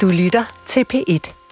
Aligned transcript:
Du 0.00 0.08
lytter 0.08 0.44
til 0.66 0.86
P1. 0.92 1.43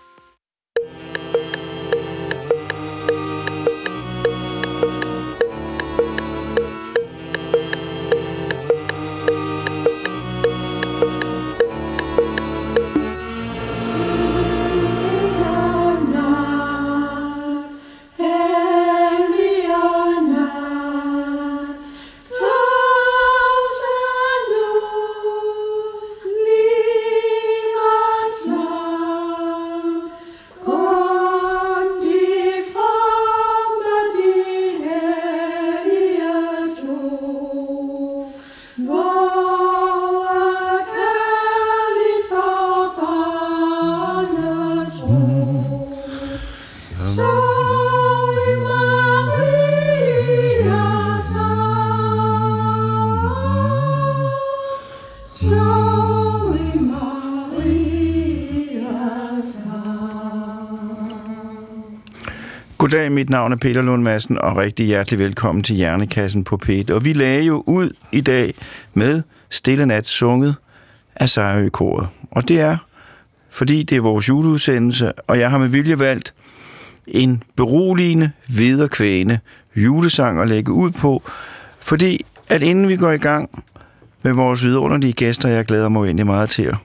Mit 63.12 63.30
navn 63.30 63.52
er 63.52 63.56
Peter 63.56 63.82
Lund 63.82 64.02
Madsen, 64.02 64.38
og 64.38 64.56
rigtig 64.56 64.86
hjertelig 64.86 65.18
velkommen 65.18 65.64
til 65.64 65.76
Hjernekassen 65.76 66.44
på 66.44 66.58
P1. 66.66 66.92
Og 66.92 67.04
vi 67.04 67.12
lagde 67.12 67.42
jo 67.42 67.64
ud 67.66 67.90
i 68.12 68.20
dag 68.20 68.54
med 68.94 69.22
Stille 69.50 69.86
Nat 69.86 70.06
sunget 70.06 70.56
af 71.16 71.28
Sejrø-koret. 71.28 72.08
Og 72.30 72.48
det 72.48 72.60
er, 72.60 72.76
fordi 73.50 73.82
det 73.82 73.96
er 73.96 74.00
vores 74.00 74.28
juleudsendelse, 74.28 75.12
og 75.12 75.38
jeg 75.38 75.50
har 75.50 75.58
med 75.58 75.68
vilje 75.68 75.98
valgt 75.98 76.34
en 77.06 77.42
beroligende, 77.56 78.30
viderekvægende 78.48 79.38
julesang 79.76 80.40
at 80.40 80.48
lægge 80.48 80.72
ud 80.72 80.90
på, 80.90 81.22
fordi 81.80 82.24
at 82.48 82.62
inden 82.62 82.88
vi 82.88 82.96
går 82.96 83.10
i 83.10 83.18
gang 83.18 83.64
med 84.22 84.32
vores 84.32 84.64
vidunderlige 84.64 85.12
gæster, 85.12 85.48
jeg 85.48 85.64
glæder 85.64 85.88
mig 85.88 86.04
egentlig 86.04 86.26
meget 86.26 86.50
til 86.50 86.62
at, 86.62 86.76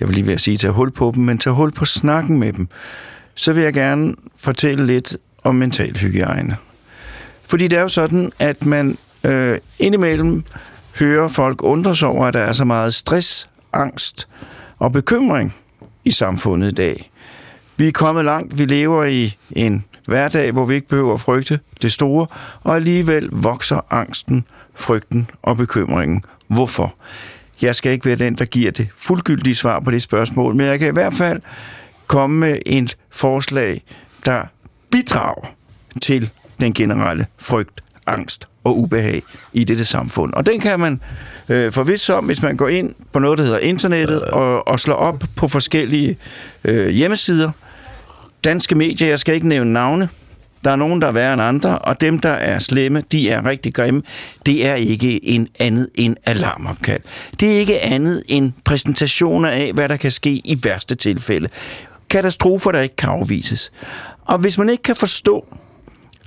jeg 0.00 0.08
vil 0.08 0.14
lige 0.14 0.26
ved 0.26 0.34
at 0.34 0.40
sige, 0.40 0.56
tage 0.56 0.72
hul 0.72 0.90
på 0.90 1.12
dem, 1.14 1.24
men 1.24 1.38
tage 1.38 1.54
hul 1.54 1.72
på 1.72 1.84
snakken 1.84 2.38
med 2.38 2.52
dem, 2.52 2.68
så 3.34 3.52
vil 3.52 3.62
jeg 3.62 3.72
gerne 3.72 4.14
fortælle 4.36 4.86
lidt 4.86 5.16
om 5.42 5.54
mental 5.54 5.98
hygiejne. 5.98 6.56
Fordi 7.46 7.68
det 7.68 7.78
er 7.78 7.82
jo 7.82 7.88
sådan, 7.88 8.32
at 8.38 8.66
man 8.66 8.98
øh, 9.24 9.58
indimellem 9.78 10.44
hører 10.98 11.28
folk 11.28 11.62
undre 11.62 11.96
sig 11.96 12.08
over, 12.08 12.26
at 12.26 12.34
der 12.34 12.40
er 12.40 12.52
så 12.52 12.64
meget 12.64 12.94
stress, 12.94 13.48
angst 13.72 14.28
og 14.78 14.92
bekymring 14.92 15.54
i 16.04 16.10
samfundet 16.10 16.68
i 16.68 16.74
dag. 16.74 17.10
Vi 17.76 17.88
er 17.88 17.92
kommet 17.92 18.24
langt. 18.24 18.58
Vi 18.58 18.64
lever 18.64 19.04
i 19.04 19.36
en 19.50 19.84
hverdag, 20.06 20.52
hvor 20.52 20.64
vi 20.64 20.74
ikke 20.74 20.88
behøver 20.88 21.14
at 21.14 21.20
frygte 21.20 21.60
det 21.82 21.92
store, 21.92 22.26
og 22.62 22.76
alligevel 22.76 23.28
vokser 23.32 23.80
angsten, 23.90 24.44
frygten 24.74 25.30
og 25.42 25.56
bekymringen. 25.56 26.24
Hvorfor? 26.48 26.94
Jeg 27.62 27.74
skal 27.74 27.92
ikke 27.92 28.04
være 28.04 28.16
den, 28.16 28.34
der 28.34 28.44
giver 28.44 28.70
det 28.70 28.88
fuldgyldige 28.96 29.54
svar 29.54 29.80
på 29.80 29.90
det 29.90 30.02
spørgsmål, 30.02 30.54
men 30.54 30.66
jeg 30.66 30.78
kan 30.78 30.88
i 30.88 30.92
hvert 30.92 31.14
fald 31.14 31.40
komme 32.06 32.40
med 32.40 32.58
et 32.66 32.96
forslag, 33.10 33.82
der 34.24 34.42
bidrager 34.92 35.46
til 36.02 36.30
den 36.60 36.74
generelle 36.74 37.26
frygt, 37.38 37.80
angst 38.06 38.48
og 38.64 38.78
ubehag 38.78 39.22
i 39.52 39.64
dette 39.64 39.84
samfund. 39.84 40.32
Og 40.32 40.46
den 40.46 40.60
kan 40.60 40.80
man 40.80 41.00
øh, 41.48 41.72
forvisse 41.72 42.14
om, 42.14 42.24
hvis 42.24 42.42
man 42.42 42.56
går 42.56 42.68
ind 42.68 42.94
på 43.12 43.18
noget, 43.18 43.38
der 43.38 43.44
hedder 43.44 43.58
internettet, 43.58 44.20
og, 44.20 44.68
og 44.68 44.80
slår 44.80 44.94
op 44.94 45.24
på 45.36 45.48
forskellige 45.48 46.16
øh, 46.64 46.88
hjemmesider. 46.88 47.50
Danske 48.44 48.74
medier, 48.74 49.08
jeg 49.08 49.18
skal 49.18 49.34
ikke 49.34 49.48
nævne 49.48 49.72
navne, 49.72 50.08
der 50.64 50.70
er 50.70 50.76
nogen, 50.76 51.00
der 51.00 51.06
er 51.06 51.12
værre 51.12 51.32
end 51.32 51.42
andre, 51.42 51.78
og 51.78 52.00
dem, 52.00 52.18
der 52.18 52.30
er 52.30 52.58
slemme, 52.58 53.04
de 53.12 53.30
er 53.30 53.46
rigtig 53.46 53.74
grimme. 53.74 54.02
Det 54.46 54.66
er 54.66 54.74
ikke 54.74 55.24
en 55.24 55.48
andet 55.60 55.88
end 55.94 56.16
alarmopkald. 56.26 57.00
Det 57.40 57.54
er 57.54 57.58
ikke 57.58 57.80
andet 57.80 58.22
end 58.28 58.52
præsentationer 58.64 59.48
af, 59.48 59.72
hvad 59.74 59.88
der 59.88 59.96
kan 59.96 60.10
ske 60.10 60.30
i 60.30 60.58
værste 60.64 60.94
tilfælde 60.94 61.48
katastrofer, 62.12 62.72
der 62.72 62.80
ikke 62.80 62.96
kan 62.96 63.08
afvises. 63.08 63.72
Og 64.32 64.38
hvis 64.38 64.58
man 64.58 64.68
ikke 64.68 64.82
kan 64.82 64.96
forstå, 64.96 65.46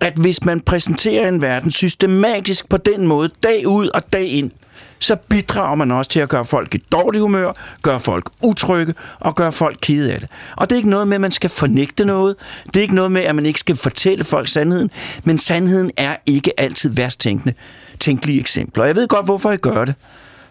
at 0.01 0.13
hvis 0.13 0.43
man 0.43 0.61
præsenterer 0.61 1.27
en 1.27 1.41
verden 1.41 1.71
systematisk 1.71 2.69
på 2.69 2.77
den 2.77 3.07
måde, 3.07 3.29
dag 3.43 3.67
ud 3.67 3.89
og 3.93 4.13
dag 4.13 4.27
ind, 4.27 4.51
så 4.99 5.15
bidrager 5.15 5.75
man 5.75 5.91
også 5.91 6.11
til 6.11 6.19
at 6.19 6.29
gøre 6.29 6.45
folk 6.45 6.75
i 6.75 6.77
dårlig 6.91 7.21
humør, 7.21 7.51
gøre 7.81 7.99
folk 7.99 8.29
utrygge 8.43 8.93
og 9.19 9.35
gøre 9.35 9.51
folk 9.51 9.77
kede 9.81 10.13
af 10.13 10.19
det. 10.19 10.29
Og 10.57 10.69
det 10.69 10.75
er 10.75 10.77
ikke 10.77 10.89
noget 10.89 11.07
med, 11.07 11.15
at 11.15 11.21
man 11.21 11.31
skal 11.31 11.49
fornægte 11.49 12.05
noget. 12.05 12.35
Det 12.65 12.77
er 12.77 12.81
ikke 12.81 12.95
noget 12.95 13.11
med, 13.11 13.21
at 13.21 13.35
man 13.35 13.45
ikke 13.45 13.59
skal 13.59 13.75
fortælle 13.75 14.23
folk 14.23 14.47
sandheden. 14.47 14.91
Men 15.23 15.37
sandheden 15.37 15.91
er 15.97 16.15
ikke 16.25 16.59
altid 16.59 16.89
værst 16.89 17.19
tænkende, 17.19 17.53
tænkelige 17.99 18.39
eksempler. 18.39 18.83
Og 18.83 18.87
jeg 18.87 18.95
ved 18.95 19.07
godt, 19.07 19.25
hvorfor 19.25 19.49
jeg 19.49 19.59
gør 19.59 19.85
det. 19.85 19.95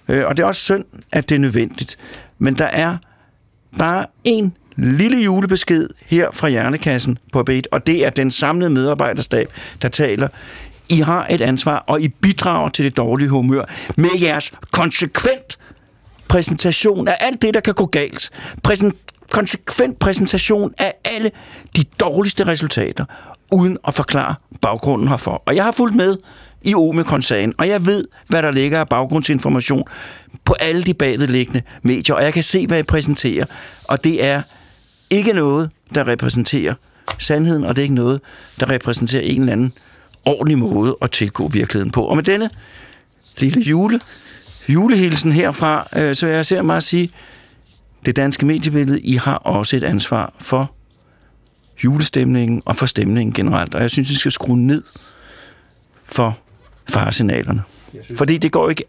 Øh, 0.08 0.26
og 0.26 0.36
det 0.36 0.42
er 0.42 0.46
også 0.46 0.60
synd, 0.60 0.84
at 1.12 1.28
det 1.28 1.34
er 1.34 1.38
nødvendigt. 1.38 1.98
Men 2.38 2.54
der 2.54 2.66
er 2.66 2.96
bare 3.78 4.06
en 4.24 4.56
lille 4.76 5.22
julebesked 5.22 5.88
her 6.06 6.30
fra 6.32 6.48
Hjernekassen 6.48 7.18
på 7.32 7.42
BET, 7.42 7.68
og 7.72 7.86
det 7.86 8.06
er 8.06 8.10
den 8.10 8.30
samlede 8.30 8.70
medarbejderstab, 8.70 9.52
der 9.82 9.88
taler. 9.88 10.28
I 10.88 11.00
har 11.00 11.26
et 11.30 11.40
ansvar, 11.40 11.84
og 11.86 12.00
I 12.00 12.08
bidrager 12.08 12.68
til 12.68 12.84
det 12.84 12.96
dårlige 12.96 13.28
humør 13.28 13.64
med 13.96 14.10
jeres 14.22 14.52
konsekvent 14.70 15.58
præsentation 16.28 17.08
af 17.08 17.16
alt 17.20 17.42
det, 17.42 17.54
der 17.54 17.60
kan 17.60 17.74
gå 17.74 17.86
galt. 17.86 18.30
Præsen- 18.68 18.92
konsekvent 19.30 19.98
præsentation 19.98 20.72
af 20.78 20.94
alle 21.04 21.30
de 21.76 21.84
dårligste 22.00 22.46
resultater, 22.46 23.04
uden 23.52 23.78
at 23.88 23.94
forklare 23.94 24.34
baggrunden 24.62 25.08
herfor. 25.08 25.42
Og 25.46 25.56
jeg 25.56 25.64
har 25.64 25.72
fulgt 25.72 25.94
med 25.96 26.16
i 26.62 26.74
Omikron-sagen, 26.74 27.54
og 27.58 27.68
jeg 27.68 27.86
ved, 27.86 28.08
hvad 28.28 28.42
der 28.42 28.50
ligger 28.50 28.80
af 28.80 28.88
baggrundsinformation 28.88 29.84
på 30.44 30.54
alle 30.60 30.82
de 30.82 30.94
bagvedliggende 30.94 31.62
medier, 31.82 32.14
og 32.14 32.22
jeg 32.24 32.32
kan 32.32 32.42
se, 32.42 32.66
hvad 32.66 32.78
I 32.78 32.82
præsenterer, 32.82 33.46
og 33.84 34.04
det 34.04 34.24
er 34.24 34.42
ikke 35.10 35.32
noget, 35.32 35.70
der 35.94 36.08
repræsenterer 36.08 36.74
sandheden, 37.18 37.64
og 37.64 37.76
det 37.76 37.82
er 37.82 37.84
ikke 37.84 37.94
noget, 37.94 38.20
der 38.60 38.68
repræsenterer 38.68 39.22
en 39.22 39.40
eller 39.40 39.52
anden 39.52 39.72
ordentlig 40.24 40.58
måde 40.58 40.96
at 41.02 41.10
tilgå 41.10 41.48
virkeligheden 41.48 41.90
på. 41.90 42.04
Og 42.04 42.16
med 42.16 42.24
denne 42.24 42.50
lille 43.38 43.60
jule, 43.60 44.00
julehilsen 44.68 45.32
herfra, 45.32 45.88
øh, 45.96 46.16
så 46.16 46.26
jeg 46.26 46.46
ser 46.46 46.62
mig 46.62 46.76
at 46.76 46.82
sige, 46.82 47.10
det 48.04 48.16
danske 48.16 48.46
mediebillede, 48.46 49.00
I 49.00 49.16
har 49.16 49.34
også 49.34 49.76
et 49.76 49.82
ansvar 49.82 50.32
for 50.38 50.74
julestemningen 51.84 52.62
og 52.64 52.76
for 52.76 52.86
stemningen 52.86 53.32
generelt. 53.32 53.74
Og 53.74 53.82
jeg 53.82 53.90
synes, 53.90 54.10
I 54.10 54.16
skal 54.16 54.32
skrue 54.32 54.58
ned 54.58 54.82
for 56.04 56.38
faresignalerne. 56.88 57.62
Fordi 58.16 58.38
det 58.38 58.52
går 58.52 58.70
ikke 58.70 58.84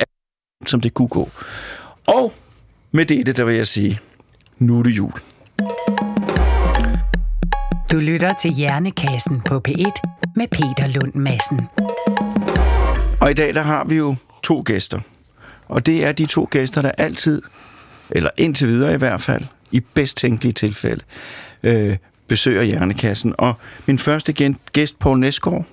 som 0.65 0.81
det 0.81 0.93
kunne 0.93 1.07
gå. 1.07 1.29
Og 2.07 2.33
med 2.91 3.05
det, 3.05 3.37
der 3.37 3.43
vil 3.43 3.55
jeg 3.55 3.67
sige, 3.67 3.99
nu 4.59 4.79
er 4.79 4.83
det 4.83 4.97
jul. 4.97 5.13
Du 7.95 8.00
lytter 8.00 8.33
til 8.41 8.51
Hjernekassen 8.51 9.41
på 9.41 9.61
P1 9.67 9.91
med 10.35 10.47
Peter 10.47 10.88
Lund 10.88 11.13
Madsen. 11.13 11.61
Og 13.22 13.31
i 13.31 13.33
dag 13.33 13.53
der 13.53 13.61
har 13.61 13.85
vi 13.85 13.95
jo 13.95 14.16
to 14.44 14.63
gæster. 14.66 15.00
Og 15.67 15.85
det 15.85 16.06
er 16.06 16.11
de 16.11 16.25
to 16.25 16.47
gæster, 16.51 16.81
der 16.81 16.91
altid, 16.97 17.41
eller 18.09 18.29
indtil 18.38 18.67
videre 18.67 18.94
i 18.94 18.97
hvert 18.97 19.21
fald, 19.21 19.44
i 19.71 19.80
bedst 19.80 20.18
tænkelige 20.18 20.53
tilfælde, 20.53 21.03
øh, 21.63 21.97
besøger 22.27 22.63
Hjernekassen. 22.63 23.36
Og 23.38 23.53
min 23.86 23.97
første 23.97 24.56
gæst, 24.74 25.00
Poul 25.00 25.19
Næsgaard. 25.19 25.65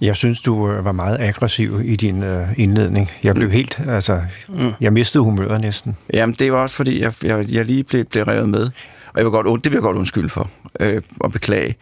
Jeg 0.00 0.16
synes, 0.16 0.40
du 0.40 0.70
øh, 0.70 0.84
var 0.84 0.92
meget 0.92 1.20
aggressiv 1.20 1.80
i 1.84 1.96
din 1.96 2.22
øh, 2.22 2.48
indledning. 2.56 3.10
Jeg 3.22 3.34
blev 3.34 3.50
helt, 3.50 3.80
altså, 3.88 4.22
mm. 4.48 4.72
jeg 4.80 4.92
mistede 4.92 5.24
humøret 5.24 5.60
næsten. 5.60 5.96
Jamen, 6.12 6.36
det 6.38 6.52
var 6.52 6.58
også 6.58 6.76
fordi, 6.76 7.00
jeg, 7.00 7.12
jeg, 7.22 7.52
jeg 7.52 7.64
lige 7.64 7.84
blev, 7.84 8.04
blev 8.04 8.24
revet 8.24 8.48
med. 8.48 8.70
Og 9.12 9.16
jeg 9.16 9.24
vil 9.24 9.30
godt, 9.30 9.64
det 9.64 9.72
vil 9.72 9.76
jeg 9.76 9.82
godt 9.82 9.96
undskylde 9.96 10.28
for 10.28 10.50
øh, 10.80 11.02
og 11.20 11.32
beklage. 11.32 11.74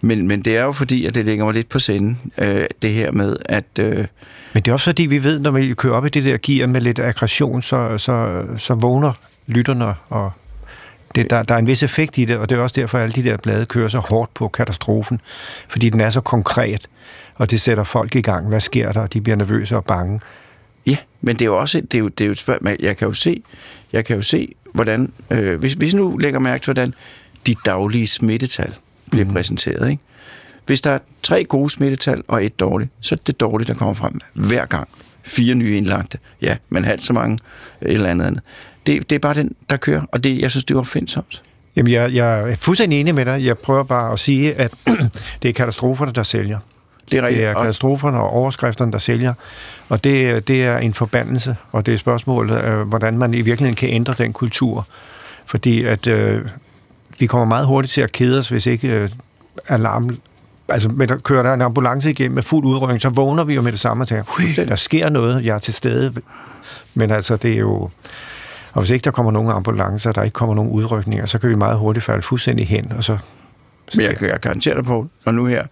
Men, 0.00 0.28
men 0.28 0.42
det 0.42 0.56
er 0.56 0.62
jo 0.62 0.72
fordi, 0.72 1.06
at 1.06 1.14
det 1.14 1.24
ligger 1.24 1.44
mig 1.44 1.54
lidt 1.54 1.68
på 1.68 1.78
senden, 1.78 2.18
øh, 2.38 2.66
det 2.82 2.90
her 2.90 3.12
med, 3.12 3.36
at... 3.44 3.64
Øh, 3.80 4.06
men 4.54 4.62
det 4.62 4.68
er 4.68 4.72
også 4.72 4.84
fordi, 4.84 5.06
vi 5.06 5.24
ved, 5.24 5.38
når 5.38 5.50
vi 5.50 5.74
kører 5.74 5.94
op 5.94 6.06
i 6.06 6.08
det 6.08 6.24
der 6.24 6.38
gear 6.42 6.66
med 6.66 6.80
lidt 6.80 6.98
aggression, 6.98 7.62
så, 7.62 7.98
så, 7.98 8.44
så 8.58 8.74
vågner 8.74 9.12
lytterne, 9.46 9.94
og 10.08 10.32
det, 11.14 11.30
der, 11.30 11.42
der 11.42 11.54
er 11.54 11.58
en 11.58 11.66
vis 11.66 11.82
effekt 11.82 12.18
i 12.18 12.24
det, 12.24 12.38
og 12.38 12.50
det 12.50 12.58
er 12.58 12.62
også 12.62 12.80
derfor, 12.80 12.98
at 12.98 13.02
alle 13.02 13.12
de 13.12 13.24
der 13.24 13.36
blade 13.36 13.66
kører 13.66 13.88
så 13.88 13.98
hårdt 13.98 14.34
på 14.34 14.48
katastrofen, 14.48 15.20
fordi 15.68 15.90
den 15.90 16.00
er 16.00 16.10
så 16.10 16.20
konkret, 16.20 16.88
og 17.34 17.50
det 17.50 17.60
sætter 17.60 17.84
folk 17.84 18.14
i 18.14 18.20
gang. 18.20 18.48
Hvad 18.48 18.60
sker 18.60 18.92
der? 18.92 19.06
De 19.06 19.20
bliver 19.20 19.36
nervøse 19.36 19.76
og 19.76 19.84
bange. 19.84 20.20
Ja, 20.86 20.96
men 21.20 21.36
det 21.36 21.42
er 21.42 21.46
jo 21.46 21.58
også 21.58 21.80
det 21.80 21.94
er 21.94 21.98
jo, 21.98 22.08
det 22.08 22.24
er 22.24 22.26
jo 22.26 22.32
et 22.32 22.38
spørgsmål. 22.38 22.76
Jeg 22.80 22.96
kan 22.96 23.08
jo 23.08 23.14
se, 23.14 23.42
jeg 23.92 24.04
kan 24.04 24.16
jo 24.16 24.22
se 24.22 24.54
hvordan, 24.72 25.12
øh, 25.30 25.58
hvis, 25.58 25.72
hvis 25.72 25.94
nu 25.94 26.16
lægger 26.16 26.40
mærke 26.40 26.62
til, 26.62 26.72
hvordan 26.72 26.94
de 27.46 27.54
daglige 27.64 28.06
smittetal 28.06 28.74
bliver 29.10 29.24
mm. 29.24 29.32
præsenteret, 29.32 29.90
ikke? 29.90 30.02
Hvis 30.66 30.80
der 30.80 30.90
er 30.90 30.98
tre 31.22 31.44
gode 31.44 31.70
smittetal 31.70 32.22
og 32.28 32.44
et 32.44 32.60
dårligt, 32.60 32.90
så 33.00 33.14
er 33.14 33.18
det 33.26 33.40
dårligt, 33.40 33.68
der 33.68 33.74
kommer 33.74 33.94
frem 33.94 34.20
hver 34.32 34.66
gang. 34.66 34.88
Fire 35.22 35.54
nye 35.54 35.76
indlagte. 35.76 36.18
Ja, 36.42 36.56
men 36.68 36.84
halvt 36.84 37.02
så 37.02 37.12
mange 37.12 37.38
et 37.82 37.92
eller 37.92 38.08
andet. 38.10 38.26
andet. 38.26 38.42
Det, 38.86 39.10
det 39.10 39.16
er 39.16 39.20
bare 39.20 39.34
den, 39.34 39.54
der 39.70 39.76
kører, 39.76 40.02
og 40.12 40.24
det, 40.24 40.40
jeg 40.40 40.50
synes, 40.50 40.64
det 40.64 40.76
var 40.76 40.80
opfindsomt. 40.80 41.42
Jamen, 41.76 41.92
jeg, 41.92 42.12
jeg 42.12 42.50
er 42.50 42.56
fuldstændig 42.56 43.00
enig 43.00 43.14
med 43.14 43.24
dig. 43.24 43.44
Jeg 43.44 43.58
prøver 43.58 43.82
bare 43.82 44.12
at 44.12 44.18
sige, 44.18 44.54
at 44.54 44.72
det 45.42 45.48
er 45.48 45.52
katastroferne, 45.52 46.12
der 46.12 46.22
sælger. 46.22 46.58
Det 47.12 47.18
er 47.18 47.22
rigtigt. 47.22 47.40
Det 47.40 47.50
er 47.50 47.54
katastroferne 47.54 48.18
og 48.18 48.30
overskrifterne, 48.30 48.92
der 48.92 48.98
sælger. 48.98 49.34
Og 49.88 50.04
det, 50.04 50.48
det 50.48 50.64
er 50.64 50.78
en 50.78 50.94
forbandelse, 50.94 51.56
og 51.72 51.86
det 51.86 51.94
er 51.94 51.98
spørgsmålet, 51.98 52.64
øh, 52.64 52.80
hvordan 52.80 53.18
man 53.18 53.34
i 53.34 53.40
virkeligheden 53.40 53.76
kan 53.76 53.88
ændre 53.88 54.14
den 54.18 54.32
kultur. 54.32 54.86
Fordi 55.46 55.84
at 55.84 56.06
øh, 56.06 56.48
vi 57.18 57.26
kommer 57.26 57.46
meget 57.46 57.66
hurtigt 57.66 57.92
til 57.92 58.00
at 58.00 58.12
kede 58.12 58.38
os, 58.38 58.48
hvis 58.48 58.66
ikke 58.66 58.88
øh, 58.88 59.10
alarmen 59.68 60.18
altså, 60.68 60.88
med 60.88 61.06
der 61.06 61.16
kører 61.16 61.42
der 61.42 61.54
en 61.54 61.60
ambulance 61.60 62.10
igennem 62.10 62.34
med 62.34 62.42
fuld 62.42 62.64
udrykning, 62.64 63.00
så 63.00 63.08
vågner 63.08 63.44
vi 63.44 63.54
jo 63.54 63.62
med 63.62 63.72
det 63.72 63.80
samme 63.80 64.04
og 64.04 64.08
tænker, 64.08 64.64
der 64.68 64.76
sker 64.76 65.08
noget, 65.08 65.44
jeg 65.44 65.54
er 65.54 65.58
til 65.58 65.74
stede. 65.74 66.14
Men 66.94 67.10
altså, 67.10 67.36
det 67.36 67.52
er 67.52 67.58
jo... 67.58 67.90
Og 68.72 68.80
hvis 68.80 68.90
ikke 68.90 69.04
der 69.04 69.10
kommer 69.10 69.32
nogen 69.32 69.50
ambulancer, 69.50 70.12
der 70.12 70.22
ikke 70.22 70.34
kommer 70.34 70.54
nogen 70.54 70.70
udrykninger, 70.70 71.26
så 71.26 71.38
kan 71.38 71.50
vi 71.50 71.54
meget 71.54 71.78
hurtigt 71.78 72.04
falde 72.04 72.22
fuldstændig 72.22 72.68
hen, 72.68 72.92
og 72.96 73.04
så... 73.04 73.18
Men 73.94 74.06
jeg, 74.06 74.22
jeg 74.22 74.40
garanterer 74.40 74.74
dig 74.74 74.84
på, 74.84 75.06
når 75.24 75.32
nu 75.32 75.46
her, 75.46 75.66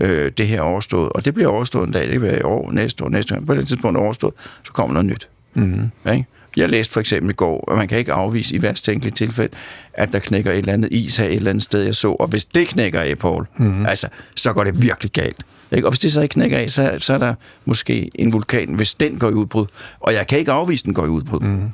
øh, 0.00 0.32
det 0.38 0.46
her 0.46 0.60
overstået, 0.60 1.12
og 1.12 1.24
det 1.24 1.34
bliver 1.34 1.48
overstået 1.48 1.86
en 1.86 1.92
dag, 1.92 2.02
det 2.02 2.12
kan 2.12 2.22
være 2.22 2.38
i 2.38 2.42
år, 2.42 2.72
næste 2.72 3.04
år, 3.04 3.08
næste 3.08 3.34
år, 3.34 3.40
på 3.40 3.54
det 3.54 3.68
tidspunkt 3.68 3.98
overstået, 3.98 4.34
så 4.64 4.72
kommer 4.72 4.94
noget 4.94 5.06
nyt. 5.06 5.28
Mm-hmm. 5.54 5.90
Ja, 6.04 6.12
ikke? 6.12 6.26
Jeg 6.56 6.68
læste 6.68 6.92
for 6.92 7.00
eksempel 7.00 7.30
i 7.30 7.32
går, 7.32 7.72
at 7.72 7.78
man 7.78 7.88
kan 7.88 7.98
ikke 7.98 8.12
afvise 8.12 8.54
i 8.54 8.62
værst 8.62 8.84
tænkelige 8.84 9.14
tilfælde, 9.14 9.54
at 9.92 10.12
der 10.12 10.18
knækker 10.18 10.52
et 10.52 10.58
eller 10.58 10.72
andet 10.72 10.92
is 10.92 11.16
her 11.16 11.26
et 11.26 11.34
eller 11.34 11.50
andet 11.50 11.62
sted, 11.62 11.82
jeg 11.82 11.94
så. 11.94 12.12
Og 12.12 12.26
hvis 12.26 12.44
det 12.44 12.68
knækker 12.68 13.00
af, 13.00 13.18
Paul, 13.18 13.46
mm-hmm. 13.56 13.86
altså, 13.86 14.08
så 14.36 14.52
går 14.52 14.64
det 14.64 14.82
virkelig 14.82 15.12
galt. 15.12 15.42
Ikke? 15.72 15.86
Og 15.86 15.90
hvis 15.90 15.98
det 15.98 16.12
så 16.12 16.20
ikke 16.20 16.32
knækker 16.32 16.58
af, 16.58 16.70
så, 16.70 16.94
så 16.98 17.14
er 17.14 17.18
der 17.18 17.34
måske 17.64 18.10
en 18.14 18.32
vulkan, 18.32 18.74
hvis 18.74 18.94
den 18.94 19.18
går 19.18 19.30
i 19.30 19.32
udbrud. 19.32 19.66
Og 20.00 20.12
jeg 20.12 20.26
kan 20.26 20.38
ikke 20.38 20.52
afvise, 20.52 20.82
at 20.82 20.86
den 20.86 20.94
går 20.94 21.04
i 21.04 21.08
udbrud. 21.08 21.40
Mm-hmm. 21.40 21.70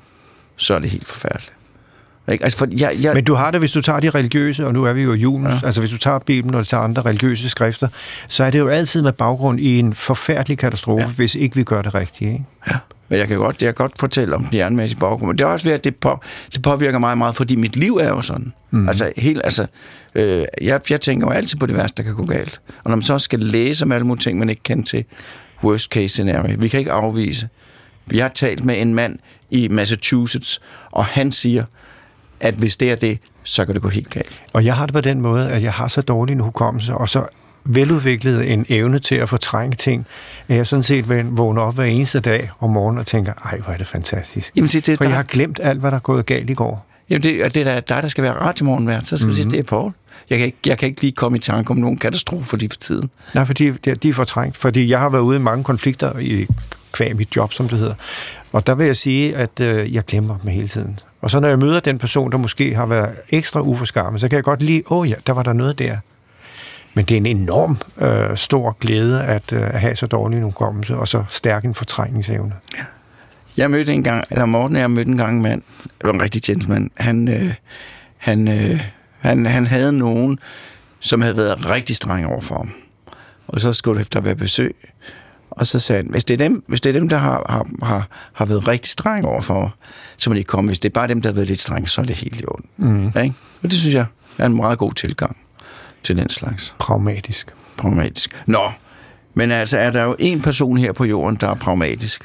Så 0.56 0.74
er 0.74 0.78
det 0.78 0.90
helt 0.90 1.06
forfærdeligt. 1.06 1.52
Ikke? 2.32 2.44
Altså, 2.44 2.58
for 2.58 2.66
jeg, 2.78 2.96
jeg... 3.00 3.14
Men 3.14 3.24
du 3.24 3.34
har 3.34 3.50
det, 3.50 3.60
hvis 3.60 3.72
du 3.72 3.82
tager 3.82 4.00
de 4.00 4.10
religiøse, 4.10 4.66
og 4.66 4.72
nu 4.72 4.84
er 4.84 4.92
vi 4.92 5.02
jo 5.02 5.12
i 5.12 5.18
julen, 5.18 5.46
ja. 5.46 5.58
altså 5.64 5.80
hvis 5.80 5.90
du 5.90 5.98
tager 5.98 6.18
Bibelen 6.18 6.54
og 6.54 6.64
du 6.64 6.64
tager 6.64 6.82
andre 6.82 7.02
religiøse 7.02 7.48
skrifter, 7.48 7.88
så 8.28 8.44
er 8.44 8.50
det 8.50 8.58
jo 8.58 8.68
altid 8.68 9.02
med 9.02 9.12
baggrund 9.12 9.60
i 9.60 9.78
en 9.78 9.94
forfærdelig 9.94 10.58
katastrofe, 10.58 11.04
ja. 11.04 11.10
hvis 11.10 11.34
ikke 11.34 11.56
vi 11.56 11.62
gør 11.62 11.82
det 11.82 11.94
rigtigt. 11.94 12.32
Ikke? 12.32 12.44
Ja. 12.70 12.76
Men 13.08 13.18
jeg 13.18 13.28
kan 13.28 13.38
godt, 13.38 13.62
jeg 13.62 13.74
kan 13.74 13.84
godt 13.84 13.98
fortælle 14.00 14.34
om 14.34 14.42
den 14.42 14.52
hjernemæssige 14.52 15.00
baggrund. 15.00 15.26
Men 15.26 15.38
det 15.38 15.44
er 15.44 15.48
også 15.48 15.66
ved, 15.66 15.72
at 15.72 15.84
det, 15.84 15.96
på, 15.96 16.20
det 16.54 16.62
påvirker 16.62 16.98
mig 16.98 17.18
meget, 17.18 17.34
fordi 17.34 17.56
mit 17.56 17.76
liv 17.76 17.94
er 17.94 18.08
jo 18.08 18.20
sådan. 18.20 18.52
Mm. 18.70 18.88
Altså, 18.88 19.12
helt, 19.16 19.40
altså 19.44 19.66
øh, 20.14 20.44
jeg, 20.62 20.80
jeg 20.90 21.00
tænker 21.00 21.26
jo 21.26 21.32
altid 21.32 21.58
på 21.58 21.66
det 21.66 21.76
værste, 21.76 21.96
der 21.96 22.02
kan 22.02 22.14
gå 22.14 22.22
galt. 22.22 22.60
Og 22.84 22.90
når 22.90 22.96
man 22.96 23.02
så 23.02 23.18
skal 23.18 23.40
læse 23.40 23.84
om 23.84 23.92
alle 23.92 24.06
mulige 24.06 24.22
ting, 24.22 24.38
man 24.38 24.50
ikke 24.50 24.62
kender 24.62 24.84
til, 24.84 25.04
worst 25.64 25.90
case 25.90 26.08
scenario, 26.08 26.56
vi 26.58 26.68
kan 26.68 26.80
ikke 26.80 26.92
afvise. 26.92 27.48
Vi 28.06 28.18
har 28.18 28.28
talt 28.28 28.64
med 28.64 28.80
en 28.80 28.94
mand 28.94 29.18
i 29.50 29.68
Massachusetts, 29.68 30.60
og 30.90 31.04
han 31.04 31.32
siger, 31.32 31.64
at 32.44 32.54
hvis 32.54 32.76
det 32.76 32.90
er 32.90 32.94
det, 32.94 33.18
så 33.42 33.64
kan 33.64 33.74
det 33.74 33.82
gå 33.82 33.88
helt 33.88 34.10
galt. 34.10 34.42
Og 34.52 34.64
jeg 34.64 34.76
har 34.76 34.86
det 34.86 34.92
på 34.92 35.00
den 35.00 35.20
måde, 35.20 35.50
at 35.50 35.62
jeg 35.62 35.72
har 35.72 35.88
så 35.88 36.00
dårlig 36.00 36.32
en 36.32 36.40
hukommelse, 36.40 36.94
og 36.94 37.08
så 37.08 37.26
veludviklet 37.64 38.52
en 38.52 38.66
evne 38.68 38.98
til 38.98 39.14
at 39.14 39.28
fortrænge 39.28 39.76
ting, 39.76 40.06
at 40.48 40.56
jeg 40.56 40.66
sådan 40.66 40.82
set 40.82 41.36
vågner 41.36 41.62
op 41.62 41.74
hver 41.74 41.84
eneste 41.84 42.20
dag 42.20 42.50
om 42.60 42.70
morgenen 42.70 42.98
og 42.98 43.06
tænker, 43.06 43.32
ej, 43.44 43.58
hvor 43.58 43.72
er 43.72 43.76
det 43.76 43.86
fantastisk. 43.86 44.52
Jamen, 44.56 44.68
det, 44.68 44.86
det, 44.86 44.98
For 44.98 45.04
jeg 45.04 45.14
har 45.14 45.22
glemt 45.22 45.60
alt, 45.62 45.80
hvad 45.80 45.90
der 45.90 45.96
er 45.96 46.00
gået 46.00 46.26
galt 46.26 46.50
i 46.50 46.54
går. 46.54 46.86
Jamen, 47.10 47.22
det, 47.22 47.54
det 47.54 47.68
er 47.68 47.80
dig, 47.80 48.02
der 48.02 48.08
skal 48.08 48.24
være 48.24 48.32
radiomorgenvært, 48.32 49.06
så 49.06 49.16
skal 49.16 49.26
mm-hmm. 49.26 49.36
sige, 49.36 49.50
det 49.50 49.58
er 49.58 49.62
Paul. 49.62 49.92
Jeg 50.30 50.38
kan, 50.38 50.46
ikke, 50.46 50.58
jeg 50.66 50.78
kan 50.78 50.88
ikke 50.88 51.00
lige 51.00 51.12
komme 51.12 51.38
i 51.38 51.40
tanke 51.40 51.70
om 51.70 51.76
nogen 51.76 51.98
katastrofe 51.98 52.48
for 52.48 52.56
de 52.56 52.68
for 52.68 52.76
tiden. 52.76 53.10
Nej, 53.34 53.44
fordi 53.44 53.70
de, 53.70 53.94
de 53.94 54.08
er 54.08 54.14
fortrængt. 54.14 54.56
Fordi 54.56 54.90
jeg 54.90 54.98
har 54.98 55.08
været 55.08 55.22
ude 55.22 55.36
i 55.36 55.40
mange 55.40 55.64
konflikter 55.64 56.18
i 56.18 56.46
kvæg 56.92 57.16
mit 57.16 57.36
job, 57.36 57.52
som 57.52 57.68
det 57.68 57.78
hedder. 57.78 57.94
Og 58.52 58.66
der 58.66 58.74
vil 58.74 58.86
jeg 58.86 58.96
sige, 58.96 59.36
at 59.36 59.60
øh, 59.60 59.94
jeg 59.94 60.04
glemmer 60.04 60.38
dem 60.38 60.50
hele 60.50 60.68
tiden. 60.68 60.98
Og 61.24 61.30
så 61.30 61.40
når 61.40 61.48
jeg 61.48 61.58
møder 61.58 61.80
den 61.80 61.98
person, 61.98 62.32
der 62.32 62.38
måske 62.38 62.74
har 62.74 62.86
været 62.86 63.16
ekstra 63.30 63.60
uforskammet, 63.60 64.20
så 64.20 64.28
kan 64.28 64.36
jeg 64.36 64.44
godt 64.44 64.62
lide, 64.62 64.82
åh 64.86 64.98
oh 64.98 65.10
ja, 65.10 65.14
der 65.26 65.32
var 65.32 65.42
der 65.42 65.52
noget 65.52 65.78
der. 65.78 65.96
Men 66.94 67.04
det 67.04 67.14
er 67.14 67.16
en 67.16 67.26
enorm 67.26 67.78
øh, 67.98 68.36
stor 68.36 68.76
glæde 68.80 69.22
at, 69.22 69.52
øh, 69.52 69.74
at 69.74 69.80
have 69.80 69.96
så 69.96 70.06
dårlig 70.06 70.36
en 70.36 70.42
hukommelse, 70.42 70.96
og 70.96 71.08
så 71.08 71.24
stærk 71.28 71.64
en 71.64 71.74
fortrængningsevne. 71.74 72.52
Ja. 72.76 72.82
Jeg 73.56 73.70
mødte 73.70 73.92
en 73.92 74.02
gang, 74.02 74.24
eller 74.30 74.46
Morten 74.46 74.76
jeg 74.76 74.90
mødte 74.90 75.10
en 75.10 75.16
gang 75.16 75.36
en 75.36 75.42
mand, 75.42 75.62
det 75.82 76.04
var 76.04 76.12
en 76.12 76.22
rigtig 76.22 76.42
gentleman, 76.42 76.90
han, 76.94 77.28
øh, 77.28 77.54
han, 78.16 78.48
øh, 78.48 78.80
han, 79.18 79.46
han 79.46 79.66
havde 79.66 79.92
nogen, 79.92 80.38
som 81.00 81.22
havde 81.22 81.36
været 81.36 81.70
rigtig 81.70 81.96
streng 81.96 82.26
over 82.26 82.40
for 82.40 82.54
ham. 82.54 82.72
Og 83.46 83.60
så 83.60 83.72
skulle 83.72 83.98
det 83.98 84.02
efter 84.02 84.18
at 84.18 84.24
være 84.24 84.36
besøg. 84.36 84.76
Og 85.56 85.66
så 85.66 85.78
sagde 85.78 86.02
han, 86.02 86.10
hvis 86.10 86.24
det 86.24 86.34
er 86.34 86.38
dem, 86.38 86.64
hvis 86.66 86.80
det 86.80 86.90
er 86.96 87.00
dem 87.00 87.08
der 87.08 87.16
har, 87.16 87.46
har, 87.48 87.86
har, 87.86 88.08
har 88.32 88.44
været 88.44 88.68
rigtig 88.68 88.92
streng 88.92 89.26
over 89.26 89.40
for 89.40 89.60
mig, 89.60 89.70
så 90.16 90.30
må 90.30 90.36
de 90.36 90.44
komme. 90.44 90.68
Hvis 90.68 90.78
det 90.78 90.88
er 90.88 90.92
bare 90.92 91.08
dem, 91.08 91.22
der 91.22 91.28
har 91.28 91.34
været 91.34 91.48
lidt 91.48 91.60
streng, 91.60 91.88
så 91.88 92.00
er 92.00 92.04
det 92.04 92.16
helt 92.16 92.40
i 92.40 92.44
orden. 92.48 92.66
Mm. 92.76 93.12
Ja, 93.14 93.20
ikke? 93.20 93.34
Og 93.62 93.70
det 93.70 93.78
synes 93.78 93.94
jeg 93.94 94.06
er 94.38 94.46
en 94.46 94.56
meget 94.56 94.78
god 94.78 94.92
tilgang 94.92 95.36
til 96.02 96.16
den 96.16 96.28
slags. 96.28 96.74
Pragmatisk. 96.78 97.54
Pragmatisk. 97.76 98.42
Nå, 98.46 98.70
men 99.34 99.50
altså 99.50 99.78
er 99.78 99.90
der 99.90 100.02
jo 100.02 100.16
en 100.18 100.42
person 100.42 100.76
her 100.76 100.92
på 100.92 101.04
jorden, 101.04 101.38
der 101.40 101.48
er 101.48 101.54
pragmatisk. 101.54 102.24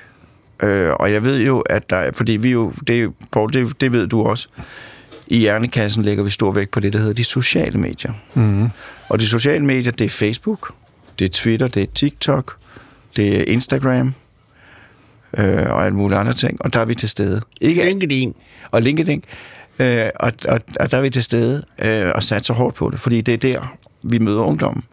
Øh, 0.64 0.92
og 1.00 1.12
jeg 1.12 1.24
ved 1.24 1.40
jo, 1.42 1.60
at 1.60 1.90
der 1.90 1.96
er, 1.96 2.12
fordi 2.12 2.32
vi 2.32 2.52
jo, 2.52 2.74
det, 2.88 3.14
Paul, 3.32 3.54
det, 3.54 3.82
det 3.82 3.92
ved 3.92 4.08
du 4.08 4.24
også, 4.24 4.48
i 5.28 5.38
hjernekassen 5.38 6.04
lægger 6.04 6.24
vi 6.24 6.30
stor 6.30 6.52
vægt 6.52 6.72
på 6.72 6.80
det, 6.80 6.94
der 6.94 7.00
hedder 7.00 7.14
de 7.14 7.24
sociale 7.24 7.80
medier. 7.80 8.14
Mm. 8.34 8.70
Og 9.10 9.20
de 9.20 9.28
sociale 9.28 9.66
medier, 9.66 9.92
det 9.92 10.06
er 10.06 10.10
Facebook, 10.10 10.74
det 11.20 11.26
er 11.26 11.30
Twitter, 11.30 11.68
det 11.68 11.84
er 11.84 11.88
TikTok, 11.96 12.58
det 13.16 13.40
er 13.40 13.44
Instagram, 13.48 14.14
øh, 15.38 15.70
og 15.70 15.86
alle 15.86 15.96
mulige 15.96 16.18
andre 16.18 16.34
ting, 16.34 16.66
og 16.66 16.74
der 16.74 16.80
er 16.80 16.86
vi 16.86 16.96
til 16.96 17.10
stede. 17.10 17.42
Ikke 17.62 17.84
LinkedIn. 17.84 18.36
Og 18.72 18.82
LinkedIn. 18.82 19.24
Øh, 19.80 20.06
og, 20.16 20.32
og, 20.48 20.60
og 20.80 20.92
der 20.92 20.98
er 20.98 21.02
vi 21.02 21.10
til 21.10 21.24
stede 21.24 21.64
øh, 21.80 22.12
og 22.16 22.24
sat 22.24 22.46
så 22.46 22.54
hårdt 22.54 22.76
på 22.76 22.90
det, 22.90 23.00
fordi 23.00 23.22
det 23.22 23.34
er 23.34 23.38
der, 23.38 23.76
vi 24.04 24.18
møder 24.18 24.42
ungdommen. 24.42 24.84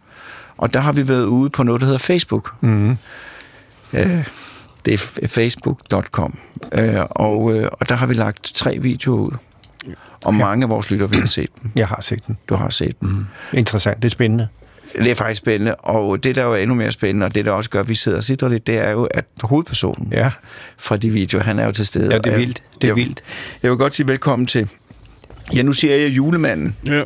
Og 0.57 0.73
der 0.73 0.79
har 0.79 0.91
vi 0.91 1.07
været 1.07 1.25
ude 1.25 1.49
på 1.49 1.63
noget, 1.63 1.81
der 1.81 1.85
hedder 1.85 1.99
Facebook. 1.99 2.53
Mm. 2.61 2.89
Øh, 3.93 4.27
det 4.85 4.93
er 4.93 5.27
facebook.com. 5.27 6.37
Øh, 6.71 7.03
og, 7.09 7.55
øh, 7.55 7.69
og 7.71 7.89
der 7.89 7.95
har 7.95 8.05
vi 8.05 8.13
lagt 8.13 8.51
tre 8.55 8.79
videoer 8.79 9.19
ud. 9.19 9.31
Og 10.25 10.33
ja. 10.33 10.39
mange 10.39 10.63
af 10.63 10.69
vores 10.69 10.91
lytter 10.91 11.07
vil 11.07 11.17
have 11.17 11.27
set 11.27 11.49
dem. 11.61 11.71
Jeg 11.75 11.87
har 11.87 12.01
set 12.01 12.27
dem. 12.27 12.35
Du 12.49 12.55
har 12.55 12.69
set 12.69 13.01
dem. 13.01 13.09
Mm. 13.09 13.25
Interessant, 13.53 13.97
det 13.97 14.05
er 14.05 14.09
spændende. 14.09 14.47
Det 14.95 15.11
er 15.11 15.15
faktisk 15.15 15.37
spændende, 15.37 15.75
og 15.75 16.23
det, 16.23 16.35
der 16.35 16.41
er 16.41 16.45
jo 16.45 16.55
endnu 16.55 16.75
mere 16.75 16.91
spændende, 16.91 17.25
og 17.25 17.35
det, 17.35 17.45
der 17.45 17.51
også 17.51 17.69
gør, 17.69 17.79
at 17.79 17.89
vi 17.89 17.95
sidder 17.95 18.17
og 18.17 18.23
sidder 18.23 18.49
lidt, 18.49 18.67
det 18.67 18.77
er 18.77 18.91
jo, 18.91 19.03
at 19.03 19.25
hovedpersonen 19.43 20.13
ja. 20.13 20.31
fra 20.77 20.97
de 20.97 21.09
videoer, 21.09 21.43
han 21.43 21.59
er 21.59 21.65
jo 21.65 21.71
til 21.71 21.85
stede. 21.85 22.13
Ja, 22.13 22.19
det 22.19 22.33
er 22.33 22.37
vildt. 22.37 22.63
Det 22.75 22.83
er 22.83 22.87
jeg, 22.87 22.95
vildt. 22.95 23.21
Jeg 23.63 23.71
vil 23.71 23.77
godt 23.77 23.93
sige 23.93 24.07
velkommen 24.07 24.45
til, 24.45 24.69
ja, 25.55 25.61
nu 25.61 25.73
siger 25.73 25.95
jeg 25.95 26.09
julemanden. 26.09 26.75
Ja. 26.87 27.03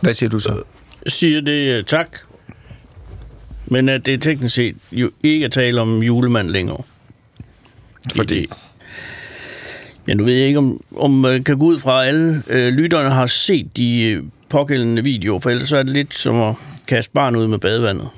Hvad 0.00 0.14
siger 0.14 0.30
du 0.30 0.38
så? 0.38 0.62
Jeg 1.04 1.12
siger 1.12 1.40
det 1.40 1.78
uh, 1.78 1.84
tak, 1.86 2.18
men 3.66 3.88
at 3.88 4.06
det 4.06 4.14
er 4.14 4.18
teknisk 4.18 4.54
set 4.54 4.76
jo 4.92 5.10
ikke 5.22 5.44
at 5.44 5.52
tale 5.52 5.80
om 5.80 6.02
julemand 6.02 6.48
længere. 6.48 6.82
Fordi? 8.16 8.48
Ja, 10.08 10.14
nu 10.14 10.24
ved 10.24 10.34
jeg 10.34 10.46
ikke, 10.46 10.58
om, 10.58 10.80
om 10.96 11.10
man 11.10 11.44
kan 11.44 11.58
gå 11.58 11.64
ud 11.64 11.78
fra, 11.78 12.02
at 12.02 12.08
alle 12.08 12.42
øh, 12.50 12.72
lytterne 12.72 13.10
har 13.10 13.26
set 13.26 13.76
de 13.76 14.02
øh, 14.02 14.22
pågældende 14.50 15.04
videoer, 15.04 15.40
for 15.40 15.50
ellers 15.50 15.72
er 15.72 15.82
det 15.82 15.92
lidt 15.92 16.14
som 16.14 16.40
at 16.40 16.54
kaste 16.86 17.12
barn 17.12 17.36
ud 17.36 17.46
med 17.46 17.58
badevandet. 17.58 18.08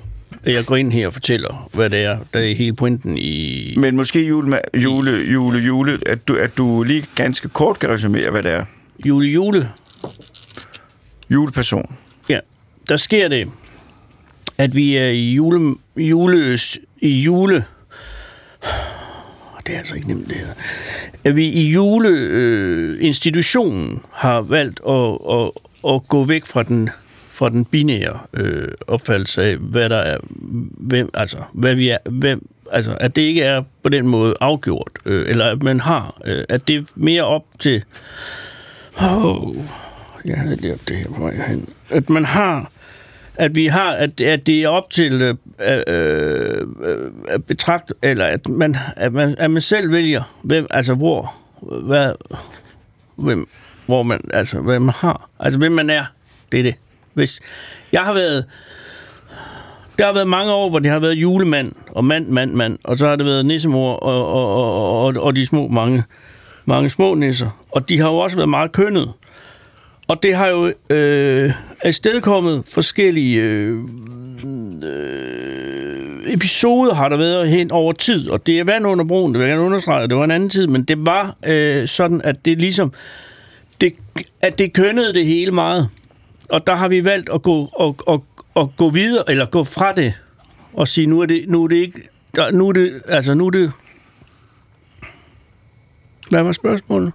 Jeg 0.46 0.64
går 0.64 0.76
ind 0.76 0.92
her 0.92 1.06
og 1.06 1.12
fortæller, 1.12 1.68
hvad 1.72 1.90
det 1.90 1.98
er. 1.98 2.18
Der 2.32 2.40
er 2.40 2.54
hele 2.54 2.72
pointen 2.72 3.18
i... 3.18 3.74
Men 3.76 3.96
måske 3.96 4.26
jule, 4.26 4.60
jule, 4.74 5.32
jule, 5.32 5.58
jule 5.58 5.98
at, 6.06 6.28
du, 6.28 6.36
at 6.36 6.58
du 6.58 6.82
lige 6.82 7.04
ganske 7.14 7.48
kort 7.48 7.78
kan 7.78 7.90
resumere, 7.90 8.30
hvad 8.30 8.42
det 8.42 8.52
er. 8.52 8.64
Jule, 9.06 9.28
jule. 9.28 9.70
Juleperson. 11.30 11.96
Ja, 12.28 12.38
der 12.88 12.96
sker 12.96 13.28
det, 13.28 13.48
at 14.58 14.76
vi 14.76 14.96
er 14.96 15.08
i 15.08 15.32
jule... 15.32 15.74
jule 15.96 16.58
I 17.00 17.08
jule... 17.08 17.64
Det 19.66 19.74
er 19.74 19.78
altså 19.78 19.94
ikke 19.94 20.08
nemt, 20.08 20.28
det 20.28 20.36
her. 20.36 20.46
At 21.24 21.36
vi 21.36 21.48
i 21.48 21.70
juleinstitutionen 21.70 23.92
øh, 23.92 23.98
har 24.12 24.40
valgt 24.40 24.80
at, 24.88 25.18
at, 25.30 25.50
at 25.88 26.08
gå 26.08 26.24
væk 26.24 26.46
fra 26.46 26.62
den 26.62 26.90
fra 27.32 27.48
den 27.48 27.64
binære 27.64 28.18
øh, 28.34 28.68
opfattelse 28.86 29.42
af, 29.42 29.56
hvad 29.56 29.88
der 29.88 29.96
er, 29.96 30.18
hvem, 30.78 31.10
altså, 31.14 31.36
hvad 31.52 31.74
vi 31.74 31.88
er, 31.88 31.98
hvem, 32.10 32.48
altså, 32.72 32.96
at 33.00 33.16
det 33.16 33.22
ikke 33.22 33.42
er 33.42 33.62
på 33.82 33.88
den 33.88 34.06
måde 34.06 34.34
afgjort, 34.40 34.90
øh, 35.06 35.28
eller 35.28 35.50
at 35.50 35.62
man 35.62 35.80
har, 35.80 36.20
øh, 36.24 36.44
at 36.48 36.68
det 36.68 36.76
er 36.76 36.82
mere 36.94 37.22
op 37.22 37.44
til, 37.58 37.84
oh, 39.00 39.56
jeg 40.24 40.36
havde 40.36 40.56
lært 40.56 40.88
det 40.88 40.96
her 40.96 41.06
på 41.06 41.20
vej 41.20 41.34
hen, 41.48 41.68
at 41.90 42.10
man 42.10 42.24
har, 42.24 42.70
at 43.34 43.54
vi 43.54 43.66
har, 43.66 43.92
at, 43.92 44.20
at 44.20 44.46
det 44.46 44.62
er 44.62 44.68
op 44.68 44.90
til 44.90 45.22
øh, 45.22 45.34
øh, 45.60 45.82
øh 45.86 47.10
at 47.28 47.44
betragte, 47.44 47.94
eller 48.02 48.26
at 48.26 48.48
man, 48.48 48.76
at 48.96 49.12
man, 49.12 49.34
at 49.38 49.50
man 49.50 49.62
selv 49.62 49.92
vælger, 49.92 50.22
hvem, 50.42 50.66
altså 50.70 50.94
hvor, 50.94 51.34
hvad, 51.86 52.12
hvem, 53.16 53.48
hvor 53.92 54.02
man, 54.02 54.20
altså, 54.34 54.60
hvad 54.60 54.80
man 54.80 54.94
har. 54.98 55.30
Altså, 55.40 55.58
hvem 55.58 55.72
man 55.72 55.90
er. 55.90 56.04
Det 56.52 56.60
er 56.60 56.64
det. 56.64 56.74
Hvis 57.14 57.40
jeg 57.92 58.00
har 58.00 58.12
været... 58.14 58.44
Der 59.98 60.06
har 60.06 60.12
været 60.12 60.28
mange 60.28 60.52
år, 60.52 60.70
hvor 60.70 60.78
det 60.78 60.90
har 60.90 60.98
været 60.98 61.12
julemand 61.12 61.72
og 61.90 62.04
mand, 62.04 62.28
mand, 62.28 62.52
mand, 62.52 62.78
og 62.84 62.96
så 62.96 63.06
har 63.06 63.16
det 63.16 63.26
været 63.26 63.46
nissemor 63.46 63.94
og, 63.94 64.26
og, 64.26 64.54
og, 64.54 65.04
og, 65.04 65.14
og 65.16 65.36
de 65.36 65.46
små 65.46 65.68
mange, 65.68 66.04
mange 66.64 66.88
små 66.88 67.14
nisser. 67.14 67.48
Og 67.70 67.88
de 67.88 67.98
har 67.98 68.08
jo 68.08 68.16
også 68.16 68.36
været 68.36 68.48
meget 68.48 68.72
kønnet. 68.72 69.12
Og 70.08 70.22
det 70.22 70.34
har 70.34 70.48
jo 70.48 70.72
øh, 70.90 71.52
afstedkommet 71.84 72.62
forskellige 72.74 73.40
øh, 73.40 73.78
øh, 74.84 76.32
episoder, 76.32 76.94
har 76.94 77.08
der 77.08 77.16
været 77.16 77.48
hen 77.48 77.70
over 77.70 77.92
tid. 77.92 78.28
Og 78.28 78.46
det 78.46 78.60
er 78.60 78.64
vand 78.64 78.86
under 78.86 79.04
broen, 79.04 79.32
det 79.32 79.40
vil 79.40 79.48
jeg 79.48 79.54
gerne 79.54 79.66
understrege, 79.66 80.08
det 80.08 80.16
var 80.16 80.24
en 80.24 80.30
anden 80.30 80.50
tid, 80.50 80.66
men 80.66 80.82
det 80.82 81.06
var 81.06 81.36
øh, 81.46 81.88
sådan, 81.88 82.20
at 82.24 82.44
det 82.44 82.58
ligesom, 82.58 82.92
det, 83.82 83.94
at 84.40 84.58
det 84.58 84.72
kønnede 84.72 85.14
det 85.14 85.26
hele 85.26 85.52
meget. 85.52 85.88
Og 86.48 86.66
der 86.66 86.76
har 86.76 86.88
vi 86.88 87.04
valgt 87.04 87.30
at 87.34 87.42
gå, 87.42 87.70
og, 87.72 87.96
og, 88.06 88.24
og 88.54 88.72
gå 88.76 88.90
videre, 88.90 89.24
eller 89.28 89.46
gå 89.46 89.64
fra 89.64 89.92
det, 89.92 90.14
og 90.72 90.88
sige, 90.88 91.06
nu 91.06 91.20
er 91.20 91.26
det, 91.26 91.44
nu 91.48 91.64
er 91.64 91.68
det 91.68 91.76
ikke, 91.76 92.00
der, 92.36 92.50
nu 92.50 92.68
er 92.68 92.72
det, 92.72 93.02
altså 93.08 93.34
nu 93.34 93.46
er 93.46 93.50
det, 93.50 93.72
hvad 96.30 96.42
var 96.42 96.52
spørgsmålet? 96.52 97.12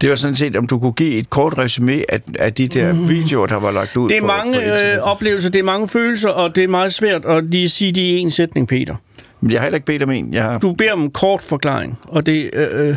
Det 0.00 0.10
var 0.10 0.16
sådan 0.16 0.34
set, 0.34 0.56
om 0.56 0.66
du 0.66 0.78
kunne 0.78 0.92
give 0.92 1.14
et 1.14 1.30
kort 1.30 1.58
resume 1.58 2.04
af, 2.08 2.20
af 2.38 2.52
de 2.52 2.68
der 2.68 3.08
videoer, 3.08 3.46
der 3.46 3.56
var 3.56 3.70
lagt 3.70 3.96
ud 3.96 4.08
Det 4.08 4.16
er 4.16 4.20
på, 4.20 4.26
mange 4.26 4.52
på 4.52 4.86
øh, 4.86 4.98
oplevelser, 5.02 5.50
det 5.50 5.58
er 5.58 5.62
mange 5.62 5.88
følelser, 5.88 6.28
og 6.28 6.56
det 6.56 6.64
er 6.64 6.68
meget 6.68 6.92
svært 6.94 7.24
at 7.24 7.44
lige 7.44 7.68
sige 7.68 7.92
det 7.92 8.00
i 8.00 8.18
en 8.18 8.30
sætning, 8.30 8.68
Peter. 8.68 8.96
Men 9.40 9.50
jeg 9.50 9.60
har 9.60 9.64
heller 9.64 9.76
ikke 9.76 9.86
bedt 9.86 10.02
om 10.02 10.10
en. 10.10 10.34
Jeg 10.34 10.42
har... 10.42 10.58
Du 10.58 10.72
beder 10.72 10.92
om 10.92 11.02
en 11.02 11.10
kort 11.10 11.42
forklaring, 11.42 11.98
og 12.02 12.26
det, 12.26 12.50
øh, 12.52 12.88
øh, 12.88 12.96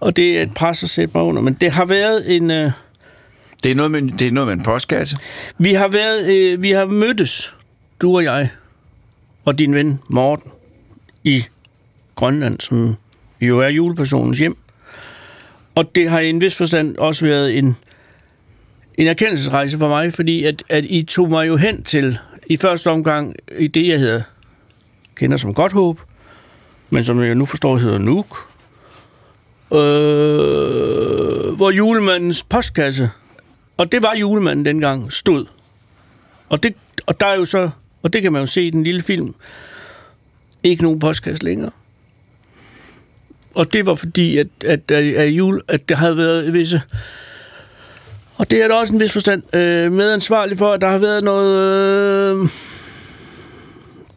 og 0.00 0.16
det 0.16 0.38
er 0.38 0.42
et 0.42 0.54
pres 0.54 0.82
at 0.82 0.90
sætte 0.90 1.10
mig 1.14 1.24
under. 1.24 1.42
Men 1.42 1.54
det 1.54 1.72
har 1.72 1.84
været 1.84 2.36
en... 2.36 2.50
Øh, 2.50 2.70
Det, 3.62 3.70
er 3.70 3.74
noget 3.74 3.90
med, 3.90 4.02
det 4.18 4.26
er 4.26 4.30
noget 4.30 4.46
med 4.46 4.54
en 4.54 4.62
postkasse. 4.64 5.18
vi 5.58 5.72
har 5.72 5.88
været, 5.88 6.34
øh, 6.34 6.62
vi 6.62 6.70
har 6.70 6.84
mødtes, 6.86 7.54
du 8.00 8.16
og 8.16 8.24
jeg, 8.24 8.48
og 9.44 9.58
din 9.58 9.74
ven 9.74 10.00
Morten, 10.08 10.50
i 11.24 11.44
Grønland, 12.14 12.60
som 12.60 12.96
jo 13.40 13.60
er 13.60 13.68
julepersonens 13.68 14.38
hjem. 14.38 14.56
Og 15.74 15.94
det 15.94 16.10
har 16.10 16.20
i 16.20 16.28
en 16.28 16.40
vis 16.40 16.56
forstand 16.56 16.96
også 16.96 17.26
været 17.26 17.58
en, 17.58 17.76
en 18.94 19.06
erkendelsesrejse 19.06 19.78
for 19.78 19.88
mig, 19.88 20.14
fordi 20.14 20.44
at, 20.44 20.62
at 20.68 20.84
I 20.84 21.02
tog 21.02 21.28
mig 21.28 21.48
jo 21.48 21.56
hen 21.56 21.82
til, 21.82 22.18
i 22.46 22.56
første 22.56 22.90
omgang, 22.90 23.34
i 23.58 23.66
det, 23.66 23.86
jeg 23.88 23.98
hedder, 23.98 24.22
kender 25.16 25.36
som 25.36 25.54
Godt 25.54 25.72
Håb, 25.72 26.00
men 26.90 27.04
som 27.04 27.22
jeg 27.22 27.34
nu 27.34 27.44
forstår 27.44 27.76
hedder 27.76 27.98
Nuuk, 27.98 28.36
øh, 29.72 31.56
hvor 31.56 31.70
julemandens 31.70 32.42
postkasse, 32.42 33.10
og 33.76 33.92
det 33.92 34.02
var 34.02 34.14
julemanden 34.14 34.64
dengang, 34.64 35.12
stod. 35.12 35.46
Og, 36.48 36.62
det, 36.62 36.74
og 37.06 37.20
der 37.20 37.26
er 37.26 37.34
jo 37.34 37.44
så, 37.44 37.70
og 38.02 38.12
det 38.12 38.22
kan 38.22 38.32
man 38.32 38.42
jo 38.42 38.46
se 38.46 38.62
i 38.62 38.70
den 38.70 38.84
lille 38.84 39.02
film, 39.02 39.34
ikke 40.62 40.82
nogen 40.82 40.98
postkasse 40.98 41.44
længere. 41.44 41.70
Og 43.54 43.72
det 43.72 43.86
var 43.86 43.94
fordi, 43.94 44.38
at, 44.38 44.46
at, 44.64 44.90
at, 44.90 45.04
at, 45.04 45.28
jul, 45.28 45.60
at 45.68 45.88
der 45.88 45.96
havde 45.96 46.16
været 46.16 46.52
visse... 46.52 46.82
Og 48.38 48.50
det 48.50 48.62
er 48.62 48.68
der 48.68 48.74
også 48.74 48.92
en 48.92 49.00
vis 49.00 49.12
forstand 49.12 49.54
øh, 49.54 49.92
medansvarlig 49.92 50.58
for, 50.58 50.72
at 50.72 50.80
der 50.80 50.88
har 50.88 50.98
været 50.98 51.24
noget... 51.24 52.40
Øh, 52.40 52.48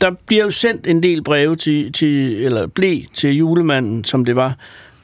der 0.01 0.11
bliver 0.25 0.43
jo 0.43 0.49
sendt 0.49 0.87
en 0.87 1.03
del 1.03 1.23
breve 1.23 1.55
til, 1.55 1.93
til 1.93 2.45
eller 2.45 2.67
blev 2.67 3.01
til 3.13 3.29
julemanden, 3.37 4.03
som 4.03 4.25
det 4.25 4.35
var, 4.35 4.57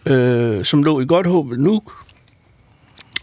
øh, 0.06 0.66
som 0.66 0.84
lå 0.84 1.00
i 1.00 1.06
Godthåb 1.06 1.52
nu. 1.52 1.82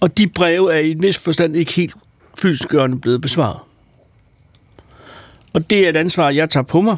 Og 0.01 0.19
de 0.19 0.29
breve 0.29 0.75
er 0.75 0.79
i 0.79 0.91
en 0.91 1.03
vis 1.03 1.19
forstand 1.19 1.57
ikke 1.57 1.73
helt 1.73 1.95
fyldskørende 2.41 2.99
blevet 3.01 3.21
besvaret. 3.21 3.59
Og 5.53 5.71
det 5.71 5.85
er 5.85 5.89
et 5.89 5.97
ansvar, 5.97 6.31
jeg 6.31 6.51
tager 6.51 6.65
på 6.65 6.81
mig. 6.81 6.97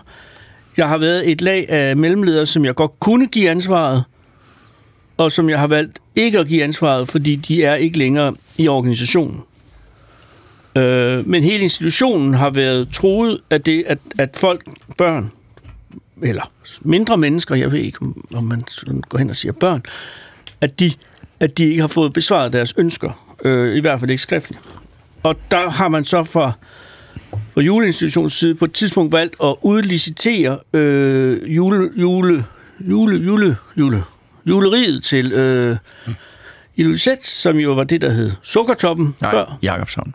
Jeg 0.77 0.89
har 0.89 0.99
været 0.99 1.31
et 1.31 1.41
lag 1.41 1.69
af 1.69 1.97
mellemledere, 1.97 2.47
som 2.47 2.65
jeg 2.65 2.75
godt 2.75 3.01
kunne 3.01 3.27
give 3.27 3.51
ansvaret, 3.51 4.05
og 5.17 5.33
som 5.33 5.51
jeg 5.51 5.59
har 5.59 5.67
valgt 5.67 5.99
ikke 6.15 6.39
at 6.39 6.49
give 6.49 6.65
ansvaret, 6.65 7.09
fordi 7.09 7.37
de 7.37 7.65
er 7.65 7.75
ikke 7.75 7.99
længere 7.99 8.35
i 8.57 8.69
organisationen. 8.69 9.43
Øh, 10.77 11.29
men 11.29 11.43
hele 11.43 11.63
institutionen 11.63 12.35
har 12.35 12.51
været 12.51 12.89
troet 12.89 13.41
af 13.51 13.63
det, 13.63 13.85
at, 13.87 13.99
at 14.19 14.37
folk, 14.37 14.65
børn, 14.99 15.31
eller 16.23 16.53
mindre 16.81 17.17
mennesker, 17.17 17.55
jeg 17.55 17.73
ved 17.73 17.79
ikke, 17.79 17.99
om 18.35 18.45
man 18.45 18.65
går 19.09 19.19
hen 19.19 19.31
og 19.31 19.37
siger 19.37 19.53
børn, 19.53 19.83
at 20.61 20.81
de, 20.81 20.93
at 21.41 21.59
de 21.59 21.65
ikke 21.65 21.81
har 21.81 21.89
fået 21.89 22.13
besvaret 22.13 22.53
deres 22.53 22.75
ønsker, 22.77 23.35
øh, 23.45 23.77
i 23.77 23.81
hvert 23.81 24.01
fald 24.01 24.11
ikke 24.11 24.23
skriftligt. 24.23 24.61
Og 25.23 25.37
der 25.51 25.71
har 25.71 25.89
man 25.89 26.05
så 26.05 26.25
fra, 26.25 26.53
fra 27.55 27.61
juleinstitutionens 27.61 28.33
side 28.33 28.55
på 28.55 28.65
et 28.65 28.73
tidspunkt 28.73 29.13
valgt 29.13 29.37
at 29.43 29.55
udlicitere 29.63 30.59
øh, 30.73 31.57
jule, 31.57 31.91
jule, 31.97 32.45
jule, 32.81 33.17
jule, 33.17 33.57
jule, 33.77 34.05
juleriet 34.47 35.05
til 35.05 35.33
øh, 35.33 35.77
Illuset, 36.77 37.25
som 37.25 37.57
jo 37.57 37.73
var 37.73 37.85
det, 37.85 38.01
der 38.01 38.11
hed 38.11 38.33
Sukkertoppen 38.43 39.17
Nej, 39.21 39.31
før. 39.31 39.59
Jakobshavn. 39.63 40.15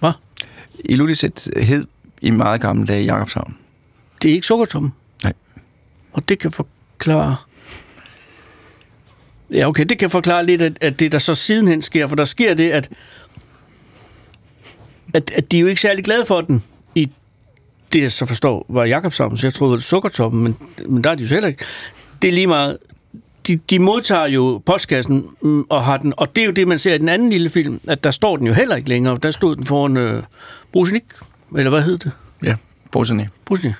Hvad? 0.00 0.12
Illulisset 0.84 1.48
hed 1.56 1.86
i 2.20 2.30
meget 2.30 2.60
gamle 2.60 2.86
dage 2.86 3.04
Jakobshavn. 3.04 3.56
Det 4.24 4.30
er 4.30 4.34
ikke 4.34 4.46
Sukkertoppen. 4.46 4.92
Nej. 5.22 5.32
Og 6.12 6.28
det 6.28 6.38
kan 6.38 6.50
forklare... 6.50 7.36
Ja, 9.50 9.68
okay, 9.68 9.84
det 9.84 9.98
kan 9.98 10.10
forklare 10.10 10.46
lidt, 10.46 10.62
at, 10.62 10.78
at 10.80 11.00
det 11.00 11.12
der 11.12 11.18
så 11.18 11.34
sidenhen 11.34 11.82
sker, 11.82 12.06
for 12.06 12.16
der 12.16 12.24
sker 12.24 12.54
det, 12.54 12.70
at, 12.70 12.90
at, 15.14 15.30
at 15.30 15.52
de 15.52 15.56
er 15.56 15.60
jo 15.60 15.66
ikke 15.66 15.80
særlig 15.80 16.04
glade 16.04 16.26
for 16.26 16.40
den 16.40 16.62
i 16.94 17.10
det, 17.92 18.02
jeg 18.02 18.12
så 18.12 18.26
forstår, 18.26 18.66
var 18.68 18.84
Jakobshavn, 18.84 19.36
så 19.36 19.46
jeg 19.46 19.54
troede, 19.54 19.72
det 19.72 19.76
var 19.76 19.82
Sukkertoppen, 19.82 20.42
men, 20.42 20.56
men 20.86 21.04
der 21.04 21.10
er 21.10 21.14
de 21.14 21.22
jo 21.22 21.28
heller 21.28 21.48
ikke. 21.48 21.64
Det 22.22 22.28
er 22.28 22.32
lige 22.32 22.46
meget... 22.46 22.78
De, 23.46 23.56
de 23.56 23.78
modtager 23.78 24.26
jo 24.26 24.62
postkassen 24.66 25.26
mm, 25.42 25.64
og 25.70 25.84
har 25.84 25.96
den, 25.96 26.14
og 26.16 26.36
det 26.36 26.42
er 26.42 26.46
jo 26.46 26.52
det, 26.52 26.68
man 26.68 26.78
ser 26.78 26.94
i 26.94 26.98
den 26.98 27.08
anden 27.08 27.30
lille 27.30 27.50
film, 27.50 27.80
at 27.88 28.04
der 28.04 28.10
står 28.10 28.36
den 28.36 28.46
jo 28.46 28.52
heller 28.52 28.76
ikke 28.76 28.88
længere. 28.88 29.18
Der 29.22 29.30
stod 29.30 29.56
den 29.56 29.66
foran 29.66 29.96
øh, 29.96 30.22
Brusenik, 30.72 31.04
eller 31.56 31.70
hvad 31.70 31.82
hed 31.82 31.98
det? 31.98 32.12
Ja, 32.42 32.56
Boserne. 32.92 33.30
Pludselig. 33.46 33.74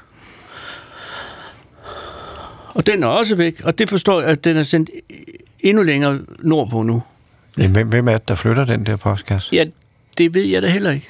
Og 2.75 2.87
den 2.87 3.02
er 3.02 3.07
også 3.07 3.35
væk, 3.37 3.61
og 3.64 3.78
det 3.78 3.90
forstår 3.90 4.21
jeg, 4.21 4.31
at 4.31 4.45
den 4.45 4.57
er 4.57 4.62
sendt 4.62 4.90
endnu 5.61 5.83
længere 5.83 6.19
nordpå 6.38 6.83
nu. 6.83 7.02
Jamen, 7.59 7.73
hvem, 7.73 7.88
hvem 7.88 8.09
er 8.09 8.12
det, 8.19 8.28
der 8.28 8.35
flytter 8.35 8.64
den 8.64 8.87
der 8.87 8.97
postkasse? 8.97 9.49
Ja, 9.52 9.64
det 10.19 10.35
ved 10.35 10.43
jeg 10.45 10.62
da 10.62 10.69
heller 10.69 10.90
ikke. 10.90 11.09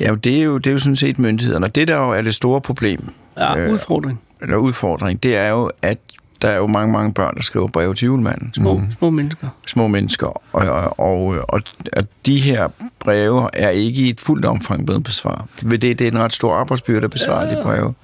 Ja, 0.00 0.14
det 0.14 0.38
er 0.38 0.42
jo, 0.42 0.58
det 0.58 0.66
er 0.66 0.72
jo 0.72 0.78
sådan 0.78 0.96
set 0.96 1.18
myndighederne. 1.18 1.66
Og 1.66 1.74
det, 1.74 1.88
der 1.88 1.96
jo 1.96 2.10
er 2.10 2.22
det 2.22 2.34
store 2.34 2.60
problem, 2.60 3.08
Ja, 3.36 3.56
Øh, 3.58 3.66
øh, 3.66 3.72
udfordring. 3.72 4.20
eller 4.42 4.56
udfordring, 4.56 5.22
det 5.22 5.36
er 5.36 5.48
jo, 5.48 5.70
at 5.82 5.98
der 6.42 6.48
er 6.48 6.56
jo 6.56 6.66
mange, 6.66 6.92
mange 6.92 7.14
børn, 7.14 7.34
der 7.36 7.42
skriver 7.42 7.66
breve 7.68 7.94
til 7.94 8.06
julemanden. 8.06 8.54
Små, 8.54 8.78
mm. 8.78 8.90
små 8.98 9.10
mennesker. 9.10 9.48
Små 9.66 9.88
mennesker. 9.88 10.26
Og, 10.26 10.42
og, 10.68 11.00
og, 11.00 11.44
og, 11.48 11.62
og 11.92 12.04
de 12.26 12.40
her 12.40 12.68
breve 13.00 13.48
er 13.52 13.68
ikke 13.70 14.00
i 14.02 14.08
et 14.08 14.20
fuldt 14.20 14.44
omfang 14.44 14.86
blevet 14.86 15.04
besvaret. 15.04 15.44
Ved 15.62 15.78
det, 15.78 15.98
det 15.98 16.06
er 16.06 16.10
en 16.10 16.18
ret 16.18 16.32
stor 16.32 16.54
arbejdsbyrde 16.54 17.04
at 17.04 17.10
besvare 17.10 17.40
ja. 17.46 17.56
de 17.56 17.62
breve. 17.62 17.94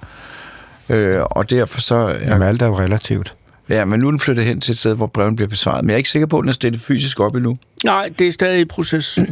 Øh, 0.89 1.21
og 1.31 1.51
derfor 1.51 1.81
så... 1.81 1.95
Er, 1.95 2.29
Jamen, 2.29 2.49
alt 2.49 2.63
er 2.63 2.67
jo 2.67 2.79
relativt. 2.79 3.35
ja, 3.69 3.85
men 3.85 4.01
nu 4.01 4.07
er 4.07 4.11
den 4.11 4.21
flyttet 4.21 4.45
hen 4.45 4.61
til 4.61 4.73
et 4.73 4.79
sted, 4.79 4.95
hvor 4.95 5.07
breven 5.07 5.37
bliver 5.37 5.49
besvaret. 5.49 5.85
Men 5.85 5.89
jeg 5.91 5.95
er 5.95 5.99
ikke 5.99 6.11
sikker 6.11 6.27
på, 6.27 6.39
at 6.39 6.43
den 6.43 6.49
er 6.49 6.53
stillet 6.53 6.81
fysisk 6.81 7.21
op 7.21 7.35
endnu. 7.35 7.57
Nej, 7.85 8.11
det 8.19 8.27
er 8.27 8.33
stadig 8.33 8.61
i 8.61 8.65
proces. 8.65 9.19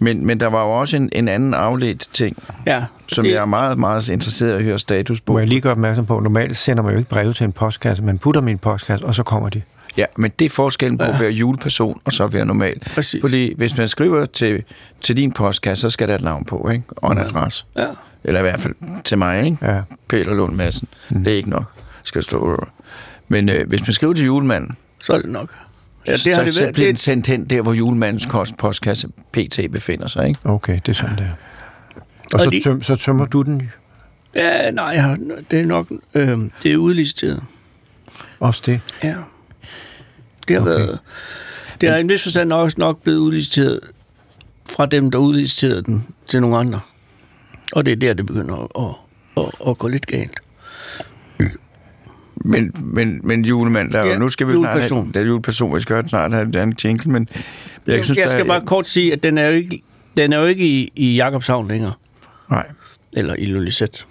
Men, 0.00 0.26
men 0.26 0.40
der 0.40 0.46
var 0.46 0.62
jo 0.64 0.70
også 0.70 0.96
en, 0.96 1.08
en 1.12 1.28
anden 1.28 1.54
afledt 1.54 2.08
ting, 2.12 2.36
Ja, 2.66 2.84
som 3.08 3.24
det, 3.24 3.32
jeg 3.32 3.40
er 3.40 3.44
meget, 3.44 3.78
meget 3.78 4.08
interesseret 4.08 4.50
i 4.52 4.54
at 4.54 4.62
høre 4.62 4.78
status 4.78 5.20
på. 5.20 5.32
Må 5.32 5.38
jeg 5.38 5.48
lige 5.48 5.60
gøre 5.60 5.72
opmærksom 5.72 6.06
på, 6.06 6.20
normalt 6.20 6.56
sender 6.56 6.82
man 6.82 6.92
jo 6.92 6.98
ikke 6.98 7.10
breve 7.10 7.32
til 7.32 7.44
en 7.44 7.52
postkasse. 7.52 8.02
Man 8.02 8.18
putter 8.18 8.40
dem 8.40 8.48
i 8.48 8.50
en 8.50 8.58
postkasse, 8.58 9.06
og 9.06 9.14
så 9.14 9.22
kommer 9.22 9.48
de. 9.48 9.62
Ja, 9.96 10.04
men 10.16 10.30
det 10.38 10.44
er 10.44 10.50
forskellen 10.50 10.98
på 10.98 11.04
at 11.04 11.20
være 11.20 11.30
juleperson 11.30 12.00
og 12.04 12.12
så 12.12 12.26
være 12.26 12.44
normal. 12.44 12.80
Præcis. 12.94 13.20
Fordi 13.20 13.54
hvis 13.56 13.76
man 13.76 13.88
skriver 13.88 14.24
til, 14.26 14.62
til 15.00 15.16
din 15.16 15.32
postkasse, 15.32 15.80
så 15.80 15.90
skal 15.90 16.08
der 16.08 16.14
et 16.14 16.22
navn 16.22 16.44
på, 16.44 16.68
ikke? 16.72 16.84
Og 16.96 17.12
en 17.12 17.18
adresse. 17.18 17.64
Ja. 17.76 17.86
Eller 18.28 18.40
i 18.40 18.42
hvert 18.42 18.60
fald 18.60 18.74
til 19.04 19.18
mig, 19.18 19.44
ikke? 19.44 19.58
Ja. 19.62 19.80
Peter 20.08 20.34
Lund 20.34 20.54
Madsen. 20.54 20.88
Mm. 21.10 21.24
Det 21.24 21.32
er 21.32 21.36
ikke 21.36 21.50
nok. 21.50 21.72
Skal 22.02 22.22
stå. 22.22 22.66
Men 23.28 23.48
øh, 23.48 23.68
hvis 23.68 23.80
man 23.80 23.92
skriver 23.92 24.12
til 24.12 24.24
julemanden, 24.24 24.76
Så 25.04 25.12
er 25.12 25.20
det 25.20 25.30
nok. 25.30 25.54
Ja, 26.06 26.12
det 26.12 26.20
så, 26.20 26.34
har 26.34 26.44
det 26.44 26.54
så 26.54 26.60
været. 26.60 26.74
bliver 26.74 26.88
den 26.88 26.96
sendt 26.96 27.26
hen 27.26 27.44
der, 27.44 27.62
hvor 27.62 27.72
julemandens 27.72 28.26
kost, 28.26 28.56
postkasse 28.56 29.08
PT 29.32 29.60
befinder 29.72 30.06
sig, 30.06 30.28
ikke? 30.28 30.40
Okay, 30.44 30.74
det 30.74 30.88
er 30.88 30.92
sådan, 30.92 31.16
det 31.16 31.24
er. 31.24 31.30
Og 31.96 32.04
Og 32.32 32.40
så, 32.40 32.50
de- 32.50 32.60
tøm, 32.62 32.82
så 32.82 32.96
tømmer 32.96 33.26
du 33.26 33.42
den 33.42 33.70
ja, 34.34 34.70
nej, 34.70 34.84
jeg 34.84 35.02
har- 35.02 35.18
det 35.50 35.60
er 35.60 35.66
nok... 35.66 35.86
Øh, 36.14 36.38
det 36.62 36.72
er 36.72 36.76
udliciteret. 36.76 37.42
også 38.40 38.62
det. 38.66 38.80
Ja. 39.04 39.14
Det 40.48 40.56
har 40.56 40.60
Okay. 40.60 40.70
været... 40.70 40.98
Det 41.80 41.88
har 41.88 41.96
i 41.96 42.00
en 42.00 42.08
vis 42.08 42.22
forstand 42.22 42.52
også 42.52 42.76
nok 42.78 43.02
blevet 43.02 43.18
udliciteret 43.18 43.80
fra 44.70 44.86
dem, 44.86 45.10
der 45.10 45.18
udliciterede 45.18 45.82
den 45.82 46.04
til 46.26 46.40
nogle 46.40 46.58
andre. 46.58 46.80
Og 47.72 47.86
det 47.86 47.92
er 47.92 47.96
der, 47.96 48.14
det 48.14 48.26
begynder 48.26 48.56
at, 48.56 48.68
at, 49.36 49.44
at, 49.44 49.68
at 49.70 49.78
gå 49.78 49.88
lidt 49.88 50.06
galt. 50.06 50.40
Men, 52.44 52.72
men, 52.82 53.20
men 53.24 53.44
julemand, 53.44 53.90
der, 53.92 54.04
ja, 54.06 54.18
nu 54.18 54.28
skal 54.28 54.48
vi 54.48 54.56
snart 54.56 54.82
have, 54.90 55.10
der 55.14 55.20
er 55.20 55.24
juleperson, 55.24 55.74
vi 55.74 55.80
skal 55.80 55.94
høre 55.96 56.08
snart 56.08 56.32
have 56.32 56.62
en 56.62 56.76
jingle, 56.84 57.10
men 57.12 57.28
jeg, 57.86 57.94
Jeg, 57.96 58.04
synes, 58.04 58.18
jeg 58.18 58.24
der 58.24 58.30
skal 58.30 58.42
er- 58.42 58.46
bare 58.46 58.66
kort 58.66 58.88
sige, 58.88 59.12
at 59.12 59.22
den 59.22 59.38
er 59.38 59.46
jo 59.46 59.52
ikke, 59.52 59.82
den 60.16 60.32
er 60.32 60.38
jo 60.38 60.44
ikke 60.46 60.64
i, 60.66 60.92
i 60.96 61.14
Jakobshavn 61.16 61.68
længere. 61.68 61.92
Nej, 62.50 62.66
Eller 63.16 63.34
i 63.34 63.44
Lulisette. 63.46 64.04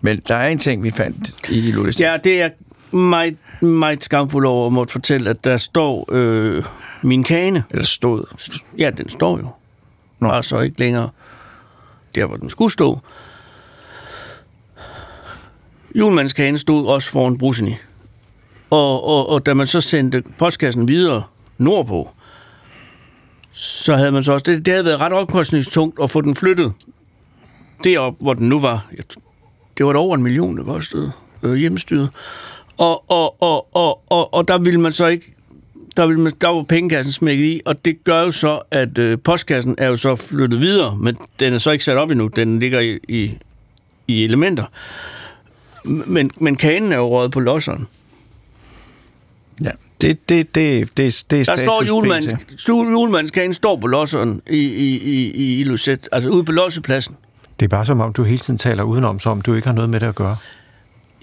men 0.00 0.20
der 0.28 0.34
er 0.36 0.48
en 0.48 0.58
ting, 0.58 0.82
vi 0.82 0.90
fandt 0.90 1.48
i 1.50 1.70
Lulis. 1.72 2.00
Ja, 2.00 2.16
det 2.24 2.42
er 2.42 2.50
meget, 2.96 3.36
meget 3.60 4.04
skamfuld 4.04 4.46
over 4.46 4.66
at 4.66 4.72
måtte 4.72 4.92
fortælle, 4.92 5.30
at 5.30 5.44
der 5.44 5.56
står 5.56 6.08
øh, 6.12 6.64
min 7.02 7.24
kane. 7.24 7.64
Eller 7.70 7.84
stod. 7.84 8.22
Ja, 8.78 8.90
den 8.90 9.08
står 9.08 9.38
jo. 9.38 9.48
Nå. 10.20 10.28
Bare 10.28 10.42
så 10.42 10.60
ikke 10.60 10.78
længere 10.78 11.08
der, 12.14 12.26
hvor 12.26 12.36
den 12.36 12.50
skulle 12.50 12.72
stå. 12.72 12.98
Julemandskagen 15.94 16.58
stod 16.58 16.86
også 16.86 17.10
foran 17.10 17.38
Bruseni. 17.38 17.74
Og, 18.70 19.04
og, 19.04 19.28
og 19.28 19.46
da 19.46 19.54
man 19.54 19.66
så 19.66 19.80
sendte 19.80 20.22
postkassen 20.38 20.88
videre 20.88 21.22
nordpå, 21.58 22.08
så 23.52 23.96
havde 23.96 24.12
man 24.12 24.24
så 24.24 24.32
også... 24.32 24.44
Det, 24.44 24.66
det 24.66 24.74
havde 24.74 24.84
været 24.84 25.00
ret 25.00 25.12
omkostningstungt 25.12 26.02
at 26.02 26.10
få 26.10 26.20
den 26.20 26.34
flyttet 26.34 26.72
derop, 27.84 28.14
hvor 28.20 28.34
den 28.34 28.48
nu 28.48 28.60
var. 28.60 28.86
Det 29.78 29.86
var 29.86 29.92
da 29.92 29.98
over 29.98 30.16
en 30.16 30.22
million, 30.22 30.56
det 30.56 30.64
kostede 30.64 31.12
øh, 31.42 31.54
hjemmestyret. 31.54 32.10
Og, 32.78 33.10
og, 33.10 33.42
og, 33.42 33.76
og, 33.76 34.02
og, 34.10 34.34
og 34.34 34.48
der 34.48 34.58
ville 34.58 34.80
man 34.80 34.92
så 34.92 35.06
ikke 35.06 35.34
der, 35.96 36.06
vil 36.06 36.18
man, 36.18 36.32
der 36.40 36.48
var 36.48 36.62
pengekassen 36.62 37.12
smækket 37.12 37.44
i, 37.44 37.60
og 37.64 37.84
det 37.84 38.04
gør 38.04 38.20
jo 38.20 38.32
så, 38.32 38.60
at 38.70 38.98
øh, 38.98 39.18
postkassen 39.18 39.74
er 39.78 39.88
jo 39.88 39.96
så 39.96 40.16
flyttet 40.16 40.60
videre, 40.60 40.96
men 40.96 41.16
den 41.40 41.54
er 41.54 41.58
så 41.58 41.70
ikke 41.70 41.84
sat 41.84 41.96
op 41.96 42.10
endnu, 42.10 42.26
den 42.26 42.58
ligger 42.58 42.80
i, 42.80 42.98
i, 43.08 43.38
i 44.08 44.24
elementer. 44.24 44.64
Men, 45.84 46.30
men 46.36 46.56
kanen 46.56 46.92
er 46.92 46.96
jo 46.96 47.08
røget 47.08 47.32
på 47.32 47.40
losseren. 47.40 47.88
Ja. 49.64 49.70
Det, 50.00 50.28
det, 50.28 50.54
det, 50.54 50.96
det, 50.96 51.24
det 51.30 51.40
er 51.40 51.44
Der 51.44 51.56
står 51.56 51.82
stu- 51.82 52.90
julemandskagen 52.90 53.52
står 53.52 53.76
på 53.76 53.86
losseren 53.86 54.42
i, 54.50 54.56
i, 54.56 54.96
i, 54.96 55.30
i, 55.30 55.60
i 55.60 55.64
Lucet, 55.64 56.08
altså 56.12 56.30
ude 56.30 56.44
på 56.44 56.52
lossepladsen. 56.52 57.16
Det 57.60 57.66
er 57.66 57.68
bare 57.68 57.86
som 57.86 58.00
om, 58.00 58.12
du 58.12 58.22
hele 58.22 58.38
tiden 58.38 58.58
taler 58.58 58.82
udenom, 58.82 59.20
som 59.20 59.32
om 59.32 59.40
du 59.40 59.54
ikke 59.54 59.66
har 59.68 59.74
noget 59.74 59.90
med 59.90 60.00
det 60.00 60.06
at 60.06 60.14
gøre. 60.14 60.36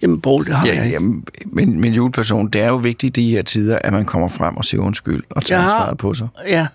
Jamen, 0.02 0.22
Poul, 0.22 0.46
det 0.46 0.56
har 0.56 0.66
jeg 0.68 0.76
Ja, 0.76 0.84
ikke. 0.84 0.94
jamen, 0.94 1.26
men, 1.46 1.80
men 1.82 1.94
juleperson, 1.94 2.50
det 2.50 2.62
er 2.62 2.68
jo 2.68 2.76
vigtigt 2.76 3.18
i 3.18 3.22
de 3.22 3.30
her 3.32 3.42
tider, 3.42 3.80
at 3.84 3.94
man 3.94 4.06
kommer 4.06 4.28
frem 4.30 4.58
og 4.58 4.66
siger 4.66 4.82
undskyld 4.82 5.24
og 5.30 5.46
tager 5.46 5.62
Jeg 5.62 5.70
har- 5.70 5.76
ansvaret 5.80 5.98
på 5.98 6.14
sig. 6.14 6.28
Ja, 6.48 6.68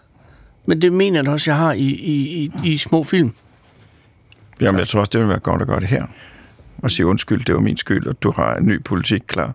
men 0.66 0.82
det 0.82 0.92
mener 0.92 1.22
jeg 1.22 1.28
også, 1.32 1.50
jeg 1.50 1.58
har 1.58 1.72
i, 1.72 1.78
i, 1.88 2.14
i, 2.64 2.72
i 2.72 2.78
små 2.78 3.02
film. 3.04 3.32
Jamen, 4.60 4.78
jeg 4.78 4.88
tror 4.88 5.00
også, 5.00 5.10
det 5.12 5.20
vil 5.20 5.28
være 5.28 5.38
godt 5.38 5.62
at 5.62 5.68
gøre 5.68 5.80
det 5.80 5.88
her. 5.88 6.06
Og 6.82 6.90
sige 6.90 7.06
undskyld, 7.06 7.44
det 7.44 7.54
var 7.54 7.60
min 7.60 7.76
skyld, 7.76 8.06
og 8.06 8.22
du 8.22 8.30
har 8.36 8.54
en 8.56 8.66
ny 8.66 8.82
politik 8.84 9.22
klar. 9.26 9.52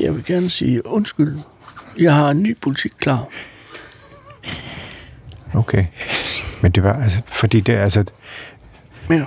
Jeg 0.00 0.14
vil 0.14 0.24
gerne 0.24 0.50
sige 0.50 0.86
undskyld. 0.86 1.38
Jeg 1.98 2.14
har 2.14 2.30
en 2.30 2.42
ny 2.42 2.56
politik 2.60 2.92
klar. 2.98 3.24
Okay. 5.54 5.84
Men 6.62 6.72
det 6.72 6.82
var 6.82 6.92
altså, 7.02 7.22
fordi 7.26 7.60
det 7.60 7.74
er 7.74 7.82
altså. 7.82 8.04
Ja. 9.10 9.24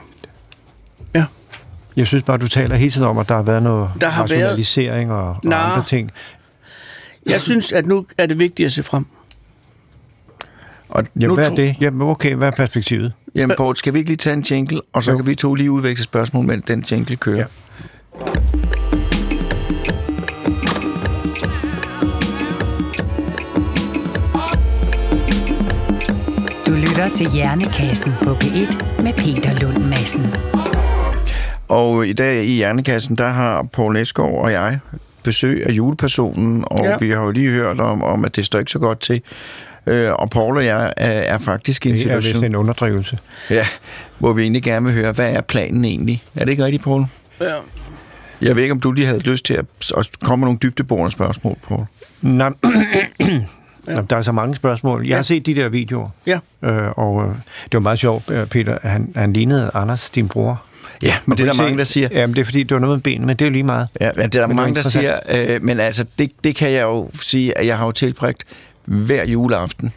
Jeg 1.96 2.08
synes 2.08 2.24
bare, 2.24 2.38
du 2.38 2.48
taler 2.48 2.76
hele 2.76 2.92
tiden 2.92 3.08
om, 3.08 3.18
at 3.18 3.30
der 3.30 3.36
har 3.36 3.42
været 3.44 3.64
noget 3.64 3.90
Der 4.02 4.10
har 4.10 4.22
været- 4.28 4.32
rationalisering 4.32 5.12
og, 5.12 5.28
og 5.30 5.38
Nå. 5.44 5.56
andre 5.56 5.84
ting. 5.84 6.12
Jeg 7.30 7.42
synes, 7.42 7.72
at 7.72 7.86
nu 7.86 8.06
er 8.18 8.26
det 8.26 8.40
vigtigt 8.40 8.66
at 8.66 8.72
se 8.72 8.84
frem. 8.84 9.06
Og 10.90 11.04
Jamen, 11.16 11.28
nu 11.28 11.36
hvad 11.36 11.46
er 11.52 11.56
det? 11.56 11.76
Jamen, 11.82 12.02
okay, 12.10 12.36
hvad 12.36 12.48
er 12.48 12.52
perspektivet? 12.52 13.14
Jamen, 13.36 13.56
Poul, 13.58 13.76
skal 13.76 13.94
vi 13.94 14.00
ikke 14.00 14.10
lige 14.10 14.18
tage 14.18 14.34
en 14.34 14.42
jingle, 14.52 14.82
og 14.94 15.04
så 15.04 15.12
Jo. 15.12 15.18
kan 15.18 15.26
vi 15.28 15.36
to 15.36 15.54
lige 15.56 15.72
udveksle 15.72 16.04
spørgsmål, 16.04 16.46
mens 16.46 16.64
den 16.68 16.82
jingle 16.92 17.16
kører. 17.16 17.38
Ja. 17.38 17.44
Du 26.68 26.72
lytter 26.72 27.10
til 27.16 27.30
Hjernekassen 27.32 28.14
på 28.24 28.34
P1 28.34 29.02
med 29.04 29.14
Peter 29.14 29.54
Lund 29.62 29.84
Madsen. 29.86 30.34
Og 31.74 32.08
i 32.08 32.14
dag 32.14 32.44
i 32.46 32.54
Hjernekassen, 32.56 33.16
der 33.16 33.28
har 33.28 33.64
Poul 33.74 33.94
Næsgaard 33.94 34.34
og 34.44 34.52
jeg 34.52 34.80
besøg 35.24 35.64
af 35.68 35.72
julepersonen, 35.72 36.64
og 36.68 36.80
ja. 36.84 36.90
Ja. 36.90 36.98
vi 37.00 37.10
har 37.10 37.24
jo 37.24 37.32
lige 37.32 37.50
hørt 37.50 37.80
om, 37.80 38.04
om, 38.04 38.26
at 38.26 38.36
det 38.36 38.46
står 38.46 38.60
ikke 38.60 38.72
så 38.72 38.80
godt 38.80 39.00
til. 39.00 39.22
Øh, 39.88 40.12
og 40.12 40.30
Paul 40.30 40.58
og 40.58 40.66
jeg 40.66 40.94
er, 40.98 41.12
er 41.12 41.38
faktisk 41.38 41.86
i 41.86 41.90
en 41.90 41.96
Det 41.96 42.06
er 42.12 42.16
vist 42.16 42.28
situation, 42.28 42.46
en 42.46 42.56
underdrivelse. 42.56 43.20
ja, 43.50 43.66
hvor 44.20 44.34
vi 44.34 44.42
egentlig 44.42 44.64
gerne 44.64 44.86
vil 44.86 44.94
høre, 44.96 45.12
hvad 45.12 45.34
er 45.34 45.42
planen 45.42 45.86
egentlig? 45.86 46.24
Er 46.36 46.46
det 46.46 46.52
ikke 46.52 46.66
rigtigt, 46.66 46.84
Paul? 46.84 47.06
Ja. 47.42 47.56
Jeg 48.42 48.56
ved 48.56 48.64
ikke, 48.64 48.72
om 48.72 48.80
du 48.80 48.92
lige 48.92 49.06
havde 49.08 49.20
lyst 49.20 49.46
til 49.46 49.54
at, 49.54 49.66
at 49.98 50.10
komme 50.24 50.40
med 50.42 50.48
nogle 50.48 50.60
dybdeborende 50.64 51.12
spørgsmål, 51.12 51.58
Paul. 51.68 51.86
Nej, 52.22 52.50
ja. 53.88 54.02
der 54.10 54.16
er 54.18 54.22
så 54.22 54.32
mange 54.32 54.56
spørgsmål. 54.56 55.08
Jeg 55.08 55.18
har 55.18 55.24
set 55.24 55.46
de 55.46 55.56
der 55.56 55.70
videoer, 55.70 56.10
Ja. 56.26 56.40
øh, 56.64 56.92
og 56.98 57.22
øh, 57.24 57.30
det 57.64 57.74
var 57.74 57.80
meget 57.80 58.00
sjovt, 58.00 58.30
øh, 58.30 58.48
Peter. 58.48 58.78
Han, 58.84 59.12
han 59.16 59.34
lignede 59.34 59.72
Anders, 59.74 60.10
din 60.10 60.28
bror. 60.28 60.64
Ja, 61.02 61.16
men 61.26 61.38
det 61.38 61.48
er 61.48 61.54
der 61.54 61.62
mange, 61.62 61.78
der 61.78 61.84
siger. 61.84 62.08
Jamen, 62.12 62.36
det 62.36 62.42
er 62.42 62.46
fordi, 62.46 62.64
det 62.64 62.76
var 62.76 62.80
noget 62.80 62.98
med 62.98 63.02
benene, 63.04 63.26
men 63.28 63.36
det 63.38 63.46
er 63.46 63.50
jo 63.50 63.52
lige 63.52 63.64
meget. 63.64 63.88
Ja, 64.02 64.10
men 64.16 64.26
det 64.30 64.36
er 64.36 64.40
der 64.40 64.48
Men 64.48 64.58
er 64.58 64.62
mange, 64.62 64.76
der 64.76 64.82
siger, 64.82 65.20
øh, 65.56 65.64
men 65.64 65.80
altså, 65.80 66.06
det, 66.20 66.32
det 66.44 66.56
kan 66.56 66.72
jeg 66.72 66.82
jo 66.82 67.10
sige, 67.22 67.58
at 67.58 67.68
jeg 67.68 67.78
har 67.78 67.86
jo 67.86 67.92
tilprægt 67.92 68.44
hver 68.86 69.26
juleaften 69.26 69.94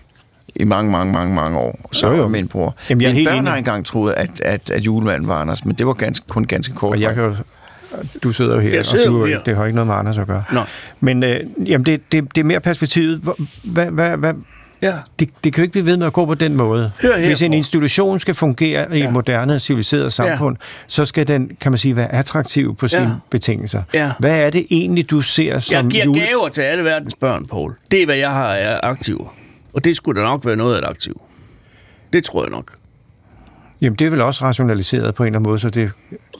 i 0.57 0.65
mange, 0.65 0.91
mange, 0.93 1.13
mange, 1.13 1.35
mange 1.35 1.59
år, 1.59 1.89
så 1.93 2.07
Jo, 2.11 2.17
jo. 2.17 2.29
min 2.29 2.49
bror. 2.49 2.77
Jamen, 2.91 3.01
jeg 3.03 3.09
er 3.09 3.13
Mine 3.13 3.17
helt 3.19 3.29
børn 3.29 3.39
enig. 3.39 3.51
har 3.51 3.59
engang 3.59 3.87
troet, 3.87 4.13
at, 4.17 4.41
at, 4.41 4.71
at 4.71 4.81
julemanden 4.83 5.29
var 5.29 5.35
Anders, 5.35 5.65
men 5.65 5.75
det 5.75 5.87
var 5.87 5.93
ganske, 5.93 6.27
kun 6.29 6.45
ganske 6.45 6.75
kort. 6.75 6.93
Og 6.93 7.01
jeg 7.01 7.15
kan 7.15 7.25
jo, 7.25 7.35
du 8.23 8.33
sidder 8.33 8.55
jo 8.55 8.61
her, 8.61 8.71
Jeg 8.75 8.85
sidder 8.85 9.07
og 9.11 9.13
du, 9.13 9.25
her. 9.27 9.43
det 9.43 9.57
har 9.57 9.65
ikke 9.65 9.75
noget 9.75 9.87
med 9.87 9.95
Anders 9.95 10.19
at 10.19 10.27
gøre. 10.27 10.43
Nå. 10.53 10.61
Men 11.01 11.23
øh, 11.23 11.41
jamen, 11.67 11.87
det, 11.87 12.13
det, 12.13 12.35
det 12.35 12.41
er 12.41 12.45
mere 12.45 12.61
perspektivet. 12.61 13.21
Hvad, 13.65 13.87
hvad, 13.87 14.17
hvad, 14.17 14.35
Ja. 14.83 14.95
det, 15.19 15.29
det 15.45 15.53
kan 15.53 15.61
jo 15.61 15.63
ikke 15.63 15.73
blive 15.73 15.87
ved 15.87 15.97
med 15.97 16.07
at 16.07 16.13
gå 16.13 16.27
på 16.27 16.35
den 16.35 16.55
måde. 16.57 16.93
Hør 17.03 17.17
her, 17.17 17.27
Hvis 17.27 17.43
en 17.43 17.53
institution 17.53 18.21
skal 18.21 18.35
fungere 18.35 18.97
i 18.97 18.99
Ja. 19.01 19.07
et 19.07 19.13
moderne, 19.13 19.61
civiliseret 19.61 20.13
samfund, 20.13 20.57
så 20.87 21.05
skal 21.05 21.29
den, 21.29 21.51
kan 21.61 21.73
man 21.73 21.79
sige, 21.79 21.97
være 21.97 22.13
attraktiv 22.13 22.77
på 22.77 22.89
sine 22.89 23.03
Ja. 23.03 23.11
betingelser. 23.31 23.83
Ja. 23.95 24.13
Hvad 24.19 24.39
er 24.41 24.51
det 24.51 24.67
egentlig, 24.71 25.11
du 25.11 25.23
ser 25.23 25.59
som 25.59 25.75
Jeg 25.85 25.91
giver 25.93 26.05
jule... 26.05 26.21
gaver 26.21 26.49
til 26.49 26.63
alle 26.63 26.85
verdens 26.85 27.15
børn, 27.15 27.47
Paul. 27.47 27.75
Det 27.91 28.03
er, 28.03 28.07
hvad 28.07 28.17
jeg 28.17 28.31
har 28.31 28.55
af 28.55 28.81
aktiver. 28.83 29.35
Og 29.75 29.85
det 29.85 29.97
skulle 29.97 30.21
da 30.21 30.27
nok 30.27 30.47
være 30.47 30.57
noget 30.57 30.75
af 30.75 30.79
et 30.79 30.85
aktiv. 30.85 31.21
Det 32.13 32.25
tror 32.25 32.45
jeg 32.45 32.51
nok. 32.51 32.73
Jamen, 33.81 33.97
det 33.97 34.07
er 34.07 34.11
vel 34.11 34.21
også 34.21 34.45
rationaliseret 34.45 35.15
på 35.15 35.23
en 35.23 35.27
eller 35.27 35.39
anden 35.39 35.51
måde, 35.51 35.59
så 35.59 35.71
det 35.71 35.91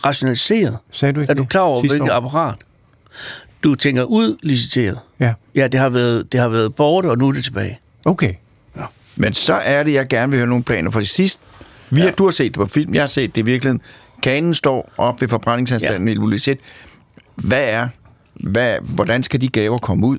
Rationaliseret. 0.05 0.77
sagde 0.91 1.13
du 1.13 1.21
ikke 1.21 1.31
Er 1.31 1.35
du 1.35 1.45
klar 1.45 1.61
over, 1.61 1.81
hvilket 1.81 2.11
apparat? 2.11 2.55
Du 3.65 3.75
tænker 3.75 4.03
ud 4.03 4.37
liciteret. 4.43 4.99
Ja, 5.21 5.33
Ja, 5.55 5.67
det 5.69 5.81
har 5.81 5.89
været, 5.89 6.33
det 6.33 6.41
har 6.41 6.49
været 6.49 6.75
borte, 6.75 7.07
og 7.07 7.19
nu 7.19 7.29
er 7.29 7.33
det 7.33 7.45
tilbage. 7.45 7.79
Okay. 8.07 8.35
Men 9.17 9.35
så 9.35 9.55
er 9.55 9.83
det, 9.83 9.93
jeg 9.93 10.09
gerne 10.09 10.31
vil 10.31 10.39
høre 10.39 10.49
nogle 10.49 10.65
planer, 10.65 10.91
for 10.91 11.01
det 11.01 11.09
sidste, 11.09 11.43
vi 11.91 12.01
har, 12.01 12.11
du 12.11 12.25
har 12.25 12.31
set 12.31 12.55
det 12.55 12.55
på 12.55 12.67
film, 12.67 12.95
jeg 12.95 13.03
har 13.03 13.07
set 13.07 13.35
det 13.35 13.43
i 13.43 13.45
virkeligheden. 13.45 13.83
Kanen 14.23 14.55
står 14.55 14.93
op 14.97 15.21
ved 15.21 15.29
forbrændingsanstalten 15.29 16.09
ja. 16.09 16.13
i 16.13 16.17
Lulisset. 16.17 16.59
Hvad 17.35 17.65
er, 17.65 17.89
hvad, 18.35 18.77
hvordan 18.95 19.23
skal 19.23 19.41
de 19.41 19.49
gaver 19.49 19.79
komme 19.79 20.07
ud? 20.07 20.19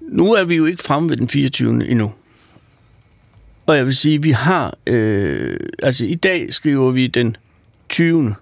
Nu 0.00 0.32
er 0.32 0.44
vi 0.44 0.54
jo 0.54 0.66
ikke 0.66 0.82
fremme 0.82 1.08
ved 1.08 1.16
den 1.16 1.28
24. 1.28 1.88
endnu. 1.88 2.12
Og 3.66 3.76
jeg 3.76 3.86
vil 3.86 3.96
sige, 3.96 4.22
vi 4.22 4.30
har... 4.30 4.74
Øh, 4.86 5.60
altså, 5.82 6.04
i 6.04 6.14
dag 6.14 6.54
skriver 6.54 6.90
vi 6.90 7.06
den 7.06 7.36
20. 7.88 8.34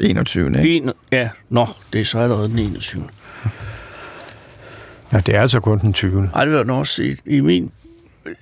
21. 0.00 0.46
Ikke? 0.46 0.76
En, 0.76 0.92
ja, 1.12 1.28
nå, 1.48 1.66
det 1.92 2.00
er 2.00 2.04
så 2.04 2.18
allerede 2.18 2.48
den 2.48 2.58
21. 2.58 3.08
Ja, 5.12 5.20
det 5.26 5.34
er 5.34 5.40
altså 5.40 5.60
kun 5.60 5.78
den 5.78 5.92
20. 5.92 6.30
Ej, 6.34 6.44
det 6.44 6.68
var 6.68 6.74
også 6.74 7.02
i, 7.02 7.16
i 7.26 7.40
min... 7.40 7.70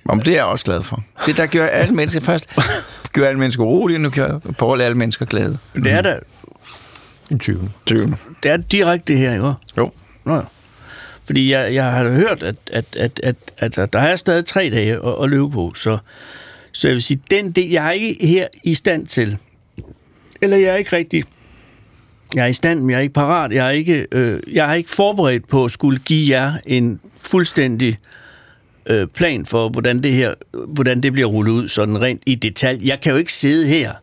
Om 0.05 0.19
det 0.19 0.31
er 0.31 0.35
jeg 0.35 0.45
også 0.45 0.65
glad 0.65 0.83
for. 0.83 1.03
Det 1.25 1.37
der 1.37 1.45
gør 1.45 1.65
alle 1.65 1.95
mennesker 1.95 2.21
først. 2.31 2.45
Gør 3.13 3.27
alle 3.27 3.39
mennesker 3.39 3.63
urolige, 3.63 3.99
nu 3.99 4.09
gør 4.09 4.39
Paul 4.39 4.81
alle 4.81 4.97
mennesker 4.97 5.25
glade. 5.25 5.57
Det 5.75 5.91
er 5.91 6.01
da 6.01 6.19
Den 7.29 7.39
20. 7.39 7.71
20. 7.85 8.17
det 8.43 8.51
er 8.51 8.57
direkte 8.57 9.13
det 9.13 9.17
her, 9.21 9.33
ikke? 9.33 9.53
Jo. 9.77 9.91
Nå 10.25 10.35
ja. 10.35 10.41
Fordi 11.25 11.51
jeg, 11.51 11.73
jeg 11.73 11.91
har 11.91 12.09
hørt, 12.09 12.43
at, 12.43 12.55
at, 12.71 12.85
at, 12.97 13.19
at, 13.23 13.35
at, 13.57 13.77
at 13.77 13.93
der 13.93 13.99
er 13.99 14.15
stadig 14.15 14.45
tre 14.45 14.69
dage 14.69 14.93
at, 14.93 15.23
at 15.23 15.29
løbe 15.29 15.49
på, 15.49 15.73
så, 15.75 15.97
så 16.71 16.87
jeg 16.87 16.93
vil 16.93 17.01
sige, 17.01 17.21
den 17.31 17.51
del, 17.51 17.69
jeg 17.69 17.87
er 17.87 17.91
ikke 17.91 18.27
her 18.27 18.47
i 18.63 18.73
stand 18.73 19.07
til, 19.07 19.37
eller 20.41 20.57
jeg 20.57 20.67
er 20.67 20.75
ikke 20.75 20.95
rigtig, 20.95 21.23
jeg 22.35 22.43
er 22.43 22.47
i 22.47 22.53
stand, 22.53 22.79
men 22.79 22.89
jeg 22.89 22.97
er 22.97 23.01
ikke 23.01 23.13
parat, 23.13 23.51
jeg 23.51 23.67
er 23.67 23.71
ikke, 23.71 24.07
øh, 24.11 24.39
jeg 24.53 24.67
har 24.67 24.73
ikke 24.73 24.89
forberedt 24.89 25.47
på 25.47 25.65
at 25.65 25.71
skulle 25.71 25.99
give 25.99 26.37
jer 26.37 26.53
en 26.65 26.99
fuldstændig 27.23 27.97
øh, 28.85 29.07
plan 29.07 29.45
for, 29.45 29.69
hvordan 29.69 30.03
det 30.03 30.11
her, 30.11 30.33
hvordan 30.67 31.03
det 31.03 31.13
bliver 31.13 31.27
rullet 31.27 31.51
ud, 31.51 31.67
sådan 31.67 32.01
rent 32.01 32.21
i 32.25 32.35
detalj. 32.35 32.87
Jeg 32.87 32.99
kan 33.01 33.11
jo 33.11 33.17
ikke 33.17 33.33
sidde 33.33 33.67
her 33.67 33.93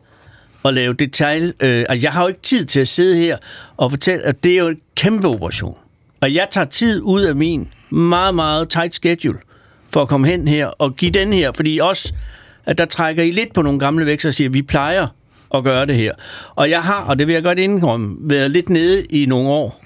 og 0.62 0.74
lave 0.74 0.94
detalj. 0.94 1.52
Øh, 1.60 1.84
altså, 1.88 2.06
jeg 2.06 2.12
har 2.12 2.22
jo 2.22 2.28
ikke 2.28 2.40
tid 2.40 2.64
til 2.64 2.80
at 2.80 2.88
sidde 2.88 3.16
her 3.16 3.36
og 3.76 3.90
fortælle, 3.90 4.26
at 4.26 4.44
det 4.44 4.52
er 4.52 4.58
jo 4.58 4.68
en 4.68 4.80
kæmpe 4.94 5.28
operation. 5.28 5.76
Og 6.20 6.34
jeg 6.34 6.46
tager 6.50 6.64
tid 6.64 7.00
ud 7.02 7.22
af 7.22 7.36
min 7.36 7.68
meget, 7.90 8.34
meget 8.34 8.68
tight 8.68 8.94
schedule 8.94 9.38
for 9.90 10.02
at 10.02 10.08
komme 10.08 10.26
hen 10.26 10.48
her 10.48 10.66
og 10.66 10.96
give 10.96 11.10
den 11.10 11.32
her, 11.32 11.52
fordi 11.56 11.78
også, 11.78 12.12
at 12.66 12.78
der 12.78 12.84
trækker 12.84 13.22
I 13.22 13.30
lidt 13.30 13.54
på 13.54 13.62
nogle 13.62 13.78
gamle 13.78 14.06
vækster 14.06 14.28
og 14.28 14.34
siger, 14.34 14.48
at 14.48 14.54
vi 14.54 14.62
plejer 14.62 15.06
at 15.54 15.64
gøre 15.64 15.86
det 15.86 15.96
her. 15.96 16.12
Og 16.54 16.70
jeg 16.70 16.82
har, 16.82 17.04
og 17.04 17.18
det 17.18 17.26
vil 17.26 17.32
jeg 17.32 17.42
godt 17.42 17.58
indrømme, 17.58 18.16
været 18.20 18.50
lidt 18.50 18.70
nede 18.70 19.04
i 19.04 19.26
nogle 19.26 19.48
år. 19.48 19.84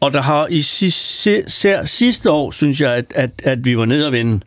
Og 0.00 0.12
der 0.12 0.22
har 0.22 0.46
i 0.50 0.62
sidste, 0.62 1.44
sidste 1.84 2.30
år, 2.30 2.50
synes 2.50 2.80
jeg, 2.80 2.92
at, 2.92 3.12
at, 3.14 3.30
at 3.44 3.64
vi 3.64 3.78
var 3.78 3.84
nede 3.84 4.06
og 4.06 4.12
vende. 4.12 4.40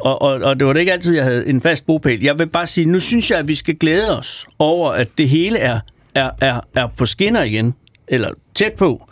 Og, 0.00 0.22
og, 0.22 0.34
og 0.34 0.58
det 0.58 0.66
var 0.66 0.72
det 0.72 0.80
ikke 0.80 0.92
altid, 0.92 1.14
jeg 1.14 1.24
havde 1.24 1.46
en 1.46 1.60
fast 1.60 1.86
bopæl. 1.86 2.22
Jeg 2.22 2.38
vil 2.38 2.46
bare 2.46 2.66
sige, 2.66 2.84
nu 2.86 3.00
synes 3.00 3.30
jeg, 3.30 3.38
at 3.38 3.48
vi 3.48 3.54
skal 3.54 3.74
glæde 3.74 4.18
os 4.18 4.46
over, 4.58 4.92
at 4.92 5.08
det 5.18 5.28
hele 5.28 5.58
er, 5.58 5.80
er, 6.14 6.30
er, 6.40 6.60
er 6.74 6.86
på 6.96 7.06
skinner 7.06 7.42
igen, 7.42 7.74
eller 8.08 8.30
tæt 8.54 8.72
på, 8.72 9.10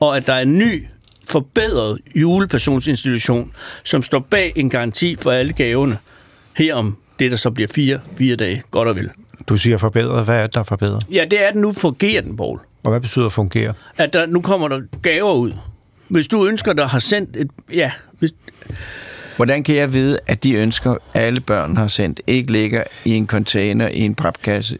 og 0.00 0.16
at 0.16 0.26
der 0.26 0.32
er 0.32 0.40
en 0.40 0.58
ny, 0.58 0.84
forbedret 1.28 1.98
julepersonsinstitution, 2.14 3.52
som 3.84 4.02
står 4.02 4.18
bag 4.18 4.52
en 4.56 4.70
garanti 4.70 5.16
for 5.22 5.30
alle 5.30 5.52
gaverne 5.52 5.98
her 6.56 6.74
om 6.74 6.96
det, 7.18 7.30
der 7.30 7.36
så 7.36 7.50
bliver 7.50 7.68
fire, 7.74 8.00
fire 8.18 8.36
dage, 8.36 8.62
godt 8.70 8.88
og 8.88 8.96
vel. 8.96 9.10
Du 9.48 9.56
siger 9.56 9.78
forbedret. 9.78 10.24
Hvad 10.24 10.36
er 10.36 10.42
det, 10.42 10.54
der 10.54 10.60
er 10.60 10.64
forbedret? 10.64 11.06
Ja, 11.12 11.24
det 11.30 11.46
er 11.46 11.50
den 11.52 11.60
nu, 11.60 11.72
fungerer 11.72 12.22
den, 12.22 12.36
Poul. 12.36 12.58
Og 12.84 12.90
hvad 12.90 13.00
betyder 13.00 13.28
fungere? 13.28 13.72
At 13.96 14.12
der, 14.12 14.26
nu 14.26 14.40
kommer 14.40 14.68
der 14.68 14.80
gaver 15.02 15.32
ud. 15.34 15.52
Hvis 16.08 16.26
du 16.26 16.46
ønsker, 16.46 16.72
der 16.72 16.86
har 16.86 16.98
sendt 16.98 17.36
et... 17.36 17.50
Ja, 17.72 17.92
hvis, 18.18 18.30
Hvordan 19.36 19.62
kan 19.62 19.74
jeg 19.76 19.92
vide, 19.92 20.18
at 20.26 20.44
de 20.44 20.54
ønsker, 20.54 20.94
alle 21.14 21.40
børn 21.40 21.76
har 21.76 21.86
sendt, 21.86 22.20
ikke 22.26 22.52
ligger 22.52 22.84
i 23.04 23.10
en 23.10 23.26
container, 23.26 23.88
i 23.88 24.00
en 24.00 24.14
papkasse, 24.14 24.78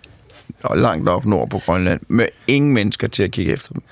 og 0.64 0.78
langt 0.78 1.08
op 1.08 1.24
nord 1.26 1.50
på 1.50 1.58
Grønland, 1.58 2.00
med 2.08 2.26
ingen 2.46 2.72
mennesker 2.74 3.08
til 3.08 3.22
at 3.22 3.30
kigge 3.30 3.52
efter 3.52 3.72
dem? 3.72 3.82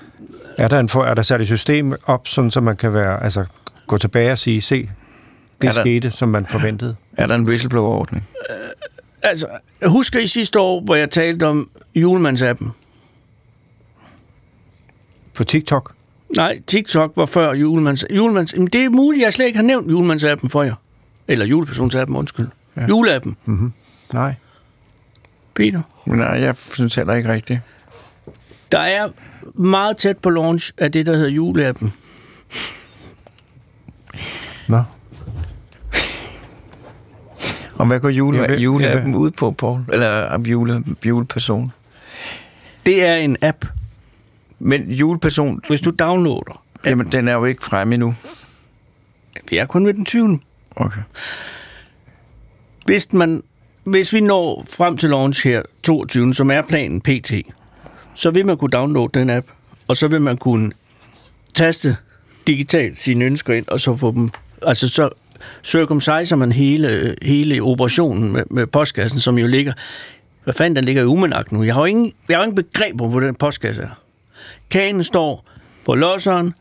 Er 0.57 0.67
der, 0.67 0.79
en 0.79 0.89
for, 0.89 1.03
er 1.03 1.13
der 1.13 1.21
sat 1.21 1.41
et 1.41 1.47
system 1.47 1.93
op, 2.05 2.27
sådan, 2.27 2.51
så 2.51 2.61
man 2.61 2.75
kan 2.75 2.93
være, 2.93 3.23
altså, 3.23 3.45
gå 3.87 3.97
tilbage 3.97 4.31
og 4.31 4.37
sige, 4.37 4.61
se, 4.61 4.89
det 5.61 5.67
Er 5.67 5.71
der- 5.73 5.81
skete, 5.81 6.11
som 6.11 6.29
man 6.29 6.45
forventede? 6.45 6.95
Er 7.17 7.27
der 7.27 7.35
en 7.35 7.47
whistleblower-ordning? 7.47 8.27
Altså, 9.27 9.47
husker 9.85 10.19
I 10.19 10.27
sidste 10.27 10.59
år, 10.59 10.81
hvor 10.81 10.95
jeg 10.95 11.09
talte 11.11 11.47
om 11.47 11.69
julemandsappen? 11.95 12.71
På 15.33 15.43
TikTok? 15.43 15.93
Nej, 16.35 16.61
TikTok 16.67 17.11
var 17.15 17.25
før 17.25 17.53
julemands... 17.53 18.05
julemands 18.11 18.55
men 18.55 18.67
det 18.67 18.85
er 18.85 18.89
muligt, 18.89 19.23
jeg 19.23 19.33
slet 19.33 19.45
ikke 19.45 19.57
har 19.57 19.63
nævnt 19.63 19.91
julemandsappen 19.91 20.49
for 20.49 20.63
jer. 20.63 20.75
Eller 21.27 21.45
julepersonsappen, 21.45 22.17
undskyld. 22.17 22.47
Ja. 22.77 22.85
Juleappen. 22.87 23.37
Nej. 24.13 24.33
Peter. 25.53 25.81
Nej, 26.05 26.27
jeg 26.27 26.55
synes 26.57 26.95
heller 26.95 27.13
ikke 27.13 27.33
rigtigt. 27.33 27.59
Der 28.71 28.79
er 28.79 29.09
meget 29.53 29.97
tæt 29.97 30.17
på 30.17 30.29
launch 30.29 30.71
af 30.77 30.91
det, 30.91 31.05
der 31.05 31.15
hedder 31.15 31.29
juleappen. 31.29 31.93
Nå. 34.67 34.83
Og 37.79 37.85
hvad 37.87 37.99
går 37.99 38.09
jule, 38.09 38.39
vil- 38.39 38.59
juleappen 38.61 39.15
ud 39.15 39.31
på, 39.31 39.51
Paul? 39.51 39.79
Eller 39.93 40.33
øh, 40.39 40.51
jule, 40.51 40.83
juleperson? 41.05 41.71
Det 42.85 43.03
er 43.05 43.15
en 43.15 43.37
app. 43.41 43.65
Men 44.59 44.91
juleperson, 44.91 45.59
Hvis 45.67 45.81
du 45.81 45.89
downloader... 45.99 46.63
jamen, 46.85 47.11
den 47.11 47.27
er 47.27 47.33
jo 47.33 47.45
ikke 47.45 47.63
fremme 47.63 47.93
endnu. 47.93 48.15
Vi 49.49 49.57
er 49.57 49.65
kun 49.65 49.85
ved 49.85 49.93
den 49.93 50.05
20. 50.05 50.39
Okay. 50.75 51.01
Hvis, 52.85 53.13
man, 53.13 53.43
hvis 53.83 54.13
vi 54.13 54.19
når 54.19 54.65
frem 54.77 54.97
til 54.97 55.09
launch 55.09 55.47
her 55.47 55.61
22, 55.83 56.33
som 56.33 56.51
er 56.51 56.61
planen 56.61 57.01
PT, 57.01 57.33
så 58.13 58.31
vil 58.31 58.45
man 58.45 58.57
kunne 58.57 58.69
downloade 58.71 59.19
den 59.19 59.29
app, 59.29 59.47
og 59.87 59.97
så 59.97 60.07
vil 60.07 60.21
man 60.21 60.37
kunne 60.37 60.71
taste 61.53 61.97
digitalt 62.47 63.03
sine 63.03 63.25
ønsker 63.25 63.53
ind, 63.53 63.67
og 63.67 63.79
så 63.79 63.95
få 63.95 64.11
dem... 64.11 64.29
Altså 64.61 64.89
så 64.89 65.09
circumciser 65.63 66.35
man 66.35 66.51
hele, 66.51 67.15
hele 67.21 67.61
operationen 67.61 68.31
med, 68.33 68.43
med 68.51 68.67
postkassen, 68.67 69.19
som 69.19 69.37
jo 69.37 69.47
ligger... 69.47 69.73
Hvad 70.43 70.53
fanden, 70.53 70.75
den 70.75 70.85
ligger 70.85 71.01
i 71.01 71.05
Umenak 71.05 71.51
nu? 71.51 71.63
Jeg 71.63 71.73
har 71.73 71.81
jo 71.81 71.85
ingen, 71.85 72.13
jeg 72.29 72.37
har 72.37 72.43
ingen 72.43 72.55
begreb 72.55 73.01
om, 73.01 73.09
hvor 73.11 73.19
den 73.19 73.35
postkasse 73.35 73.81
er. 73.81 73.89
Kagen 74.69 75.03
står 75.03 75.45
på 75.85 75.95
losseren, 75.95 76.53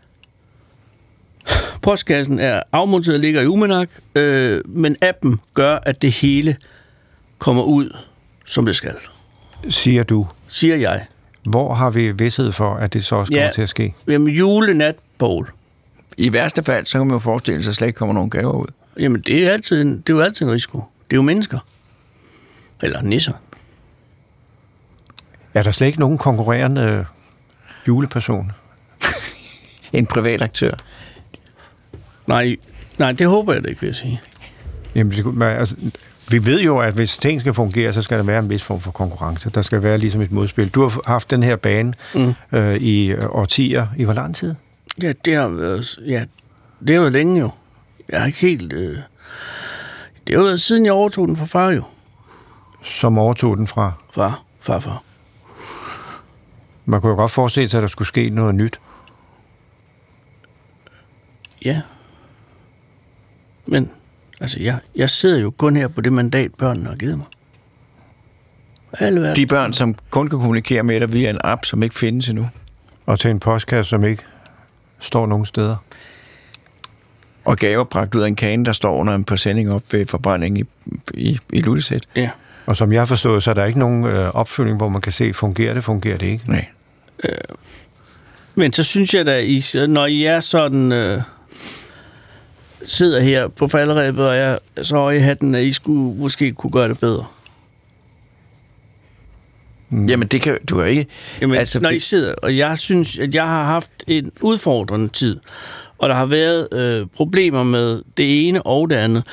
Postkassen 1.82 2.38
er 2.38 2.62
afmonteret 2.72 3.14
og 3.14 3.20
ligger 3.20 3.40
i 3.42 3.46
Umenak, 3.46 3.90
øh, 4.14 4.60
men 4.66 4.96
appen 5.02 5.40
gør, 5.54 5.78
at 5.82 6.02
det 6.02 6.12
hele 6.12 6.56
kommer 7.38 7.62
ud, 7.62 7.96
som 8.46 8.64
det 8.64 8.76
skal, 8.76 8.94
Siger 9.68 10.02
du. 10.02 10.26
siger 10.48 10.76
jeg. 10.76 11.06
Hvor 11.44 11.74
har 11.74 11.90
vi 11.90 12.12
vidsthed 12.12 12.52
for, 12.52 12.74
at 12.74 12.92
det 12.92 13.04
så 13.04 13.16
også 13.16 13.32
kommer 13.32 13.44
Ja. 13.46 13.52
til 13.52 13.62
at 13.62 13.68
ske? 13.68 13.94
Jamen, 14.08 14.28
julenat, 14.34 14.94
Poul. 15.18 15.46
I 16.16 16.32
værste 16.32 16.62
fald, 16.62 16.86
så 16.86 16.98
kan 16.98 17.06
man 17.06 17.14
jo 17.14 17.18
forestille 17.18 17.62
sig, 17.62 17.70
at 17.70 17.74
slet 17.76 17.86
ikke 17.86 17.96
kommer 17.98 18.12
nogen 18.14 18.30
gaver 18.30 18.52
ud. 18.52 18.66
Jamen, 18.98 19.20
det 19.20 19.46
er, 19.46 19.52
altid 19.52 19.82
en, 19.82 19.88
det 19.98 20.12
er 20.12 20.16
jo 20.16 20.20
altid 20.20 20.46
en 20.46 20.52
risiko. 20.52 20.78
Det 20.78 21.12
er 21.12 21.16
jo 21.16 21.22
mennesker. 21.22 21.58
Eller 22.82 23.02
nisser. 23.02 23.32
Er 25.54 25.62
der 25.62 25.70
slet 25.70 25.86
ikke 25.86 26.00
nogen 26.00 26.18
konkurrerende 26.18 26.82
øh, 26.82 27.04
juleperson? 27.88 28.52
En 29.92 30.06
privat 30.06 30.42
aktør. 30.42 30.70
Nej, 32.26 32.56
nej, 32.98 33.12
det 33.12 33.26
håber 33.26 33.52
jeg 33.52 33.64
da 33.64 33.68
ikke, 33.68 33.80
vil 33.80 33.88
jeg 33.88 33.94
sige. 33.96 34.20
Jamen, 34.94 35.12
det, 35.12 35.34
man, 35.34 35.56
altså, 35.56 35.76
vi 36.30 36.46
ved 36.46 36.60
jo, 36.60 36.78
at 36.78 36.94
hvis 36.94 37.18
ting 37.18 37.40
skal 37.40 37.54
fungere, 37.54 37.92
så 37.92 38.02
skal 38.02 38.18
der 38.18 38.24
være 38.24 38.38
en 38.38 38.50
vis 38.50 38.62
form 38.62 38.80
for 38.80 38.90
konkurrence. 38.90 39.50
Der 39.50 39.62
skal 39.62 39.82
være 39.82 39.98
ligesom 39.98 40.20
et 40.20 40.32
modspil. 40.32 40.68
Du 40.68 40.82
har 40.88 41.00
haft 41.06 41.30
den 41.30 41.42
her 41.42 41.56
bane 41.56 41.94
Mm. 42.14 42.34
øh, 42.52 42.76
i 42.76 43.06
øh, 43.06 43.20
årtier. 43.28 43.86
I 43.96 44.04
hvor 44.04 44.12
lang 44.12 44.34
tid? 44.34 44.54
Ja, 45.02 45.12
det 45.24 45.34
har 45.34 45.48
været, 45.48 45.98
ja, 46.06 46.24
det 46.86 46.94
har 46.94 47.00
været 47.00 47.12
længe 47.12 47.40
jo. 47.40 47.50
Jeg 48.08 48.20
har 48.20 48.26
ikke 48.26 48.38
helt... 48.38 48.72
Øh, 48.72 48.98
det 50.26 50.36
har 50.36 50.42
været 50.42 50.60
siden 50.60 50.84
jeg 50.84 50.92
overtog 50.92 51.28
den 51.28 51.36
fra 51.36 51.44
far 51.44 51.70
jo. 51.70 51.82
Som 52.82 53.18
overtog 53.18 53.56
den 53.56 53.66
fra... 53.66 53.92
Far, 54.10 54.42
far, 54.60 54.78
far. 54.78 55.02
Man 56.84 57.00
kunne 57.00 57.10
jo 57.10 57.16
godt 57.16 57.32
forestille 57.32 57.68
sig, 57.68 57.78
at 57.78 57.82
der 57.82 57.88
skulle 57.88 58.08
ske 58.08 58.30
noget 58.30 58.54
nyt. 58.54 58.80
Ja. 61.64 61.82
Men, 63.66 63.90
altså, 64.40 64.60
jeg, 64.60 64.78
jeg 64.96 65.10
sidder 65.10 65.38
jo 65.38 65.50
kun 65.50 65.76
her 65.76 65.88
på 65.88 66.00
det 66.00 66.12
mandat, 66.12 66.54
børnene 66.54 66.88
har 66.88 66.96
givet 66.96 67.18
mig. 67.18 67.26
Alle. 68.92 69.36
De 69.36 69.46
børn, 69.46 69.72
som 69.72 69.94
kun 70.10 70.28
kan 70.28 70.38
kommunikere 70.38 70.82
med 70.82 71.00
dig 71.00 71.12
via 71.12 71.30
en 71.30 71.38
app, 71.44 71.64
som 71.64 71.82
ikke 71.82 71.94
findes 71.94 72.28
endnu. 72.28 72.48
Og 73.06 73.20
til 73.20 73.30
en 73.30 73.40
postkasse, 73.40 73.90
som 73.90 74.04
ikke 74.04 74.24
står 75.00 75.26
nogen 75.26 75.46
steder. 75.46 75.76
Og 77.44 77.56
gaver 77.56 77.84
bragt 77.84 78.14
ud 78.14 78.22
af 78.22 78.26
en 78.26 78.36
kane, 78.36 78.64
der 78.64 78.72
står 78.72 78.96
under 78.96 79.14
en 79.14 79.24
præsending 79.24 79.72
op 79.72 79.82
ved 79.92 80.06
forbrænding 80.06 80.58
i, 80.58 80.64
i, 81.14 81.38
i 81.52 81.60
Luttesæt. 81.60 82.04
Ja. 82.16 82.30
Og 82.66 82.76
som 82.76 82.92
jeg 82.92 83.00
har 83.00 83.06
forstået, 83.06 83.42
så 83.42 83.50
er 83.50 83.54
der 83.54 83.64
ikke 83.64 83.78
nogen 83.78 84.04
øh, 84.04 84.34
opfølging, 84.34 84.76
hvor 84.76 84.88
man 84.88 85.00
kan 85.00 85.12
se, 85.12 85.32
fungerer 85.32 85.74
det, 85.74 85.84
fungerer 85.84 86.18
det 86.18 86.26
ikke. 86.26 86.50
Nej. 86.50 86.66
Men 88.54 88.72
så 88.72 88.82
synes 88.82 89.14
jeg 89.14 89.26
da, 89.26 89.38
I, 89.38 89.62
når 89.88 90.06
I 90.06 90.24
er 90.24 90.40
sådan... 90.40 90.92
Øh, 90.92 91.22
sidder 92.84 93.20
her 93.20 93.48
på 93.48 93.68
falderæbet, 93.68 94.28
og 94.28 94.36
jeg 94.36 94.58
så 94.82 95.08
i 95.08 95.18
hatten, 95.18 95.54
at 95.54 95.62
I 95.62 95.72
skulle 95.72 96.16
måske 96.16 96.52
kunne 96.52 96.70
gøre 96.70 96.88
det 96.88 97.00
bedre. 97.00 97.24
Mm. 99.90 100.06
Jamen, 100.06 100.28
det 100.28 100.40
kan 100.40 100.58
du 100.70 100.78
jo 100.80 100.84
ikke. 100.84 101.06
Jamen, 101.40 101.56
Altså, 101.56 101.80
når 101.80 101.90
I 101.90 101.98
sidder, 101.98 102.34
og 102.34 102.56
jeg 102.56 102.78
synes, 102.78 103.18
at 103.18 103.34
jeg 103.34 103.46
har 103.46 103.64
haft 103.64 103.90
en 104.06 104.32
udfordrende 104.40 105.08
tid, 105.08 105.40
og 105.98 106.08
der 106.08 106.14
har 106.14 106.26
været 106.26 106.72
øh, 106.72 107.06
problemer 107.16 107.64
med 107.64 108.02
det 108.16 108.48
ene 108.48 108.62
og 108.62 108.90
det 108.90 108.96
andet, 108.96 109.24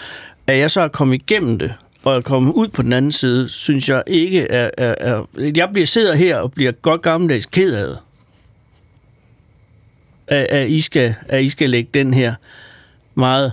at 0.48 0.58
jeg 0.58 0.72
så 0.72 0.82
er 0.82 0.88
kommet 0.88 1.16
igennem 1.16 1.60
det, 1.60 1.74
og 2.04 2.16
er 2.16 2.22
kommet 2.22 2.54
ud 2.54 2.68
på 2.68 2.82
den 2.82 2.94
anden 2.94 3.12
side, 3.12 3.50
synes 3.50 3.90
jeg 3.90 4.04
ikke 4.08 4.42
er... 4.42 4.70
er, 4.78 4.96
er 5.00 5.24
jeg 5.56 5.70
bliver 5.72 5.86
sidder 5.86 6.16
her 6.16 6.38
og 6.38 6.52
bliver 6.52 6.72
godt 6.72 7.02
gammeldags 7.02 7.46
ked 7.46 7.76
af 7.76 7.88
det. 7.88 7.98
At, 10.28 10.48
at, 10.50 10.70
I 10.70 10.82
skal, 10.82 11.16
at 11.28 11.44
I 11.44 11.50
skal 11.50 11.70
lægge 11.70 11.90
den 11.94 12.14
her 12.14 12.36
meget... 13.16 13.52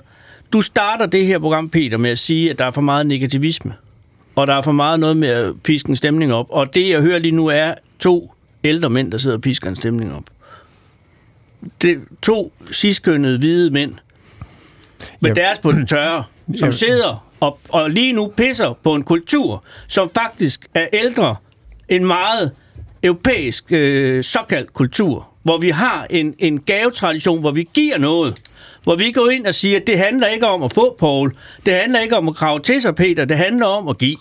Du 0.53 0.61
starter 0.61 1.07
det 1.07 1.27
her 1.27 1.39
program, 1.39 1.69
Peter, 1.71 1.97
med 1.97 2.11
at 2.11 2.19
sige, 2.19 2.51
at 2.51 2.59
der 2.59 2.65
er 2.65 2.71
for 2.71 2.81
meget 2.81 3.07
negativisme 3.07 3.75
og 4.41 4.47
der 4.47 4.55
er 4.55 4.63
for 4.63 4.73
meget 4.73 5.01
noget 5.01 5.17
med 5.17 5.29
at 5.29 5.63
piske 5.63 5.89
en 5.89 5.97
stemning 5.97 6.35
op. 6.35 6.47
Og 6.51 6.75
det, 6.75 6.89
jeg 6.89 7.01
hører 7.03 7.19
lige 7.19 7.33
nu, 7.37 7.47
er 7.47 7.75
to 7.99 8.35
ældre 8.65 8.91
mænd, 8.91 9.13
der 9.13 9.19
sidder 9.19 9.37
og 9.37 9.43
pisker 9.43 9.69
en 9.71 9.77
stemning 9.77 10.15
op. 10.15 10.25
Det 11.83 12.01
to 12.23 12.53
sidstkønnede 12.73 13.39
hvide 13.39 13.71
mænd 13.71 13.95
med 15.21 15.31
Ja. 15.31 15.43
deres 15.43 15.59
på 15.59 15.73
den 15.73 15.87
tørre, 15.87 16.25
som 16.57 16.67
Ja. 16.69 16.71
sidder 16.71 17.27
og, 17.41 17.59
og 17.69 17.91
lige 17.91 18.13
nu 18.13 18.33
pisser 18.37 18.73
på 18.85 18.95
en 18.95 19.03
kultur, 19.03 19.65
som 19.89 20.11
faktisk 20.15 20.67
er 20.75 20.87
ældre 20.93 21.37
end 21.89 22.05
meget 22.05 22.51
europæisk 23.03 23.65
øh, 23.73 24.25
såkaldt 24.25 24.73
kultur, 24.73 25.29
hvor 25.43 25.59
vi 25.59 25.71
har 25.71 26.07
en, 26.11 26.35
en 26.39 26.61
gavetradition, 26.61 27.41
hvor 27.41 27.51
vi 27.51 27.69
giver 27.75 27.99
noget, 27.99 28.41
hvor 28.83 28.95
vi 28.95 29.13
går 29.13 29.31
ind 29.31 29.47
og 29.47 29.55
siger, 29.55 29.81
at 29.81 29.87
det 29.87 29.99
handler 29.99 30.27
ikke 30.27 30.47
om 30.47 30.63
at 30.63 30.73
få, 30.73 30.97
Paul, 30.99 31.37
det 31.67 31.75
handler 31.75 32.01
ikke 32.01 32.17
om 32.17 32.29
at 32.29 32.35
grave 32.35 32.61
til 32.61 32.83
sig, 32.83 32.95
Peter, 32.95 33.25
det 33.25 33.37
handler 33.37 33.67
om 33.67 33.89
at 33.89 33.99
give. 33.99 34.17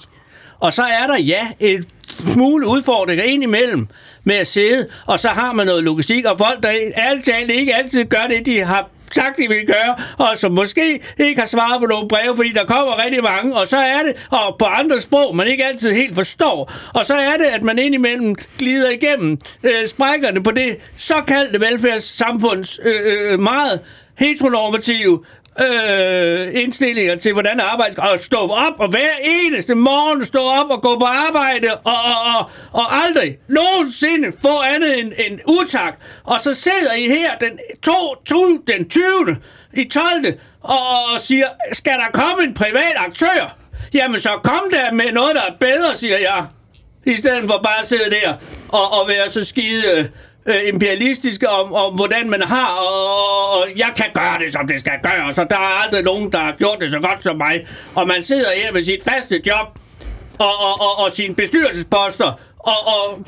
Og 0.59 0.73
så 0.73 0.81
er 0.83 1.07
der, 1.07 1.17
ja, 1.17 1.47
et 1.59 1.87
smule 2.25 2.67
udfordringer 2.67 3.23
ind 3.23 3.43
imellem 3.43 3.87
med 4.23 4.35
at 4.35 4.47
sidde, 4.47 4.87
og 5.05 5.19
så 5.19 5.27
har 5.27 5.53
man 5.53 5.67
noget 5.67 5.83
logistik, 5.83 6.25
og 6.25 6.37
folk, 6.37 6.63
der 6.63 6.69
altid 6.95 7.33
ikke 7.49 7.75
altid 7.75 8.05
gør 8.05 8.27
det, 8.29 8.45
de 8.45 8.65
har 8.65 8.89
sagt, 9.11 9.37
de 9.37 9.47
vil 9.47 9.65
gøre, 9.65 9.95
og 10.17 10.37
som 10.37 10.51
måske 10.51 11.01
ikke 11.19 11.39
har 11.39 11.47
svaret 11.47 11.81
på 11.81 11.85
nogle 11.87 12.07
breve, 12.07 12.35
fordi 12.35 12.51
der 12.51 12.65
kommer 12.65 13.03
rigtig 13.05 13.23
mange, 13.23 13.55
og 13.55 13.67
så 13.67 13.77
er 13.77 14.03
det, 14.03 14.27
og 14.31 14.55
på 14.59 14.65
andre 14.65 15.01
sprog, 15.01 15.35
man 15.35 15.47
ikke 15.47 15.65
altid 15.65 15.93
helt 15.93 16.15
forstår, 16.15 16.71
og 16.93 17.05
så 17.05 17.13
er 17.13 17.37
det, 17.37 17.45
at 17.45 17.63
man 17.63 17.79
indimellem 17.79 18.35
glider 18.57 18.89
igennem 18.89 19.37
øh, 19.63 19.87
sprækkerne 19.87 20.43
på 20.43 20.51
det 20.51 20.77
såkaldte 20.97 21.61
velfærdssamfunds 21.61 22.79
øh, 22.83 23.31
øh, 23.31 23.39
meget 23.39 23.79
heteronormative 24.19 25.23
øh, 25.61 26.61
indstillinger 26.63 27.15
til, 27.15 27.33
hvordan 27.33 27.59
arbejde 27.59 27.91
skal 27.91 28.03
og 28.03 28.19
stå 28.19 28.37
op 28.37 28.79
og 28.79 28.89
hver 28.89 29.13
eneste 29.23 29.75
morgen 29.75 30.25
stå 30.25 30.39
op 30.39 30.69
og 30.69 30.81
gå 30.81 30.99
på 30.99 31.05
arbejde 31.05 31.67
og, 31.73 31.79
og, 31.83 32.39
og, 32.39 32.49
og 32.71 32.95
aldrig 33.05 33.37
nogensinde 33.47 34.31
få 34.41 34.61
andet 34.75 34.99
end 34.99 35.13
end 35.27 35.39
utak. 35.45 35.93
Og 36.23 36.35
så 36.43 36.53
sidder 36.53 36.93
I 36.93 37.07
her 37.07 37.37
den, 37.37 37.59
to, 37.83 38.15
to, 38.25 38.57
den 38.57 38.89
20. 38.89 39.03
i 39.73 39.83
12. 39.83 40.33
Og, 40.61 40.77
og 41.13 41.19
siger, 41.19 41.47
skal 41.71 41.93
der 41.93 42.11
komme 42.13 42.43
en 42.43 42.53
privat 42.53 42.95
aktør? 42.95 43.57
Jamen 43.93 44.19
så 44.19 44.29
kom 44.43 44.71
der 44.71 44.91
med 44.91 45.11
noget, 45.11 45.35
der 45.35 45.41
er 45.41 45.55
bedre, 45.59 45.97
siger 45.97 46.17
jeg. 46.17 46.45
I 47.05 47.17
stedet 47.17 47.41
for 47.49 47.59
bare 47.63 47.81
at 47.81 47.87
sidde 47.87 48.09
der 48.09 48.33
og, 48.69 49.01
og 49.01 49.07
være 49.07 49.31
så 49.31 49.43
skide 49.43 49.83
øh, 49.95 50.05
imperialistiske 50.73 51.49
om, 51.49 51.73
om, 51.73 51.93
hvordan 51.93 52.29
man 52.29 52.41
har, 52.41 52.67
og, 52.67 53.59
og 53.59 53.67
jeg 53.77 53.91
kan 53.95 54.05
gøre 54.13 54.37
det, 54.45 54.53
som 54.53 54.67
det 54.67 54.79
skal 54.79 54.93
gøres, 55.03 55.37
og 55.37 55.49
der 55.49 55.55
er 55.55 55.83
aldrig 55.85 56.03
nogen, 56.03 56.31
der 56.31 56.37
har 56.39 56.51
gjort 56.51 56.77
det 56.81 56.91
så 56.91 56.99
godt 56.99 57.23
som 57.23 57.37
mig. 57.37 57.67
Og 57.95 58.07
man 58.07 58.23
sidder 58.23 58.49
her 58.63 58.71
med 58.73 58.83
sit 58.83 59.03
faste 59.03 59.41
job, 59.47 59.67
og, 60.39 60.47
og, 60.59 60.81
og, 60.81 61.05
og 61.05 61.11
sine 61.11 61.35
bestyrelsesposter, 61.35 62.39
og, 62.59 62.73
og 62.87 63.25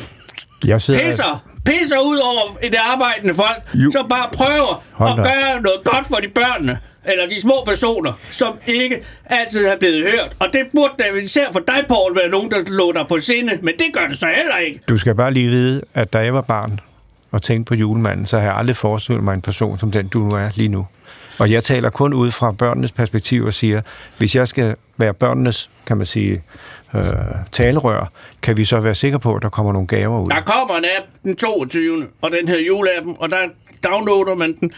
Jeg 0.66 0.82
sidder... 0.82 1.00
pisser, 1.06 1.44
pisser 1.66 2.00
ud 2.00 2.18
over 2.18 2.58
det 2.62 2.76
arbejdende 2.94 3.36
folk, 3.36 3.62
Jo. 3.74 3.92
som 3.92 4.10
bare 4.10 4.30
prøver 4.34 4.84
Hold 4.92 5.12
at 5.20 5.26
da. 5.26 5.30
gøre 5.30 5.62
noget 5.62 5.80
godt 5.84 6.08
for 6.08 6.16
de 6.16 6.28
børnene, 6.28 6.80
eller 7.06 7.28
de 7.28 7.42
små 7.42 7.54
personer, 7.66 8.14
som 8.30 8.58
ikke 8.68 9.04
altid 9.26 9.68
har 9.68 9.76
blevet 9.76 10.12
hørt. 10.12 10.36
Og 10.40 10.48
det 10.54 10.62
burde 10.76 10.94
da 11.00 11.04
især 11.20 11.52
for 11.52 11.60
dig, 11.68 11.86
Paul, 11.88 12.16
være 12.16 12.30
nogen, 12.30 12.52
der 12.52 12.58
lå 12.68 12.92
dig 12.92 13.06
på 13.10 13.20
sinde, 13.20 13.60
men 13.62 13.74
det 13.78 13.86
gør 13.94 14.08
det 14.08 14.18
så 14.18 14.28
heller 14.36 14.58
ikke. 14.58 14.82
Du 14.90 14.98
skal 14.98 15.16
bare 15.16 15.34
lige 15.34 15.50
vide, 15.50 15.82
at 15.94 16.14
da 16.14 16.20
jeg 16.20 16.34
var 16.34 16.42
barn 16.42 16.80
og 17.32 17.42
tænkte 17.42 17.70
på 17.70 17.76
julemanden, 17.76 18.26
så 18.26 18.38
har 18.38 18.44
jeg 18.44 18.56
aldrig 18.56 18.76
forestillet 18.78 19.24
mig 19.24 19.34
en 19.34 19.42
person 19.42 19.78
som 19.78 19.92
den, 19.92 20.08
du 20.08 20.20
nu 20.20 20.30
er 20.30 20.50
lige 20.56 20.70
nu. 20.70 20.88
Og 21.40 21.52
jeg 21.52 21.64
taler 21.64 21.90
kun 21.90 22.14
ud 22.14 22.32
fra 22.32 22.52
børnenes 22.52 22.92
perspektiv 22.92 23.44
og 23.44 23.54
siger, 23.54 23.82
hvis 24.18 24.36
jeg 24.36 24.48
skal 24.48 24.76
være 24.98 25.14
børnenes, 25.14 25.70
kan 25.86 25.98
man 25.98 26.06
sige, 26.06 26.44
øh, 26.96 27.04
talerør, 27.52 28.12
kan 28.42 28.58
vi 28.58 28.66
så 28.66 28.80
være 28.80 28.96
sikre 28.96 29.20
på, 29.20 29.36
at 29.36 29.42
der 29.42 29.50
kommer 29.50 29.74
nogle 29.74 29.88
gaver 29.88 30.22
ud? 30.22 30.30
Der 30.30 30.42
kommer 30.42 30.76
en 30.78 30.86
app 30.98 31.08
den 31.24 31.36
22. 31.36 32.08
og 32.22 32.32
den 32.32 32.48
her 32.48 32.60
juleappen, 32.60 33.16
og 33.20 33.30
der 33.30 33.38
downloader 33.84 34.36
man 34.36 34.58
den, 34.60 34.72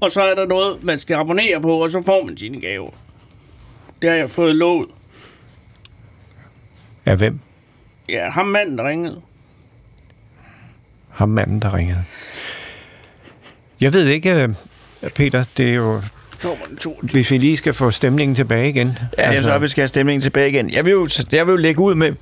og 0.00 0.10
så 0.10 0.22
er 0.22 0.34
der 0.34 0.46
noget, 0.46 0.84
man 0.84 0.98
skal 0.98 1.14
abonnere 1.14 1.60
på, 1.60 1.82
og 1.82 1.90
så 1.90 2.02
får 2.02 2.24
man 2.24 2.36
sine 2.36 2.60
gaver. 2.60 2.90
Det 4.02 4.10
har 4.10 4.16
jeg 4.16 4.30
fået 4.30 4.56
lovet. 4.56 4.88
Af 7.06 7.16
hvem? 7.16 7.38
Ja, 8.08 8.30
ham 8.30 8.46
manden, 8.46 8.78
der 8.78 8.88
ringede. 8.88 9.20
Ham 11.16 11.28
manden, 11.28 11.60
der 11.60 11.74
ringede. 11.74 12.04
Jeg 13.80 13.92
ved 13.92 14.06
ikke, 14.06 14.42
øh, 14.42 14.48
Peter, 15.14 15.44
det 15.56 15.70
er 15.70 15.74
jo... 15.74 16.02
Kommer 16.42 16.66
den 16.68 16.76
22. 16.76 17.12
Hvis 17.12 17.30
vi 17.30 17.38
lige 17.38 17.56
skal 17.56 17.74
få 17.74 17.90
stemningen 17.90 18.34
tilbage 18.34 18.68
igen. 18.68 18.98
Ja, 19.18 19.22
altså, 19.22 19.42
så 19.42 19.58
vi 19.58 19.68
skal 19.68 19.82
have 19.82 19.88
stemningen 19.88 20.20
tilbage 20.20 20.48
igen. 20.48 20.70
Jeg 20.70 20.84
vil 20.84 20.90
jo, 20.90 21.08
jeg 21.32 21.46
vil 21.46 21.52
jo 21.52 21.56
lægge 21.56 21.80
ud 21.80 21.94
med 21.94 22.12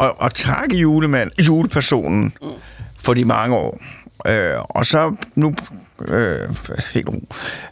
at, 0.00 0.12
at 0.22 0.34
takke 0.34 0.76
julemand, 0.76 1.30
julepersonen 1.46 2.32
for 2.98 3.14
de 3.14 3.24
mange 3.24 3.56
år. 3.56 3.80
Øh, 4.26 4.54
og 4.60 4.86
så 4.86 5.14
nu... 5.34 5.54
Øh, 6.08 6.48
helt 6.92 7.08
ro. 7.08 7.22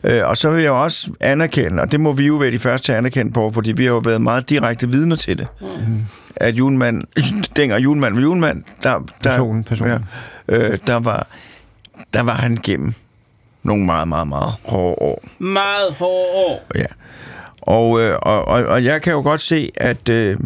Øh, 0.04 0.28
og 0.28 0.36
så 0.36 0.50
vil 0.50 0.62
jeg 0.62 0.72
også 0.72 1.10
anerkende, 1.20 1.82
og 1.82 1.92
det 1.92 2.00
må 2.00 2.12
vi 2.12 2.26
jo 2.26 2.34
være 2.34 2.50
de 2.50 2.58
første 2.58 2.86
til 2.86 2.92
at 2.92 2.98
anerkende 2.98 3.32
på, 3.32 3.50
fordi 3.54 3.72
vi 3.72 3.84
har 3.84 3.92
jo 3.92 3.98
været 4.04 4.20
meget 4.20 4.50
direkte 4.50 4.90
vidner 4.90 5.16
til 5.16 5.38
det. 5.38 5.46
Mm. 5.60 5.66
At 6.36 6.54
julemand, 6.54 7.02
dengang 7.56 7.84
julemand 7.84 8.14
var 8.14 8.20
julemand, 8.20 8.64
der, 8.82 8.90
der, 9.24 9.30
Personen, 9.30 9.64
personen. 9.64 9.92
Ja, 9.92 9.98
øh, 10.52 10.78
der, 10.86 10.96
var, 10.96 11.26
der 12.14 12.22
var 12.22 12.34
han 12.34 12.58
gennem 12.62 12.94
nogle 13.62 13.86
meget, 13.86 14.08
meget, 14.08 14.26
meget 14.28 14.54
hårde 14.64 14.94
år. 14.98 15.24
Meget 15.38 15.92
hårde 15.92 16.32
år. 16.34 16.66
Ja. 16.74 16.84
Og, 17.60 18.00
øh, 18.00 18.18
og, 18.22 18.44
og, 18.48 18.64
og 18.64 18.84
jeg 18.84 19.02
kan 19.02 19.12
jo 19.12 19.20
godt 19.22 19.40
se, 19.40 19.70
at, 19.76 20.08
øh, 20.08 20.38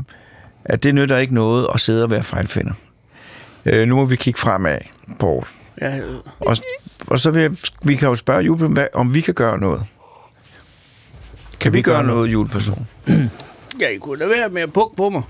at 0.64 0.82
det 0.82 0.94
nytter 0.94 1.18
ikke 1.18 1.34
noget 1.34 1.66
at 1.74 1.80
sidde 1.80 2.04
og 2.04 2.10
være 2.10 2.22
fejlfinder. 2.22 2.72
Øh, 3.66 3.88
nu 3.88 3.96
må 3.96 4.04
vi 4.04 4.16
kigge 4.16 4.40
fremad, 4.40 4.78
Poul. 5.18 5.44
Ja, 5.80 6.00
Og, 6.40 6.56
og 7.06 7.20
så 7.20 7.30
vil 7.30 7.42
jeg, 7.42 7.50
vi 7.82 7.96
kan 7.96 8.08
jo 8.08 8.14
spørge 8.14 8.40
julepersonen, 8.42 8.88
om 8.94 9.14
vi 9.14 9.20
kan 9.20 9.34
gøre 9.34 9.58
noget. 9.58 9.82
Kan 11.60 11.72
vi 11.72 11.82
gøre 11.82 12.04
noget, 12.04 12.32
juleperson? 12.32 12.86
ja, 13.80 13.88
I 13.88 13.98
kunne 13.98 14.18
da 14.18 14.26
være 14.26 14.48
med 14.48 14.62
at 14.62 14.72
pukke 14.72 14.96
på 14.96 15.10
mig. 15.10 15.22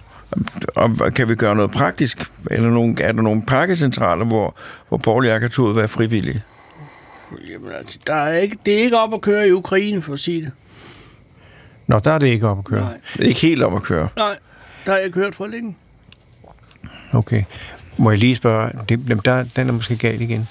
Og 0.74 0.90
kan 1.14 1.28
vi 1.28 1.34
gøre 1.34 1.54
noget 1.54 1.70
praktisk? 1.70 2.30
Eller 2.50 2.70
nogle, 2.70 3.02
er 3.02 3.12
der 3.12 3.22
nogle 3.22 3.42
pakkecentraler, 3.46 4.24
hvor, 4.24 4.56
hvor 4.88 4.96
Poul 4.98 5.24
og 5.24 5.30
jeg 5.30 5.40
kan 5.40 5.50
tage 5.50 5.64
ud 5.64 5.70
og 5.70 5.76
være 5.76 5.88
frivillige? 5.88 6.42
Jamen, 7.52 7.72
altså, 7.72 7.98
der 8.06 8.14
er 8.14 8.38
ikke, 8.38 8.58
det 8.66 8.74
er 8.74 8.78
ikke 8.78 8.98
op 8.98 9.14
at 9.14 9.20
køre 9.20 9.48
i 9.48 9.52
Ukraine, 9.52 10.02
for 10.02 10.12
at 10.12 10.20
sige 10.20 10.40
det. 10.42 10.52
Nå, 11.86 11.98
der 11.98 12.10
er 12.12 12.18
det 12.18 12.26
ikke 12.26 12.48
op 12.48 12.58
at 12.58 12.64
køre. 12.64 12.80
Nej, 12.80 12.92
Det 13.16 13.24
er 13.24 13.28
ikke 13.28 13.40
helt 13.40 13.62
om 13.62 13.74
at 13.74 13.82
køre. 13.82 14.08
nej, 14.16 14.36
der 14.84 14.90
har 14.92 14.96
jeg 14.98 15.06
ikke 15.06 15.18
hørt 15.18 15.34
for 15.34 15.46
længe. 15.46 15.76
Okay. 17.12 17.44
Må 17.96 18.10
jeg 18.10 18.18
lige 18.18 18.36
spørge, 18.36 18.70
det, 18.88 19.20
der, 19.24 19.44
den 19.56 19.68
er 19.68 19.72
måske 19.72 19.96
galt 19.96 20.20
igen. 20.20 20.48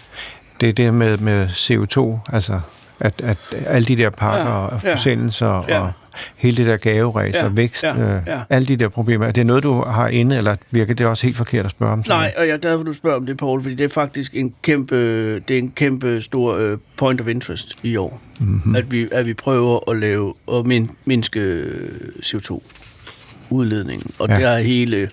Det 0.62 0.70
er 0.70 0.74
det 0.74 0.94
med, 0.94 1.18
med 1.18 1.48
CO2, 1.48 2.20
altså 2.34 2.60
at, 3.00 3.22
at 3.22 3.38
alle 3.66 3.86
de 3.86 3.96
der 3.98 4.10
pakker 4.10 4.52
Ja, 4.52 4.60
ja, 4.62 4.66
og 4.68 4.82
ja, 4.84 4.94
forsendelser 4.94 5.64
ja. 5.68 5.80
og 5.80 5.92
hele 6.36 6.58
det 6.58 6.66
der 6.66 6.78
gaveræs 6.78 7.36
Ja, 7.36 7.46
og 7.46 7.58
vækst, 7.58 7.84
ja, 7.84 7.94
øh, 8.18 8.22
ja. 8.28 8.42
alle 8.50 8.66
de 8.66 8.76
der 8.76 8.90
problemer, 8.90 9.26
er 9.26 9.32
det 9.32 9.46
noget, 9.46 9.64
du 9.64 9.84
har 9.84 10.08
inde, 10.08 10.38
eller 10.38 10.56
virker 10.72 10.94
det 10.94 11.06
også 11.06 11.26
helt 11.28 11.38
forkert 11.38 11.66
at 11.66 11.72
spørge 11.72 11.92
om? 11.92 12.04
sådan 12.04 12.20
Nej, 12.20 12.34
og 12.38 12.48
jeg 12.48 12.54
er 12.54 12.58
glad 12.58 12.74
for, 12.74 12.80
at 12.80 12.86
du 12.86 12.94
spørger 12.94 13.18
om 13.18 13.26
det, 13.26 13.38
Paul, 13.38 13.62
fordi 13.62 13.76
det 13.76 13.84
er 13.84 13.90
faktisk 13.90 14.36
en 14.36 14.54
kæmpe, 14.62 14.96
det 15.40 15.52
er 15.52 15.58
en 15.58 15.72
kæmpe 15.76 16.22
stor 16.22 16.72
uh, 16.72 16.78
point 16.98 17.22
of 17.22 17.28
interest 17.28 17.74
i 17.84 17.96
år. 17.96 18.22
Mm-hmm. 18.40 18.76
At, 18.76 18.92
vi, 18.92 19.08
at 19.12 19.26
vi 19.26 19.34
prøver 19.34 19.90
at 19.92 19.98
lave 19.98 20.34
og 20.48 20.68
min, 20.68 20.92
mindske 21.06 21.40
øh, 21.40 22.00
CO2-udledningen. 22.24 24.12
Og 24.20 24.28
Ja. 24.30 24.34
ja. 24.36 24.42
der 24.42 24.50
har 24.50 24.58
hele 24.58 25.10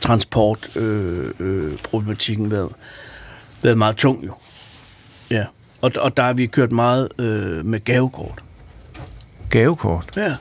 transportproblematikken 0.00 1.46
øh, 1.46 1.72
øh, 1.72 1.78
problematikken 1.78 2.50
været, 2.50 2.68
været 3.62 3.78
meget 3.78 3.96
tung 3.96 4.26
jo. 4.26 4.32
Ja. 5.30 5.44
Og, 5.80 5.92
og 5.96 6.16
der 6.16 6.22
har 6.22 6.32
vi 6.32 6.46
kørt 6.46 6.72
meget 6.72 7.08
øh, 7.18 7.66
med 7.66 7.84
gavekort. 7.84 8.42
Gavekort? 9.52 10.06
Ja. 10.16 10.32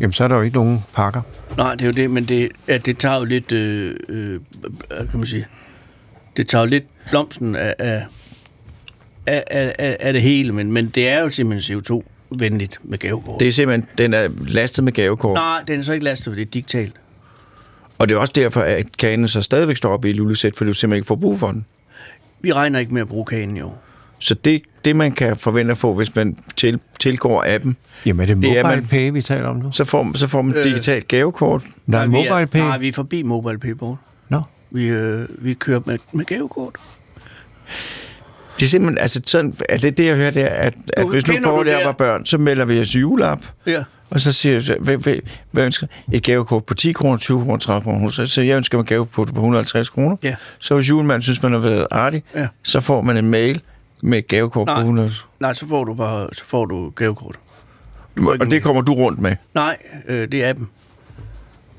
Jamen, 0.00 0.12
så 0.12 0.24
er 0.24 0.28
der 0.28 0.36
jo 0.36 0.42
ikke 0.42 0.56
nogen 0.56 0.84
pakker. 0.94 1.22
Nej, 1.56 1.72
det 1.74 1.82
er 1.82 1.86
jo 1.86 1.92
det, 1.92 2.10
men 2.10 2.24
det, 2.24 2.48
ja, 2.68 2.78
det 2.78 2.98
tager 2.98 3.18
jo 3.18 3.24
lidt, 3.24 3.52
øh, 3.52 3.94
øh, 4.08 4.40
kan 5.10 5.18
man 5.18 5.26
sige, 5.26 5.46
det 6.36 6.48
tager 6.48 6.62
jo 6.62 6.68
lidt 6.68 6.84
blomsten 7.10 7.56
af, 7.56 7.74
af, 7.78 8.06
af, 9.26 9.44
af, 9.50 9.74
af- 9.78 9.96
af 10.00 10.12
det 10.12 10.22
hele, 10.22 10.52
men, 10.52 10.72
men 10.72 10.88
det 10.88 11.08
er 11.08 11.20
jo 11.20 11.28
simpelthen 11.28 11.76
CO2-venligt 11.78 12.78
med 12.82 12.98
gavekort. 12.98 13.40
Det 13.40 13.48
er 13.48 13.52
simpelthen, 13.52 13.88
den 13.98 14.14
er 14.14 14.28
lastet 14.48 14.84
med 14.84 14.92
gavekort. 14.92 15.34
Nej, 15.34 15.62
den 15.66 15.78
er 15.78 15.82
så 15.82 15.92
ikke 15.92 16.04
lastet, 16.04 16.24
for 16.24 16.34
det 16.34 16.42
er 16.42 16.50
digitalt. 16.50 16.92
Og 17.98 18.08
det 18.08 18.14
er 18.14 18.18
også 18.18 18.32
derfor, 18.36 18.60
at 18.60 18.96
kagen 18.98 19.28
så 19.28 19.42
stadigvæk 19.42 19.76
står 19.76 19.92
oppe 19.92 20.10
i 20.10 20.12
Lulusæt, 20.12 20.56
for 20.56 20.64
du 20.64 20.72
simpelthen 20.74 20.96
ikke 20.98 21.06
får 21.06 21.14
brug 21.16 21.38
for 21.38 21.52
den. 21.52 21.66
Vi 22.40 22.52
regner 22.52 22.78
ikke 22.78 22.94
med 22.94 23.02
at 23.02 23.08
bruge 23.08 23.24
kagen 23.24 23.56
i 23.56 23.60
år. 23.60 23.82
Så 24.22 24.34
det, 24.34 24.62
det 24.84 24.96
man 24.96 25.12
kan 25.12 25.36
forvente 25.36 25.70
at 25.72 25.78
få, 25.78 25.94
hvis 25.94 26.14
man 26.14 26.36
til, 26.56 26.80
tilgår 27.00 27.44
appen, 27.54 27.76
Jamen, 28.06 28.20
er 28.22 28.26
det 28.26 28.36
Det 28.36 28.44
mobile 28.44 28.58
er, 28.58 28.62
man... 28.62 28.72
man- 28.78 28.86
pay, 28.86 29.10
vi 29.12 29.22
taler 29.22 29.46
om 29.48 29.56
nu? 29.56 29.72
så 29.72 29.84
får, 29.84 30.10
så 30.14 30.26
får 30.26 30.42
man 30.42 30.54
et 30.54 30.58
Øh. 30.58 30.64
digitalt 30.64 31.08
gavekort. 31.08 31.62
Nej, 31.86 32.06
vi 32.06 32.16
er, 32.16 32.30
mobile 32.30 32.46
pay? 32.46 32.58
Nej, 32.60 32.78
vi 32.78 32.88
er 32.88 32.92
forbi 32.92 33.22
mobile 33.22 33.58
pay, 33.58 33.74
Paul. 33.74 33.96
Nå. 34.28 34.42
Vi, 34.70 34.86
øh, 34.88 35.28
vi 35.38 35.54
kører 35.54 35.80
med, 35.86 35.98
med 36.12 36.24
gavekort. 36.24 36.74
Det 38.60 38.66
er 38.66 38.70
simpelthen, 38.70 38.98
altså 38.98 39.20
sådan, 39.26 39.54
er 39.68 39.76
det 39.78 39.96
det, 39.96 40.06
jeg 40.06 40.16
hører, 40.16 40.30
det 40.30 40.42
er, 40.42 40.46
at, 40.46 40.74
at 40.92 41.04
Nu 41.04 41.10
hvis 41.10 41.26
nu 41.26 41.32
jeg 41.34 41.42
det 41.78 41.86
var 41.86 41.92
børn, 41.92 42.26
så 42.26 42.38
melder 42.38 42.64
vi 42.64 42.80
os 42.80 42.96
juleap, 42.96 43.38
Ja. 43.66 43.82
og 44.10 44.20
så 44.20 44.32
siger 44.32 44.60
jeg, 44.68 44.76
hvad, 44.80 44.96
hvad, 44.96 45.16
hvad 45.50 45.64
ønsker? 45.64 45.86
Et 46.12 46.22
gavekort 46.22 46.64
på 46.64 46.74
10 46.74 46.92
kroner, 46.92 47.16
20 47.18 47.40
kroner, 47.40 47.56
30 47.58 47.82
kroner. 47.82 48.08
Så, 48.10 48.26
så 48.26 48.42
jeg 48.42 48.56
ønsker 48.56 48.78
mig 48.78 48.86
gave 48.86 49.06
på, 49.06 49.24
på 49.24 49.30
150 49.34 49.88
kroner. 49.90 50.16
Ja. 50.22 50.34
Så 50.58 50.74
hvis 50.74 50.88
julemanden 50.90 51.22
synes, 51.22 51.42
man 51.42 51.52
har 51.52 51.58
været 51.58 51.86
artig, 51.90 52.22
Ja. 52.34 52.46
så 52.62 52.80
får 52.80 53.00
man 53.02 53.16
en 53.16 53.28
mail 53.30 53.60
med 54.02 54.26
gavekort 54.28 54.66
Nej. 54.66 54.74
på 54.76 54.80
100. 54.80 55.10
Nej, 55.40 55.54
så 55.54 55.66
får 55.68 55.84
du 55.84 55.94
bare 55.94 56.28
så 56.32 56.44
får 56.44 56.66
du 56.66 56.90
gavekort. 56.90 57.36
Du 58.16 58.30
Og 58.30 58.50
det 58.50 58.62
kommer 58.62 58.82
du 58.82 58.92
rundt 58.94 59.18
med. 59.18 59.36
Nej, 59.54 59.76
øh, 60.08 60.32
det 60.32 60.44
er 60.44 60.50
appen. 60.50 60.68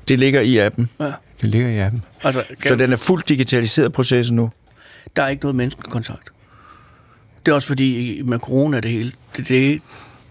Det 0.08 0.18
ligger 0.18 0.40
i 0.40 0.58
appen. 0.58 0.88
Ja. 1.00 1.04
Det 1.40 1.50
ligger 1.50 1.68
i 1.68 1.78
appen. 1.78 2.04
Altså, 2.22 2.44
Så 2.66 2.74
den 2.74 2.92
er 2.92 2.96
fuldt 2.96 3.28
digitaliseret 3.28 3.92
processen 3.92 4.36
nu. 4.36 4.50
der 5.16 5.22
er 5.22 5.28
ikke 5.28 5.42
noget 5.44 5.56
menneskekontakt. 5.56 6.28
Det 7.46 7.52
er 7.52 7.54
også 7.54 7.68
fordi, 7.68 8.22
med 8.24 8.38
corona 8.38 8.80
det 8.80 8.90
hele, 8.90 9.12
det, 9.36 9.48
det, 9.48 9.80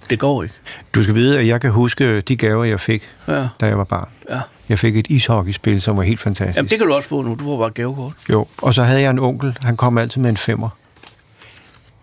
det 0.10 0.20
går 0.20 0.44
ikke. 0.44 0.56
Du 0.96 1.04
skal 1.04 1.16
vide, 1.16 1.40
at 1.40 1.48
jeg 1.48 1.62
kan 1.62 1.72
huske 1.72 2.22
de 2.22 2.36
gaver, 2.36 2.64
jeg 2.64 2.80
fik, 2.80 3.04
Ja, 3.28 3.48
da 3.62 3.66
jeg 3.66 3.78
var 3.78 3.84
barn. 3.84 4.08
ja. 4.30 4.40
Jeg 4.70 4.80
fik 4.80 4.96
et 4.98 5.08
ishockeyspil, 5.10 5.82
som 5.82 5.98
var 5.98 6.04
helt 6.04 6.20
fantastisk. 6.22 6.58
Jamen, 6.58 6.70
det 6.70 6.78
kan 6.78 6.88
du 6.88 6.94
også 6.94 7.10
få 7.10 7.22
nu. 7.22 7.36
Du 7.40 7.44
får 7.44 7.58
bare 7.58 7.68
et 7.68 7.74
gavekort. 7.74 8.14
Jo, 8.30 8.48
og 8.62 8.74
så 8.74 8.84
havde 8.84 9.02
jeg 9.02 9.10
en 9.10 9.20
onkel, 9.20 9.58
han 9.64 9.78
kom 9.78 9.98
altid 9.98 10.22
med 10.22 10.30
en 10.30 10.38
femmer. 10.38 10.70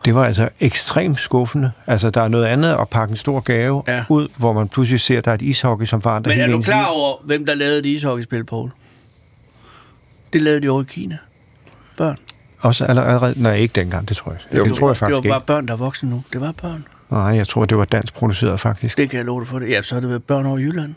Det 0.04 0.14
var 0.14 0.24
altså 0.24 0.48
ekstremt 0.60 1.20
skuffende. 1.20 1.70
Altså, 1.86 2.10
der 2.10 2.20
er 2.20 2.28
noget 2.28 2.44
andet 2.44 2.72
at 2.80 2.88
pakke 2.88 3.12
en 3.12 3.16
stor 3.16 3.40
gave 3.40 3.82
Ja. 3.88 4.04
ud, 4.08 4.28
hvor 4.36 4.52
man 4.52 4.68
pludselig 4.68 5.00
ser, 5.00 5.18
at 5.18 5.24
der 5.24 5.30
er 5.30 5.34
et 5.34 5.42
ishockey, 5.42 5.86
som 5.86 6.00
forandrer 6.00 6.32
Men 6.32 6.40
er 6.40 6.44
hele 6.46 6.56
du 6.56 6.62
klar 6.62 6.86
over, 6.86 7.16
hvem 7.24 7.46
der 7.46 7.54
lavede 7.54 7.76
det 7.82 7.86
ishockeyspil, 7.88 8.44
Poul? 8.44 8.70
Det 10.32 10.42
lavede 10.42 10.60
de 10.60 10.68
over 10.68 10.82
i 10.82 10.84
Kina. 10.88 11.18
Børn. 11.96 12.16
Også 12.60 12.84
allerede... 12.84 13.42
Nej, 13.42 13.54
ikke 13.54 13.72
dengang, 13.80 14.08
det 14.08 14.16
tror 14.16 14.30
jeg. 14.32 14.40
Det, 14.52 14.66
det 14.68 14.74
tror 14.78 14.88
jeg 14.88 14.96
faktisk 14.96 15.22
Det 15.22 15.28
var 15.30 15.34
bare 15.34 15.38
ikke. 15.38 15.46
børn, 15.46 15.66
der 15.66 15.72
er 15.72 15.76
voksne 15.78 16.10
nu. 16.10 16.22
Det 16.32 16.40
var 16.40 16.52
børn. 16.52 16.84
Nej, 17.10 17.20
jeg 17.20 17.48
tror, 17.48 17.64
det 17.64 17.78
var 17.78 17.84
dansk 17.84 18.14
produceret, 18.14 18.60
faktisk. 18.60 18.96
Det 18.96 19.10
kan 19.10 19.16
jeg 19.16 19.26
love 19.26 19.40
dig 19.40 19.48
for 19.48 19.58
det. 19.58 19.70
Ja, 19.70 19.82
så 19.82 19.94
har 19.94 20.00
det 20.00 20.08
været 20.10 20.22
børn 20.24 20.46
over 20.46 20.58
Jylland. 20.58 20.94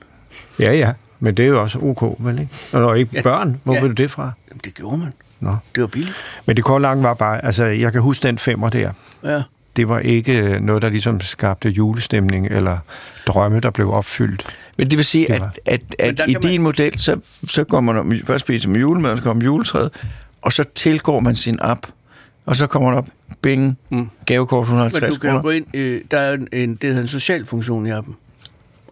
Ja, 0.59 0.73
ja. 0.73 0.91
Men 1.19 1.37
det 1.37 1.43
er 1.45 1.47
jo 1.49 1.61
også 1.61 1.79
ok, 1.81 2.15
vel 2.19 2.39
ikke? 2.39 2.77
Og 2.85 2.99
ikke 2.99 3.21
børn, 3.23 3.61
hvor 3.63 3.73
Ja. 3.73 3.79
ja. 3.79 3.85
vil 3.87 3.97
du 3.97 4.03
det 4.03 4.11
fra? 4.11 4.31
Jamen, 4.49 4.61
det 4.63 4.73
gjorde 4.73 4.97
man. 4.97 5.13
Nå. 5.41 5.55
Det 5.75 5.81
var 5.81 5.87
billigt. 5.87 6.15
Men 6.45 6.55
det 6.55 6.63
korte 6.63 6.81
lange 6.81 7.03
var 7.03 7.13
bare... 7.13 7.45
Altså, 7.45 7.65
jeg 7.65 7.91
kan 7.91 8.01
huske 8.01 8.27
den 8.27 8.37
femmer 8.39 8.69
der. 8.69 8.91
Ja. 9.23 9.41
Det 9.75 9.87
var 9.89 9.99
ikke 9.99 10.59
noget, 10.61 10.81
der 10.81 10.89
ligesom 10.89 11.21
skabte 11.21 11.69
julestemning 11.69 12.47
eller 12.47 12.77
drømme, 13.27 13.59
der 13.59 13.69
blev 13.71 13.91
opfyldt. 13.93 14.43
Men 14.77 14.89
det 14.89 14.97
vil 14.97 15.05
sige, 15.05 15.27
Det 15.27 15.33
at, 15.33 15.39
var- 15.41 15.53
at, 15.65 15.81
Men 15.99 16.09
at 16.09 16.17
der 16.17 16.25
i 16.27 16.33
man- 16.33 16.41
din 16.41 16.61
model, 16.61 16.99
så, 16.99 17.19
så 17.47 17.63
går 17.63 17.81
man 17.81 17.97
om, 17.97 18.13
først 18.27 18.41
spiser 18.45 18.69
man 18.69 18.81
julemad, 18.81 19.17
så 19.17 19.23
kommer 19.23 19.43
juletræet, 19.45 19.89
og 20.41 20.53
så 20.53 20.63
tilgår 20.75 21.19
man 21.19 21.35
sin 21.35 21.57
app, 21.61 21.81
og 22.45 22.55
så 22.55 22.67
kommer 22.67 22.89
man 22.89 22.97
op, 22.97 23.07
bing, 23.41 23.77
Mm. 23.89 24.09
gavekort 24.25 24.67
Men 24.67 24.77
150 24.77 25.13
du 25.15 25.19
kan 25.19 25.29
kroner. 25.29 25.41
gå 25.41 25.49
ind, 25.49 25.65
øh, 25.75 26.01
der 26.11 26.19
er 26.19 26.33
en, 26.33 26.47
en, 26.51 26.75
det 26.75 26.89
hedder 26.89 27.01
en 27.01 27.07
social 27.07 27.45
funktion 27.45 27.87
i 27.87 27.89
appen. 27.89 28.15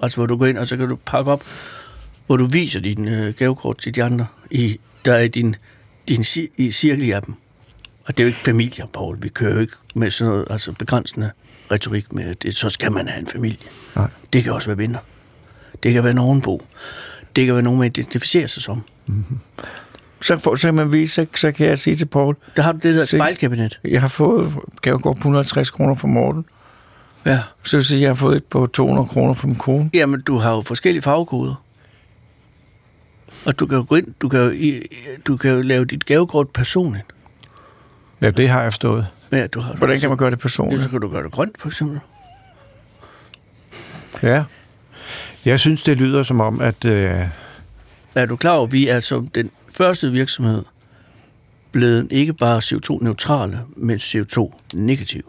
Altså, 0.03 0.17
hvor 0.17 0.25
du 0.25 0.37
går 0.37 0.45
ind, 0.45 0.57
og 0.57 0.67
så 0.67 0.77
kan 0.77 0.87
du 0.89 0.97
pakke 1.05 1.31
op, 1.31 1.43
hvor 2.27 2.37
du 2.37 2.45
viser 2.51 2.79
din 2.79 3.07
øh, 3.07 3.33
gavekort 3.33 3.77
til 3.77 3.95
de 3.95 4.03
andre, 4.03 4.25
i, 4.51 4.79
der 5.05 5.13
er 5.13 5.19
i 5.19 5.27
din, 5.27 5.55
din 6.09 6.21
ci- 6.21 6.53
i 6.57 6.71
cirkel 6.71 7.03
i 7.03 7.11
appen. 7.11 7.35
Og 8.05 8.17
det 8.17 8.23
er 8.23 8.25
jo 8.25 8.27
ikke 8.27 8.39
familier, 8.39 8.85
Paul. 8.93 9.17
Vi 9.21 9.29
kører 9.29 9.53
jo 9.53 9.59
ikke 9.59 9.73
med 9.95 10.11
sådan 10.11 10.31
noget 10.31 10.47
altså 10.49 10.71
begrænsende 10.71 11.31
retorik 11.71 12.13
med, 12.13 12.23
at 12.23 12.43
det, 12.43 12.55
så 12.55 12.69
skal 12.69 12.91
man 12.91 13.07
have 13.07 13.19
en 13.19 13.27
familie. 13.27 13.57
Nej. 13.95 14.07
Det 14.33 14.43
kan 14.43 14.53
også 14.53 14.67
være 14.67 14.77
venner. 14.77 14.99
Det 15.83 15.93
kan 15.93 16.03
være 16.03 16.11
en 16.11 16.17
ovenbo. 16.17 16.61
Det 17.35 17.45
kan 17.45 17.53
være 17.53 17.63
nogen, 17.63 17.79
man 17.79 17.87
identificerer 17.87 18.47
sig 18.47 18.61
som. 18.63 18.83
Så, 20.21 20.37
får, 20.37 20.55
så, 20.55 20.71
man 20.71 20.91
vise, 20.91 21.13
så, 21.13 21.25
så 21.35 21.51
kan 21.51 21.67
jeg 21.67 21.79
sige 21.79 21.95
til 21.95 22.05
Paul, 22.05 22.35
Der 22.55 22.61
har 22.63 22.71
du 22.71 22.77
det, 22.83 22.95
der 22.95 23.03
Se. 23.03 23.17
spejlkabinet. 23.17 23.79
jeg 23.87 24.01
har 24.01 24.07
fået 24.07 24.53
gavekort 24.81 25.15
på 25.15 25.19
150 25.19 25.69
kroner 25.69 25.95
fra 25.95 26.07
Morten. 26.07 26.45
Ja. 27.25 27.39
Så 27.63 27.77
vil 27.77 27.79
jeg 27.81 27.85
sige, 27.85 28.01
jeg 28.01 28.09
har 28.09 28.15
fået 28.15 28.35
et 28.37 28.43
på 28.43 28.65
200 28.65 29.07
kroner 29.07 29.33
fra 29.33 29.47
min 29.47 29.55
kone. 29.55 29.89
Jamen, 29.93 30.21
du 30.21 30.37
har 30.37 30.51
jo 30.55 30.61
forskellige 30.61 31.01
farvekoder. 31.01 31.63
Og 33.49 33.59
du 33.59 33.67
kan 33.67 33.77
jo 33.77 33.85
gå 33.89 33.95
ind, 33.95 34.13
du 34.21 34.29
kan 34.29 34.39
jo, 34.39 34.79
du 35.27 35.37
kan 35.37 35.51
jo 35.51 35.61
lave 35.61 35.85
dit 35.85 36.05
gavekort 36.05 36.49
personligt. 36.49 37.05
Ja, 38.21 38.31
det 38.31 38.49
har 38.49 38.61
jeg 38.61 38.71
forstået. 38.73 39.07
Ja, 39.31 39.47
du 39.47 39.59
har, 39.59 39.73
Hvordan 39.75 39.99
kan 39.99 40.09
man 40.09 40.17
gøre 40.17 40.31
det 40.31 40.37
Ja, 40.37 40.41
personligt? 40.41 40.81
så 40.83 40.89
kan 40.89 41.01
du 41.01 41.07
gøre 41.09 41.23
det 41.23 41.31
grønt, 41.31 41.61
for 41.61 41.67
eksempel. 41.67 41.99
Ja. 44.23 44.43
Jeg 45.45 45.59
synes, 45.59 45.83
det 45.83 45.97
lyder 45.97 46.23
som 46.23 46.39
om, 46.39 46.61
at... 46.61 46.85
Øh, 46.85 47.27
Er 48.15 48.25
du 48.25 48.35
klar 48.35 48.51
over, 48.51 48.65
at 48.67 48.71
vi 48.71 48.87
er 48.87 48.99
som 48.99 49.27
den 49.27 49.51
første 49.77 50.11
virksomhed 50.11 50.63
blevet 51.71 52.07
ikke 52.11 52.33
bare 52.33 52.57
CO2-neutrale, 52.59 53.59
men 53.75 53.97
CO2-negative. 53.97 55.23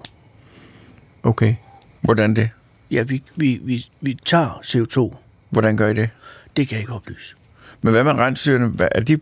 okay. 1.22 1.54
Hvordan 2.00 2.36
det? 2.36 2.50
Ja, 2.90 3.02
vi, 3.02 3.22
vi, 3.36 3.60
vi, 3.64 3.86
vi 4.00 4.18
tager 4.24 4.60
CO2. 4.62 5.16
Hvordan 5.50 5.76
gør 5.76 5.88
I 5.88 5.94
det? 5.94 6.10
Det 6.56 6.68
kan 6.68 6.74
jeg 6.74 6.80
ikke 6.80 6.92
oplyse. 6.92 7.34
Men 7.82 7.92
hvad 7.92 8.04
med 8.04 8.12
rensdyrene? 8.12 8.72
Er 8.94 9.00
de? 9.00 9.20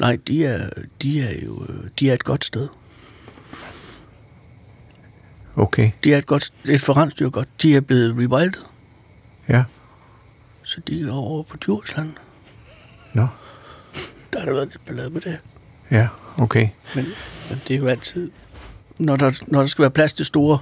Nej, 0.00 0.18
de 0.28 0.44
er, 0.46 0.68
de 1.02 1.20
er 1.22 1.44
jo 1.46 1.66
de 1.98 2.10
er 2.10 2.14
et 2.14 2.24
godt 2.24 2.44
sted. 2.44 2.68
Okay. 5.56 5.90
De 6.04 6.14
er 6.14 6.18
et 6.18 6.26
godt 6.26 6.52
et 6.68 6.80
forrensdyr 6.80 7.28
godt. 7.28 7.48
De 7.62 7.76
er 7.76 7.80
blevet 7.80 8.12
rewildet, 8.14 8.58
Ja. 9.48 9.64
så 10.62 10.80
de 10.88 11.02
er 11.08 11.12
over 11.12 11.42
på 11.42 11.56
Djursland. 11.56 12.10
Nå. 13.14 13.26
Der 14.32 14.38
har 14.38 14.46
der 14.46 14.52
været 14.52 14.68
lidt 14.68 14.86
ballade 14.86 15.10
med 15.10 15.20
det. 15.20 15.38
Ja, 15.90 16.08
okay. 16.38 16.68
Men, 16.94 17.04
men 17.50 17.58
det 17.68 17.70
er 17.74 17.78
jo 17.78 17.86
altid... 17.86 18.30
Når 18.98 19.16
der, 19.16 19.42
når 19.46 19.58
der 19.58 19.66
skal 19.66 19.82
være 19.82 19.90
plads 19.90 20.12
til 20.12 20.26
store, 20.26 20.58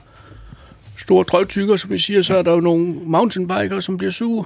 store 0.97 1.25
drøvtykker, 1.25 1.77
som 1.77 1.91
vi 1.91 1.99
siger, 1.99 2.23
så 2.23 2.39
er 2.39 2.43
der 2.43 2.51
jo 2.53 2.61
nogle 2.61 2.93
mountainbikere, 2.93 3.83
som 3.83 3.97
bliver 3.97 4.11
sure. 4.11 4.45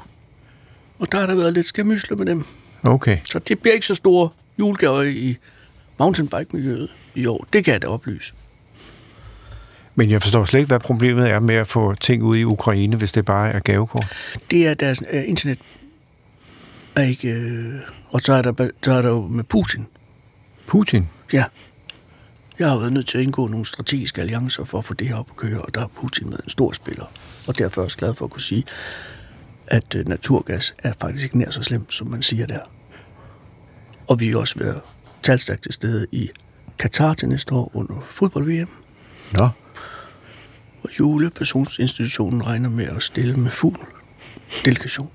Og 0.99 1.13
der 1.13 1.21
har 1.21 1.27
der 1.27 1.35
været 1.35 1.55
lidt 1.55 1.67
skamysler 1.67 2.17
med 2.17 2.27
dem. 2.27 2.45
Okay. 2.83 3.19
Så 3.25 3.39
det 3.39 3.59
bliver 3.59 3.75
ikke 3.75 3.87
så 3.87 3.95
store 3.95 4.29
julegaver 4.59 5.03
i 5.03 5.37
mountainbike-miljøet 5.99 6.91
i 7.15 7.27
år. 7.27 7.47
Det 7.53 7.65
kan 7.65 7.73
jeg 7.73 7.83
da 7.83 7.87
oplyse. 7.87 8.33
Men 9.95 10.11
jeg 10.11 10.23
forstår 10.23 10.45
slet 10.45 10.61
ikke, 10.61 10.67
hvad 10.67 10.81
problemet 10.81 11.31
er 11.31 11.41
med 11.41 11.55
at 11.55 11.69
få 11.69 11.95
ting 11.95 12.23
ud 12.23 12.37
i 12.37 12.45
Ukraine, 12.45 12.97
hvis 12.97 13.13
det 13.13 13.25
bare 13.25 13.53
er 13.53 13.61
gavekort. 13.61 14.07
Det 14.51 14.67
er 14.67 14.75
deres 14.75 15.03
uh, 15.03 15.29
internet. 15.29 15.59
Er 16.97 17.03
ikke, 17.03 17.29
øh, 17.29 17.75
og 18.11 18.21
så 18.21 18.33
er, 18.33 18.43
der, 18.43 18.69
så 18.85 18.93
er 18.93 19.03
der 19.03 19.09
jo 19.09 19.27
med 19.27 19.45
Putin. 19.45 19.87
Putin? 20.67 21.09
Ja. 21.33 21.45
Jeg 22.59 22.71
har 22.71 22.79
været 22.79 22.93
nødt 22.93 23.09
til 23.09 23.19
at 23.19 23.25
indgå 23.25 23.47
nogle 23.47 23.67
strategiske 23.67 24.21
alliancer 24.21 24.65
for 24.65 24.79
at 24.79 24.85
få 24.85 24.95
det 24.95 25.09
her 25.09 25.15
op 25.15 25.31
at 25.31 25.37
køre, 25.37 25.61
og 25.61 25.75
der 25.75 25.81
er 25.81 25.87
Putin 25.87 26.31
med 26.31 26.39
en 26.45 26.51
stor 26.51 26.73
spiller. 26.73 27.05
Og 27.49 27.59
derfor 27.59 27.81
er 27.81 27.83
jeg 27.83 27.87
også 27.87 27.99
glad 27.99 28.15
for 28.15 28.25
at 28.25 28.31
kunne 28.31 28.43
sige, 28.43 28.65
at 29.67 29.95
øh, 29.95 30.09
naturgas 30.09 30.75
er 30.79 30.93
faktisk 31.01 31.25
ikke 31.25 31.39
nær 31.39 31.51
så 31.51 31.63
slemt, 31.63 31.95
som 31.95 32.09
man 32.09 32.23
siger 32.23 32.47
der. 32.47 32.61
Og 34.07 34.21
vi 34.21 34.31
er 34.31 34.37
også 34.37 34.59
være 34.59 34.81
talstærkt 35.23 35.63
til 35.63 35.73
stede 35.73 36.07
i 36.13 36.31
Katar 36.79 37.15
til 37.15 37.29
næste 37.29 37.55
år 37.55 37.71
under 37.75 38.01
fodbold-VM. 38.05 38.71
Nå. 39.33 39.49
Og 40.83 40.91
julepersonsinstitutionen 40.99 42.47
regner 42.47 42.69
med 42.69 42.85
at 42.85 43.03
stille 43.03 43.37
med 43.37 43.51
fuld 43.51 43.77
delegation. 44.65 45.11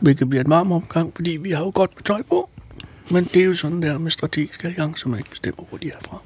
Hvilket 0.00 0.28
bliver 0.28 0.44
en 0.44 0.50
varm 0.50 0.72
omgang, 0.72 1.12
fordi 1.14 1.30
vi 1.30 1.50
har 1.50 1.64
jo 1.64 1.72
godt 1.74 1.90
med 1.96 2.02
tøj 2.02 2.22
på. 2.22 2.50
Men 3.10 3.24
det 3.24 3.42
er 3.42 3.46
jo 3.46 3.54
sådan 3.54 3.82
der 3.82 3.98
med 3.98 4.10
strategiske 4.10 4.68
alliancer, 4.68 5.08
man 5.08 5.18
ikke 5.18 5.30
bestemmer, 5.30 5.64
hvor 5.68 5.78
de 5.78 5.88
er 5.88 5.98
fra. 6.08 6.18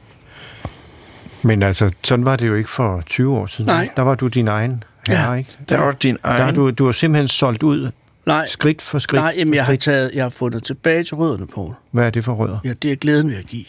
Men 1.43 1.63
altså, 1.63 1.91
sådan 2.05 2.25
var 2.25 2.37
det 2.37 2.49
jo 2.49 2.55
ikke 2.55 2.71
for 2.71 3.03
20 3.07 3.37
år 3.37 3.47
siden. 3.47 3.67
Nej. 3.67 3.89
Der 3.97 4.03
var 4.03 4.15
du 4.15 4.29
din 4.29 4.49
egen 4.49 4.85
herre, 5.09 5.31
Ja. 5.31 5.35
ikke? 5.39 5.51
Der 5.69 5.79
var 5.79 5.93
din 5.93 6.19
Der 6.25 6.31
har 6.31 6.45
egen... 6.45 6.55
du, 6.55 6.71
du 6.71 6.85
har 6.85 6.93
simpelthen 6.93 7.29
solgt 7.29 7.63
ud 7.63 7.91
Nej, 8.27 8.47
skridt 8.47 8.83
for 8.83 8.99
skridt. 8.99 9.23
nej 9.23 9.35
jamen, 9.37 9.53
for 9.53 9.55
jeg 9.55 9.65
har, 9.65 9.71
skridt. 9.73 9.81
taget, 9.83 10.11
jeg 10.15 10.25
har 10.25 10.29
fundet 10.31 10.65
tilbage 10.65 11.05
til 11.05 11.15
rødderne, 11.17 11.47
Poul. 11.47 11.73
Hvad 11.91 12.05
er 12.07 12.11
det 12.11 12.25
for 12.25 12.33
rødder? 12.35 12.59
Ja, 12.65 12.73
det 12.73 12.93
er 12.93 12.97
glæden 12.97 13.29
ved 13.31 13.37
at 13.37 13.47
give. 13.47 13.65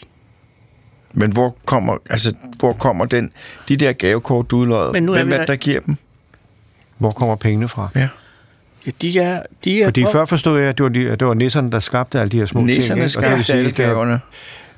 Men 1.12 1.32
hvor 1.32 1.56
kommer, 1.64 1.96
altså, 2.10 2.32
hvor 2.58 2.72
kommer 2.72 3.04
den, 3.04 3.30
de 3.68 3.76
der 3.76 3.92
gavekort, 3.92 4.50
du 4.50 4.56
udløjet? 4.56 4.92
Men 4.92 5.02
nu 5.02 5.12
er 5.12 5.16
Hvem 5.16 5.28
er 5.28 5.30
der- 5.32 5.38
det, 5.38 5.48
der 5.48 5.56
giver 5.56 5.80
dem? 5.80 5.96
Hvor 6.98 7.10
kommer 7.10 7.36
pengene 7.36 7.68
fra? 7.68 7.88
Ja. 7.94 8.08
Ja, 8.86 8.90
de 9.02 9.18
er... 9.18 9.42
De 9.64 9.80
er 9.82 9.86
Fordi 9.86 10.04
før 10.12 10.24
forstod 10.24 10.60
jeg, 10.60 10.68
at 10.68 10.78
det 10.78 10.84
var, 10.84 10.90
de, 10.90 11.10
at 11.10 11.20
det 11.20 11.28
var 11.28 11.34
nisserne, 11.34 11.70
der 11.72 11.80
skabte 11.80 12.20
alle 12.20 12.30
de 12.30 12.38
her 12.38 12.46
små 12.46 12.60
Nisserne 12.60 13.00
ting. 13.00 13.10
ikke? 13.10 13.18
Og 13.18 13.30
det 13.30 13.36
vil 13.36 13.44
skabte 13.44 13.44
sige, 13.44 13.56
alle 13.58 13.70
er- 13.70 13.74
gaverne. 13.94 14.20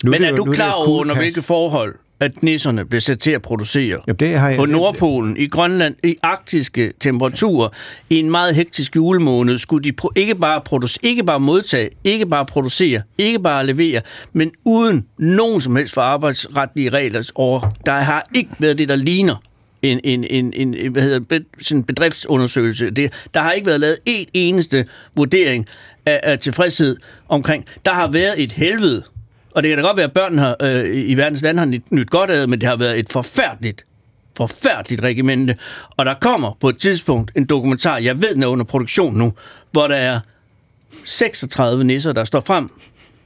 Nu 0.05 0.11
Men 0.11 0.21
det 0.23 0.29
er 0.29 0.35
du 0.37 0.53
klar 0.53 0.73
over, 0.73 1.01
under 1.01 1.15
hvilke 1.17 1.43
forhold, 1.43 1.95
at 2.21 2.43
nisserne 2.43 2.85
bliver 2.85 3.01
sat 3.01 3.19
til 3.19 3.31
at 3.31 3.43
producere? 3.43 4.01
Jamen, 4.07 4.19
det 4.19 4.39
har 4.39 4.49
jeg... 4.49 4.59
på 4.59 4.67
Nordpolen, 4.67 5.37
i 5.37 5.47
Grønland, 5.47 5.95
i 6.05 6.17
arktiske 6.23 6.93
temperaturer, 7.01 7.69
i 8.11 8.17
en 8.17 8.31
meget 8.31 8.55
hektisk 8.55 8.97
julemåned, 8.97 9.59
skulle 9.59 9.91
de 9.91 9.97
ikke 10.17 10.35
bare, 10.35 10.61
produce, 10.61 10.99
ikke 11.03 11.25
bare 11.25 11.41
modtage, 11.41 11.91
ikke 12.05 12.27
bare 12.27 12.47
producere, 12.47 13.03
ikke 13.19 13.39
bare 13.39 13.67
levere, 13.67 14.01
men 14.33 14.53
uden 14.65 15.07
nogen 15.19 15.61
som 15.61 15.77
helst 15.77 15.95
for 15.95 16.01
arbejdsretlige 16.01 16.89
regler 16.89 17.31
over. 17.35 17.71
Der 17.87 17.93
har 17.93 18.27
ikke 18.35 18.51
været 18.59 18.79
det, 18.79 18.89
der 18.89 18.97
ligner 18.97 19.43
en, 19.83 20.01
en, 20.05 20.25
en, 20.25 20.75
en 20.75 20.93
hvad 20.93 21.03
hedder, 21.03 21.19
det, 21.19 21.45
sådan 21.59 21.79
en 21.79 21.85
bedriftsundersøgelse. 21.85 22.91
Det, 22.91 23.13
der 23.35 23.41
har 23.41 23.53
ikke 23.53 23.67
været 23.67 23.81
lavet 23.81 23.97
et 24.07 24.29
eneste 24.35 24.87
vurdering 25.17 25.67
af, 26.07 26.21
af 26.23 26.39
tilfredshed 26.39 26.97
omkring. 27.29 27.65
Der 27.85 27.93
har 27.93 28.07
været 28.07 28.43
et 28.43 28.53
helvede. 28.53 29.03
Og 29.51 29.63
det 29.63 29.69
kan 29.69 29.79
da 29.79 29.85
godt 29.85 29.97
være, 29.97 30.07
at 30.07 30.13
børnene 30.13 30.43
har, 30.43 30.57
øh, 30.63 30.85
i 30.95 31.15
verdens 31.15 31.43
lande 31.43 31.59
har 31.59 31.67
nyt, 31.67 31.93
nyt 31.93 32.11
godt 32.11 32.31
af 32.31 32.49
men 32.49 32.61
det 32.61 32.69
har 32.69 32.77
været 32.77 32.99
et 32.99 33.09
forfærdeligt 33.13 33.85
forfærdeligt 34.37 35.03
regimente. 35.03 35.57
Og 35.97 36.05
der 36.07 36.15
kommer 36.21 36.57
på 36.61 36.69
et 36.69 36.79
tidspunkt 36.79 37.31
en 37.37 37.45
dokumentar, 37.45 37.99
jeg 37.99 38.23
ved 38.23 38.35
den 38.35 38.43
er 38.43 38.47
under 38.47 38.65
produktion 38.65 39.15
nu, 39.15 39.33
hvor 39.73 39.89
der 39.89 39.95
er 39.97 40.21
36 41.05 41.85
nisser, 41.85 42.13
der 42.13 42.25
står 42.25 42.41
frem 42.41 42.69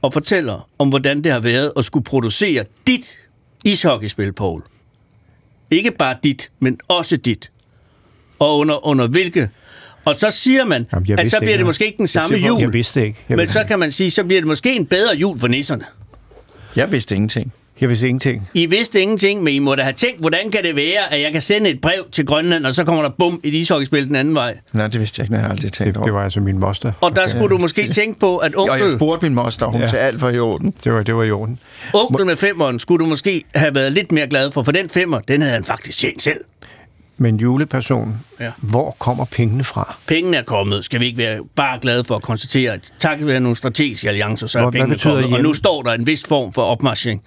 og 0.01 0.13
fortæller 0.13 0.69
om, 0.79 0.89
hvordan 0.89 1.23
det 1.23 1.31
har 1.31 1.39
været 1.39 1.71
at 1.77 1.85
skulle 1.85 2.03
producere 2.03 2.65
dit 2.87 3.17
ishockeyspil, 3.65 4.33
Paul. 4.33 4.61
Ikke 5.71 5.91
bare 5.91 6.15
dit, 6.23 6.51
men 6.59 6.79
også 6.87 7.17
dit. 7.17 7.51
Og 8.39 8.57
under, 8.57 8.85
under 8.87 9.07
hvilke... 9.07 9.49
Og 10.05 10.15
så 10.19 10.29
siger 10.31 10.65
man, 10.65 10.85
Jamen, 10.93 11.07
jeg 11.09 11.19
at 11.19 11.31
så 11.31 11.39
bliver 11.39 11.57
det 11.57 11.65
måske 11.65 11.85
ikke 11.85 11.97
den 11.97 12.03
Jeg 12.03 12.09
samme 12.09 12.39
hvor- 12.39 12.47
jul. 12.47 12.59
Jeg 12.61 12.73
vidste 12.73 13.05
ikke. 13.05 13.19
Jeg 13.29 13.37
Men 13.37 13.47
så 13.47 13.63
kan 13.67 13.79
man 13.79 13.91
sige, 13.91 14.11
så 14.11 14.23
bliver 14.23 14.41
det 14.41 14.47
måske 14.47 14.75
en 14.75 14.85
bedre 14.85 15.15
jul 15.17 15.39
for 15.39 15.47
nisserne. 15.47 15.85
Jeg 16.75 16.91
vidste 16.91 17.15
ingenting. 17.15 17.53
Jeg 17.81 17.89
vidste 17.89 18.07
ingenting. 18.07 18.49
I 18.53 18.65
vidste 18.65 19.01
ingenting, 19.01 19.43
men 19.43 19.53
I 19.53 19.59
må 19.59 19.75
da 19.75 19.81
have 19.83 19.93
tænkt, 19.93 20.19
hvordan 20.19 20.51
kan 20.51 20.63
det 20.63 20.75
være, 20.75 21.13
at 21.13 21.21
jeg 21.21 21.31
kan 21.31 21.41
sende 21.41 21.69
et 21.69 21.81
brev 21.81 22.05
til 22.11 22.25
Grønland, 22.25 22.65
og 22.65 22.73
så 22.75 22.83
kommer 22.83 23.01
der 23.03 23.09
bum 23.19 23.39
et 23.43 23.53
ishockeyspil 23.53 24.07
den 24.07 24.15
anden 24.15 24.35
vej. 24.35 24.57
Nej, 24.73 24.87
det 24.87 24.99
vidste 24.99 25.19
jeg 25.19 25.23
ikke, 25.25 25.33
når 25.33 25.39
jeg 25.41 25.49
aldrig 25.49 25.71
tænkt 25.71 25.87
Det, 25.93 25.97
over. 25.97 26.05
det 26.05 26.13
var 26.13 26.23
altså 26.23 26.39
min 26.39 26.59
moster. 26.59 26.91
Og 27.01 27.15
der 27.15 27.27
skulle 27.27 27.49
du 27.49 27.57
måske 27.57 27.93
tænke 27.93 28.19
på, 28.19 28.37
at 28.37 28.55
Og 28.55 28.65
jeg 28.67 28.73
onkel, 28.81 28.91
spurgte 28.97 29.25
min 29.25 29.35
moster, 29.35 29.65
hun 29.65 29.81
Ja. 29.81 29.87
sagde 29.87 30.05
alt 30.05 30.21
var 30.21 30.29
i 30.29 30.39
orden. 30.39 30.73
Det 30.83 30.93
var, 30.93 31.03
det 31.03 31.15
var 31.15 31.23
i 31.23 31.31
orden. 31.31 31.59
onkel 31.93 32.25
med 32.25 32.35
femmeren 32.35 32.79
skulle 32.79 33.03
du 33.05 33.09
måske 33.09 33.43
have 33.55 33.75
været 33.75 33.91
lidt 33.91 34.11
mere 34.11 34.27
glad 34.27 34.51
for, 34.51 34.63
for 34.63 34.71
den 34.71 34.89
femmer, 34.89 35.19
den 35.19 35.41
havde 35.41 35.53
han 35.53 35.63
faktisk 35.63 35.97
tjent 35.97 36.21
selv. 36.21 36.39
Men 37.17 37.37
juleperson, 37.37 38.19
Ja. 38.39 38.51
hvor 38.57 38.95
kommer 38.99 39.25
pengene 39.25 39.63
fra? 39.63 39.95
Pengene 40.07 40.37
er 40.37 40.43
kommet, 40.43 40.85
skal 40.85 40.99
vi 40.99 41.05
ikke 41.05 41.17
være 41.17 41.39
bare 41.55 41.79
glade 41.81 42.03
for 42.03 42.15
at 42.15 42.21
konstatere, 42.21 42.73
at 42.73 42.93
takket 42.99 43.27
være 43.27 43.39
nogle 43.39 43.55
strategiske 43.55 44.07
alliancer, 44.07 44.47
så 44.47 44.57
er 44.57 44.61
Hvor- 44.63 44.71
hvad 44.71 44.79
pengene 44.79 44.95
betyder 44.95 45.11
kommet. 45.13 45.23
Og 45.23 45.29
hjemme? 45.29 45.47
nu 45.47 45.53
står 45.53 45.81
der 45.83 45.91
en 45.93 46.07
vis 46.07 46.23
form 46.27 46.53
for 46.53 46.61
opmarchering, 46.61 47.23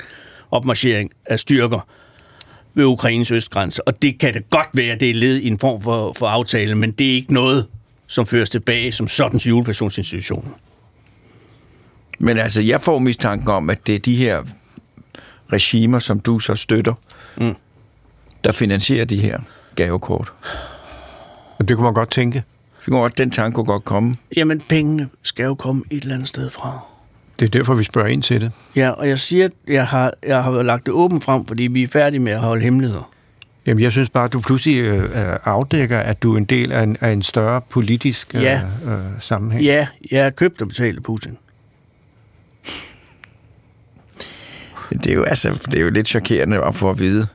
opmarchering 0.50 1.10
af 1.26 1.40
styrker 1.40 1.86
ved 2.74 2.84
Ukraines 2.84 3.30
østgrænse. 3.30 3.88
Og 3.88 4.02
det 4.02 4.18
kan 4.18 4.34
det 4.34 4.50
godt 4.50 4.68
være, 4.74 4.92
at 4.92 5.00
det 5.00 5.10
er 5.10 5.14
led 5.14 5.36
i 5.36 5.46
en 5.46 5.58
form 5.58 5.80
for, 5.80 6.14
for 6.18 6.26
aftale, 6.26 6.74
men 6.74 6.90
det 6.92 7.06
er 7.10 7.14
ikke 7.14 7.34
noget, 7.34 7.66
som 8.06 8.26
føres 8.26 8.50
tilbage 8.50 8.92
som 8.92 9.08
sådan 9.08 9.38
til 9.38 9.48
julepersonsinstitutionen. 9.48 10.54
Men 12.18 12.38
altså, 12.38 12.62
jeg 12.62 12.80
får 12.80 12.98
mistanken 12.98 13.48
om, 13.48 13.70
at 13.70 13.86
det 13.86 13.94
er 13.94 13.98
de 13.98 14.16
her 14.16 14.42
regimer, 15.52 15.98
som 15.98 16.20
du 16.20 16.38
så 16.38 16.54
støtter, 16.54 16.94
mm. 17.36 17.54
der 18.44 18.52
finansierer 18.52 19.04
de 19.04 19.16
her 19.16 19.38
gavekort. 19.76 20.32
Og 21.58 21.68
det 21.68 21.76
kunne 21.76 21.84
man 21.84 21.94
godt 21.94 22.10
tænke. 22.10 22.44
Så 22.80 22.90
kunne 22.90 23.00
godt, 23.00 23.18
den 23.18 23.30
tanke 23.30 23.54
kunne 23.54 23.66
godt 23.66 23.84
komme. 23.84 24.14
Jamen, 24.36 24.60
pengene 24.68 25.08
skal 25.22 25.44
jo 25.44 25.54
komme 25.54 25.82
et 25.90 26.02
eller 26.02 26.14
andet 26.14 26.28
sted 26.28 26.50
fra. 26.50 26.78
Det 27.38 27.44
er 27.44 27.48
derfor, 27.48 27.74
vi 27.74 27.84
spørger 27.84 28.08
ind 28.08 28.22
til 28.22 28.40
det. 28.40 28.52
Ja, 28.76 28.90
og 28.90 29.08
jeg 29.08 29.18
siger, 29.18 29.44
at 29.44 29.52
jeg 29.68 29.86
har, 29.86 30.12
jeg 30.26 30.42
har 30.42 30.62
lagt 30.62 30.86
det 30.86 30.94
åbent 30.94 31.24
frem, 31.24 31.46
fordi 31.46 31.62
vi 31.62 31.82
er 31.82 31.88
færdige 31.88 32.20
med 32.20 32.32
at 32.32 32.40
holde 32.40 32.62
hemmeligheder. 32.62 33.10
Jamen, 33.66 33.82
jeg 33.82 33.92
synes 33.92 34.10
bare, 34.10 34.24
at 34.24 34.32
du 34.32 34.40
pludselig 34.40 34.78
øh, 34.80 35.04
øh, 35.04 35.36
afdækker, 35.44 35.98
at 35.98 36.22
du 36.22 36.32
er 36.34 36.38
en 36.38 36.44
del 36.44 36.72
af 36.72 36.82
en, 36.82 36.96
af 37.00 37.10
en 37.12 37.22
større 37.22 37.60
politisk 37.60 38.34
øh, 38.34 38.42
Ja. 38.42 38.60
øh, 38.86 38.98
sammenhæng. 39.20 39.64
Ja, 39.64 39.86
jeg 40.10 40.26
er 40.26 40.30
købt 40.30 40.62
og 40.62 40.68
betalt 40.68 41.04
Putin. 41.04 41.36
Det 44.90 45.06
er 45.06 45.14
jo, 45.14 45.22
altså, 45.22 45.66
det 45.70 45.74
er 45.80 45.82
jo 45.84 45.90
lidt 45.90 46.08
chokerende 46.08 46.64
at 46.64 46.74
få 46.74 46.90
at 46.90 46.98
vide, 46.98 47.26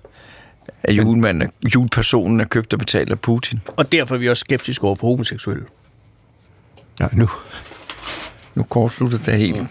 at 0.84 0.94
julemanden, 0.98 1.42
er- 1.42 1.70
julepersonen 1.76 2.42
er 2.42 2.46
købt 2.46 2.74
og 2.74 2.80
betalt 2.80 3.12
af 3.12 3.20
Putin. 3.20 3.62
Og 3.68 3.92
derfor 3.92 4.16
er 4.16 4.20
vi 4.20 4.30
også 4.30 4.42
skeptiske 4.42 4.84
over 4.84 4.96
for 4.96 5.08
homoseksuelle. 5.08 5.64
Nej, 7.00 7.10
nu. 7.14 7.30
Nu 8.56 8.64
kortslutter 8.64 9.18
det 9.18 9.34
helt. 9.38 9.64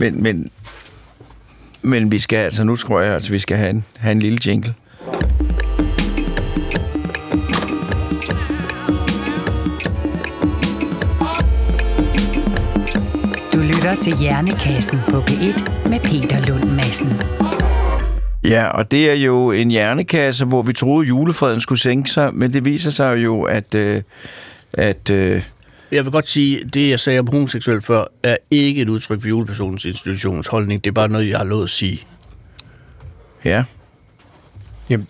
Men, 0.00 0.22
men, 0.22 0.50
men 1.82 2.12
vi 2.12 2.18
skal 2.18 2.36
altså, 2.36 2.64
nu 2.64 2.76
tror 2.76 3.00
jeg, 3.00 3.14
altså, 3.14 3.32
vi 3.32 3.38
skal 3.38 3.56
have 3.56 3.70
en, 3.70 3.84
have 3.96 4.12
en 4.12 4.18
lille 4.18 4.38
jingle. 4.46 4.74
Du 13.52 13.58
lytter 13.58 13.96
til 14.02 14.16
Hjernekassen 14.18 14.98
på 15.10 15.20
P1 15.20 15.88
med 15.88 16.00
Peter 16.00 16.40
Lund 16.48 16.70
Madsen. 16.70 17.12
Ja, 18.44 18.66
og 18.66 18.90
det 18.90 19.10
er 19.10 19.14
jo 19.14 19.50
en 19.50 19.70
hjernekasse, 19.70 20.44
hvor 20.44 20.62
vi 20.62 20.72
troede, 20.72 21.08
julefreden 21.08 21.60
skulle 21.60 21.80
sænke 21.80 22.10
sig, 22.10 22.34
men 22.34 22.52
det 22.52 22.64
viser 22.64 22.90
sig 22.90 23.24
jo, 23.24 23.42
at, 23.42 23.74
øh, 23.74 24.02
at 24.72 25.10
øh, 25.10 25.42
Jeg 25.92 26.04
vil 26.04 26.12
godt 26.12 26.28
sige, 26.28 26.60
at 26.60 26.74
det, 26.74 26.90
jeg 26.90 27.00
sagde 27.00 27.18
om 27.18 27.26
homoseksuel 27.26 27.80
før, 27.80 28.04
er 28.22 28.36
ikke 28.50 28.82
et 28.82 28.88
udtryk 28.88 29.20
for 29.20 29.28
julepersonens 29.28 29.84
institutionens 29.84 30.46
holdning. 30.46 30.84
Det 30.84 30.90
er 30.90 30.94
bare 30.94 31.08
noget, 31.08 31.28
jeg 31.28 31.38
har 31.38 31.44
lovet 31.44 31.64
at 31.64 31.70
sige. 31.70 32.06
ja, 33.44 33.64
Jamen, 34.90 35.08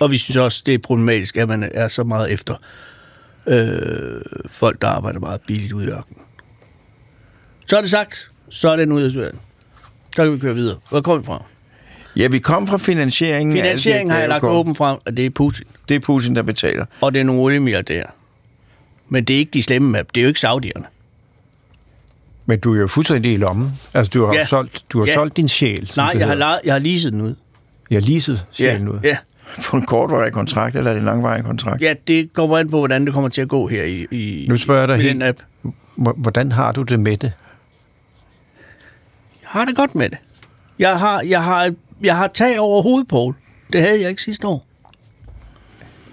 Og 0.00 0.10
vi 0.10 0.18
synes 0.18 0.36
også, 0.36 0.62
det 0.66 0.74
er 0.74 0.78
problematisk, 0.78 1.36
at 1.36 1.48
man 1.48 1.70
er 1.74 1.88
så 1.88 2.04
meget 2.04 2.32
efter 2.32 2.54
øh, 3.46 4.22
folk, 4.48 4.82
der 4.82 4.88
arbejder 4.88 5.20
meget 5.20 5.40
billigt 5.46 5.72
ude 5.72 5.84
i 5.84 5.88
ørkenen. 5.88 6.22
Så 7.66 7.76
er 7.76 7.80
det 7.80 7.90
sagt, 7.90 8.30
så 8.48 8.68
er 8.68 8.86
ude 8.92 9.06
af 9.06 9.12
døren. 9.12 9.38
Så 10.14 10.22
kan 10.22 10.32
vi 10.32 10.38
køre 10.38 10.54
videre. 10.54 10.76
Hvor 10.88 11.00
kommer 11.00 11.20
vi 11.20 11.26
fra? 11.26 11.44
Ja, 12.16 12.28
vi 12.28 12.38
kom 12.38 12.66
fra 12.66 12.76
finansieringen. 12.78 13.56
Finansieringen 13.56 14.10
har 14.10 14.18
jeg 14.18 14.28
lagt 14.28 14.44
åben 14.44 14.74
frem, 14.74 14.98
at 15.06 15.16
det 15.16 15.26
er 15.26 15.30
Putin. 15.30 15.64
Det 15.88 15.94
er 15.94 16.00
Putin, 16.00 16.34
der 16.36 16.42
betaler. 16.42 16.84
Og 17.00 17.12
det 17.14 17.20
er 17.20 17.24
nogle 17.24 17.42
oliemilliardærer. 17.42 18.06
Men 19.08 19.24
det 19.24 19.34
er 19.34 19.38
ikke 19.38 19.50
de 19.50 19.62
slemme 19.62 19.90
map. 19.90 20.06
Det 20.14 20.20
er 20.20 20.22
jo 20.22 20.28
ikke 20.28 20.40
saudierne. 20.40 20.84
men 22.46 22.60
du 22.60 22.74
er 22.74 22.80
jo 22.80 22.86
fuldstændig 22.86 23.32
i 23.32 23.36
lommen. 23.36 23.72
Altså, 23.94 24.10
du 24.14 24.24
har, 24.26 24.32
Ja. 24.32 24.38
ja. 24.38 24.44
solgt, 24.44 24.84
du 24.92 24.98
har 24.98 25.06
Ja. 25.06 25.12
ja. 25.12 25.16
solgt 25.16 25.36
din 25.36 25.48
sjæl. 25.48 25.92
Nej, 25.96 26.12
jeg 26.18 26.26
har, 26.26 26.34
lejet, 26.34 26.60
jeg 26.64 26.74
har 26.74 26.78
leaset 26.78 27.12
den 27.12 27.20
ud. 27.20 27.34
Jeg 27.90 27.96
har 27.96 28.08
leaset 28.08 28.44
sjælen 28.52 28.88
ud. 28.88 28.98
ja. 29.04 29.16
På 29.64 29.76
en 29.76 29.86
kortvarig 29.86 30.32
kontrakt, 30.32 30.76
eller 30.76 30.90
er 30.90 30.94
det 30.94 31.00
en 31.00 31.06
langvarig 31.06 31.44
kontrakt? 31.44 31.82
ja, 31.82 31.94
det 32.08 32.32
kommer 32.32 32.58
an 32.58 32.70
på, 32.70 32.78
hvordan 32.78 33.04
det 33.06 33.14
kommer 33.14 33.28
til 33.30 33.40
at 33.40 33.48
gå 33.48 33.66
her 33.66 33.82
i, 33.84 34.06
i 34.10 34.46
Nu 34.48 34.56
spørger 34.56 34.80
jeg 34.80 34.88
dig 34.88 34.96
helt- 35.06 35.22
app. 35.22 35.38
Hvor- 35.96 36.14
Hvordan 36.16 36.52
har 36.52 36.72
du 36.72 36.82
det 36.82 37.00
med 37.00 37.16
det? 37.16 37.32
Jeg 39.42 39.48
har 39.50 39.64
det 39.64 39.76
godt 39.76 39.94
med 39.94 40.10
det. 40.10 40.18
Jeg 40.78 40.98
har, 40.98 41.20
jeg 41.22 41.44
har, 41.44 41.74
jeg 42.02 42.16
har 42.16 42.26
tag 42.26 42.60
over 42.60 42.82
hovedet, 42.82 43.08
Poul. 43.08 43.34
Det 43.72 43.80
havde 43.80 44.00
jeg 44.00 44.10
ikke 44.10 44.22
sidste 44.22 44.46
år. 44.46 44.66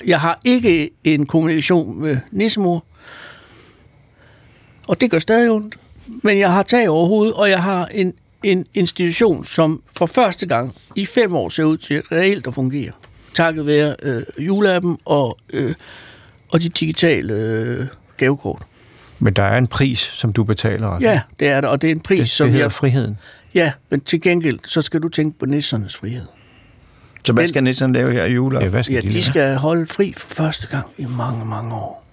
Jeg 0.06 0.20
har 0.20 0.40
ikke 0.46 0.90
en 1.04 1.26
kommunikation 1.26 2.02
med 2.02 2.18
nissemor. 2.32 2.86
Og 4.88 5.02
det 5.02 5.12
gør 5.12 5.20
stadig 5.20 5.52
ondt. 5.52 5.76
Men 6.08 6.40
jeg 6.40 6.54
har 6.54 6.64
tag 6.64 6.90
over 6.90 7.08
hovedet, 7.08 7.34
og 7.34 7.50
jeg 7.50 7.64
har 7.64 7.86
en, 7.86 8.14
en 8.44 8.66
institution, 8.74 9.46
som 9.46 9.82
for 9.98 10.06
første 10.06 10.46
gang 10.46 10.76
i 10.96 11.06
fem 11.06 11.36
år 11.36 11.50
ser 11.50 11.64
ud 11.64 11.78
til 11.78 12.02
reelt 12.12 12.48
at 12.48 12.54
fungere. 12.54 12.92
Takket 13.34 13.66
være 13.66 13.96
øh, 14.04 14.24
juleappen 14.40 14.98
og, 15.06 15.38
øh, 15.54 15.74
og 16.50 16.62
de 16.62 16.70
digitale 16.70 17.34
øh, 17.34 17.86
gavekort. 18.18 18.62
Men 19.20 19.34
der 19.34 19.44
er 19.44 19.58
en 19.58 19.68
pris, 19.68 20.00
som 20.00 20.34
du 20.34 20.44
betaler. 20.44 20.88
også. 20.88 21.08
Ja, 21.08 21.22
det 21.40 21.48
er 21.48 21.62
der, 21.62 21.68
og 21.68 21.82
det 21.82 21.88
er 21.88 21.92
en 21.92 22.00
pris, 22.00 22.20
det, 22.20 22.30
som 22.30 22.46
det 22.46 22.52
hedder 22.52 22.66
jeg... 22.66 22.72
friheden. 22.72 23.18
Ja, 23.56 23.72
men 23.90 24.00
til 24.02 24.22
gengæld, 24.22 24.60
så 24.66 24.82
skal 24.82 25.00
du 25.02 25.10
tænke 25.10 25.40
på 25.40 25.46
nissernes 25.46 25.96
frihed. 25.96 26.26
Så 27.26 27.34
hvad 27.34 27.48
skal 27.48 27.64
Nissan 27.64 27.94
lave 27.94 28.12
her 28.12 28.24
i 28.24 28.28
Ja, 28.28 28.34
juleaften? 28.34 28.72
hvad 28.72 28.84
skal 28.84 28.94
Ja, 28.96 29.02
de, 29.02 29.08
de 29.08 29.12
lave? 29.12 29.22
skal 29.24 29.56
holde 29.56 29.86
fri 29.88 30.14
for 30.18 30.28
første 30.32 30.68
gang 30.68 30.86
i 30.98 31.06
mange, 31.06 31.46
mange 31.46 31.76
år. 31.76 32.06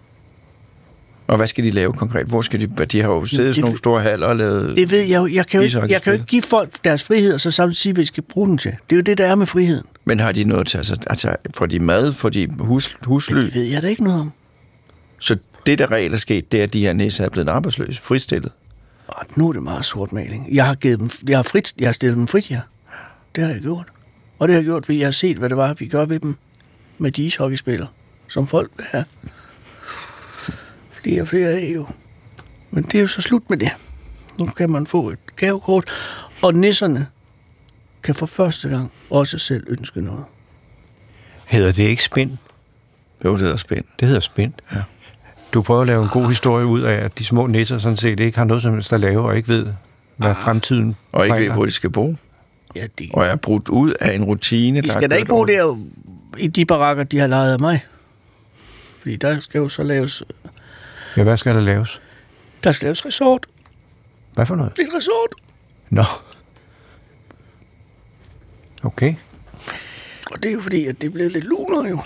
Og 1.27 1.37
hvad 1.37 1.47
skal 1.47 1.65
de 1.65 1.71
lave 1.71 1.93
konkret? 1.93 2.27
Hvor 2.27 2.41
skal 2.41 2.61
de... 2.61 2.85
De 2.87 3.03
har 3.03 3.09
jo 3.09 3.25
siddet 3.25 3.51
i 3.51 3.53
sådan 3.53 3.63
nogle 3.63 3.79
store 3.79 4.03
haller 4.03 4.27
og 4.27 4.37
lavet... 4.37 4.77
Det 4.77 4.91
ved 4.91 5.01
jeg 5.03 5.19
jo. 5.21 5.27
Jeg 5.27 5.47
kan 5.47 5.61
jo, 5.61 5.65
ikke, 5.65 5.79
jeg 5.93 6.03
kan 6.03 6.11
jo 6.11 6.15
ikke 6.15 6.27
give 6.27 6.43
folk 6.43 6.85
deres 6.85 7.03
frihed, 7.03 7.35
og 7.35 7.41
så 7.41 7.51
samtidig 7.51 7.77
sige, 7.77 7.93
hvad 7.93 8.03
de 8.03 8.07
skal 8.07 8.23
bruge 8.23 8.49
den 8.49 8.59
til. 8.59 8.71
Det 8.71 8.93
er 8.93 8.97
jo 8.97 9.03
det, 9.03 9.19
der 9.19 9.27
er 9.27 9.35
med 9.35 9.47
friheden. 9.47 9.85
Men 10.05 10.21
har 10.21 10.33
de 10.33 10.45
noget 10.45 10.67
til... 10.67 10.79
Altså, 10.79 10.97
altså 11.07 11.37
får 11.55 11.67
de 11.67 11.81
mad? 11.81 12.13
Får 12.13 12.29
de 12.29 12.49
hus, 12.59 12.97
husly? 13.05 13.37
Det 13.41 13.55
ved 13.55 13.63
jeg 13.65 13.83
da 13.83 13.87
ikke 13.87 14.05
noget 14.05 14.21
om. 14.21 14.33
Så 15.19 15.37
det, 15.67 15.79
der 15.79 15.93
reelt 15.93 16.15
er 16.15 16.19
sket, 16.19 16.53
det 16.53 16.61
er, 16.61 16.65
at 16.65 16.73
de 16.73 16.81
her 16.81 16.93
næser 16.93 17.25
er 17.25 17.29
blevet 17.29 17.49
arbejdsløse, 17.49 18.03
fristillet. 18.03 18.53
Og 19.17 19.27
nu 19.37 19.49
er 19.49 19.53
det 19.53 19.63
meget 19.63 19.85
sort 19.85 20.13
maling. 20.13 20.55
Jeg 20.55 20.67
har, 20.67 20.75
givet 20.75 21.01
dem, 21.01 21.11
jeg 21.29 21.39
har, 21.39 21.43
frit, 21.43 21.75
jeg 21.79 21.89
har 21.89 21.93
stillet 21.93 22.17
dem 22.17 22.27
frit, 22.27 22.51
ja. 22.51 22.61
Det 23.35 23.45
har 23.45 23.51
jeg 23.51 23.61
gjort. 23.61 23.87
Og 24.39 24.49
det 24.49 24.55
har 24.55 24.61
jeg 24.61 24.65
gjort, 24.65 24.87
fordi 24.87 24.99
jeg 24.99 25.07
har 25.07 25.13
set, 25.13 25.39
hvad 25.39 25.49
det 25.49 25.57
var, 25.57 25.75
vi 25.75 25.89
gør 25.89 26.05
ved 26.05 26.21
dem 26.21 26.37
med 26.99 27.13
de 27.13 27.23
ishockeyspillere, 27.23 27.89
som 28.29 28.47
folk 28.47 28.71
vil 28.77 28.87
have. 28.91 29.05
Flere 30.91 31.21
og 31.23 31.29
flere 31.29 31.49
af 31.49 31.73
jo. 31.75 31.87
Men 32.71 32.85
det 32.85 32.95
er 32.95 33.01
jo 33.01 33.07
så 33.09 33.21
slut 33.21 33.51
med 33.51 33.59
det. 33.59 33.71
Nu 34.39 34.47
kan 34.47 34.73
man 34.73 34.87
få 34.87 35.11
et 35.11 35.37
gavekort, 35.37 35.91
og 36.43 36.55
nisserne 36.55 37.07
kan 38.03 38.15
for 38.15 38.27
første 38.27 38.69
gang 38.69 38.93
også 39.11 39.39
selv 39.39 39.67
ønske 39.69 40.01
noget. 40.01 40.25
Hedder 41.47 41.73
det 41.73 41.83
ikke 41.83 42.03
spind? 42.03 42.39
Jo, 43.25 43.33
det 43.33 43.41
hedder 43.41 43.57
spændt. 43.57 43.87
Det 44.01 44.09
hedder 44.09 44.21
spind. 44.21 44.53
Ja. 44.73 44.83
Du 45.55 45.63
prøver 45.63 45.81
at 45.81 45.87
lave 45.87 46.03
en 46.03 46.09
god 46.09 46.29
historie 46.29 46.67
ud 46.67 46.81
af, 46.81 46.95
at 46.95 47.19
de 47.19 47.25
små 47.25 47.47
nisser 47.47 47.79
sådan 47.79 47.97
set 47.97 48.21
ikke 48.21 48.39
har 48.39 48.45
noget 48.45 48.63
som 48.63 48.75
helst 48.75 48.93
at 48.93 49.01
lave, 49.01 49.23
og 49.23 49.37
ikke 49.37 49.49
ved, 49.49 49.67
hvad 50.17 50.35
fremtiden 50.35 50.97
Og 51.13 51.25
ikke 51.25 51.39
ved, 51.39 51.51
hvor 51.51 51.65
de 51.65 51.71
skal 51.71 51.91
bo. 51.91 52.15
Ja, 52.77 52.87
de, 52.99 53.11
Og 53.13 53.27
er 53.27 53.37
brudt 53.37 53.69
ud 53.69 53.95
af 54.01 54.15
en 54.15 54.25
rutine, 54.25 54.81
de 54.81 54.87
der 54.87 54.93
skal 54.93 55.11
da 55.11 55.15
ikke 55.17 55.29
bo 55.29 55.45
der 55.45 55.79
i 56.39 56.47
de 56.47 56.65
barakker, 56.65 57.05
de 57.05 57.19
har 57.19 57.27
lejet 57.27 57.53
af 57.53 57.61
mig. 57.61 57.85
Fordi 59.01 59.17
der 59.17 59.41
skal 59.41 59.59
jo 59.59 59.69
så 59.69 59.83
laves, 59.83 60.23
Ja, 61.17 61.23
hvad 61.23 61.37
skal 61.37 61.55
der 61.55 61.61
laves? 61.61 62.01
der 62.65 62.73
skal 62.73 62.87
laves 62.87 63.07
resort. 63.07 63.47
Hvad 64.35 64.47
for 64.47 64.55
noget? 64.55 64.73
Et 64.73 64.89
resort. 64.97 65.35
Nå. 65.91 66.05
Okay. 68.83 69.15
Og 70.31 70.43
det 70.43 70.49
er 70.49 70.53
jo 70.53 70.61
fordi, 70.61 70.87
at 70.87 71.01
det 71.01 71.07
er 71.07 71.11
blevet 71.11 71.33
lidt 71.33 71.45
lunere 71.45 71.89
jo. 71.91 71.99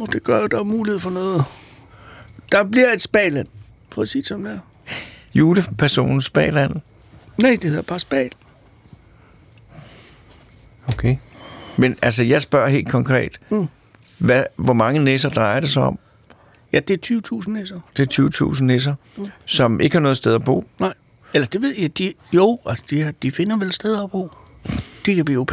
Og 0.00 0.12
det 0.12 0.22
gør 0.24 0.44
at 0.44 0.50
der 0.50 0.58
er 0.58 0.64
mulighed 0.64 1.00
for 1.00 1.10
noget. 1.10 1.44
Der 2.54 2.64
bliver 2.64 2.92
et 2.92 3.00
spaland, 3.00 3.46
for 3.92 4.02
at 4.02 4.08
sige 4.08 4.22
det 4.22 4.28
som 4.28 4.44
det 4.44 4.52
er. 4.52 4.58
Julepersonens 5.34 6.30
bagland. 6.30 6.72
Nej, 7.42 7.50
det 7.62 7.70
hedder 7.70 7.82
bare 7.82 8.00
spal. 8.00 8.30
Okay. 10.88 11.16
Men 11.76 11.98
altså, 12.02 12.22
jeg 12.24 12.42
spørger 12.42 12.68
helt 12.68 12.88
konkret. 12.88 13.40
Mm. 13.50 13.66
Hvad, 14.18 14.44
hvor 14.56 14.72
mange 14.72 15.00
næser 15.04 15.28
drejer 15.28 15.60
det 15.60 15.70
sig 15.70 15.82
om? 15.82 15.98
Ja, 16.72 16.80
det 16.80 17.10
er 17.12 17.20
20.000 17.42 17.50
næser. 17.50 17.80
Det 17.96 18.18
er 18.18 18.52
20.000 18.54 18.62
næser, 18.64 18.94
Mm. 19.16 19.26
som 19.46 19.80
ikke 19.80 19.94
har 19.96 20.00
noget 20.00 20.16
sted 20.16 20.34
at 20.34 20.44
bo. 20.44 20.64
Nej. 20.78 20.94
Eller 21.34 21.46
det 21.46 21.62
ved 21.62 21.74
jeg, 21.78 21.98
de, 21.98 22.14
jo, 22.32 22.58
altså 22.66 22.84
de, 22.90 23.02
har- 23.02 23.12
de 23.22 23.30
finder 23.30 23.56
vel 23.56 23.72
steder 23.72 24.04
at 24.04 24.10
bo. 24.10 24.30
De 25.06 25.14
kan 25.14 25.24
blive 25.24 25.38
au. 25.38 25.46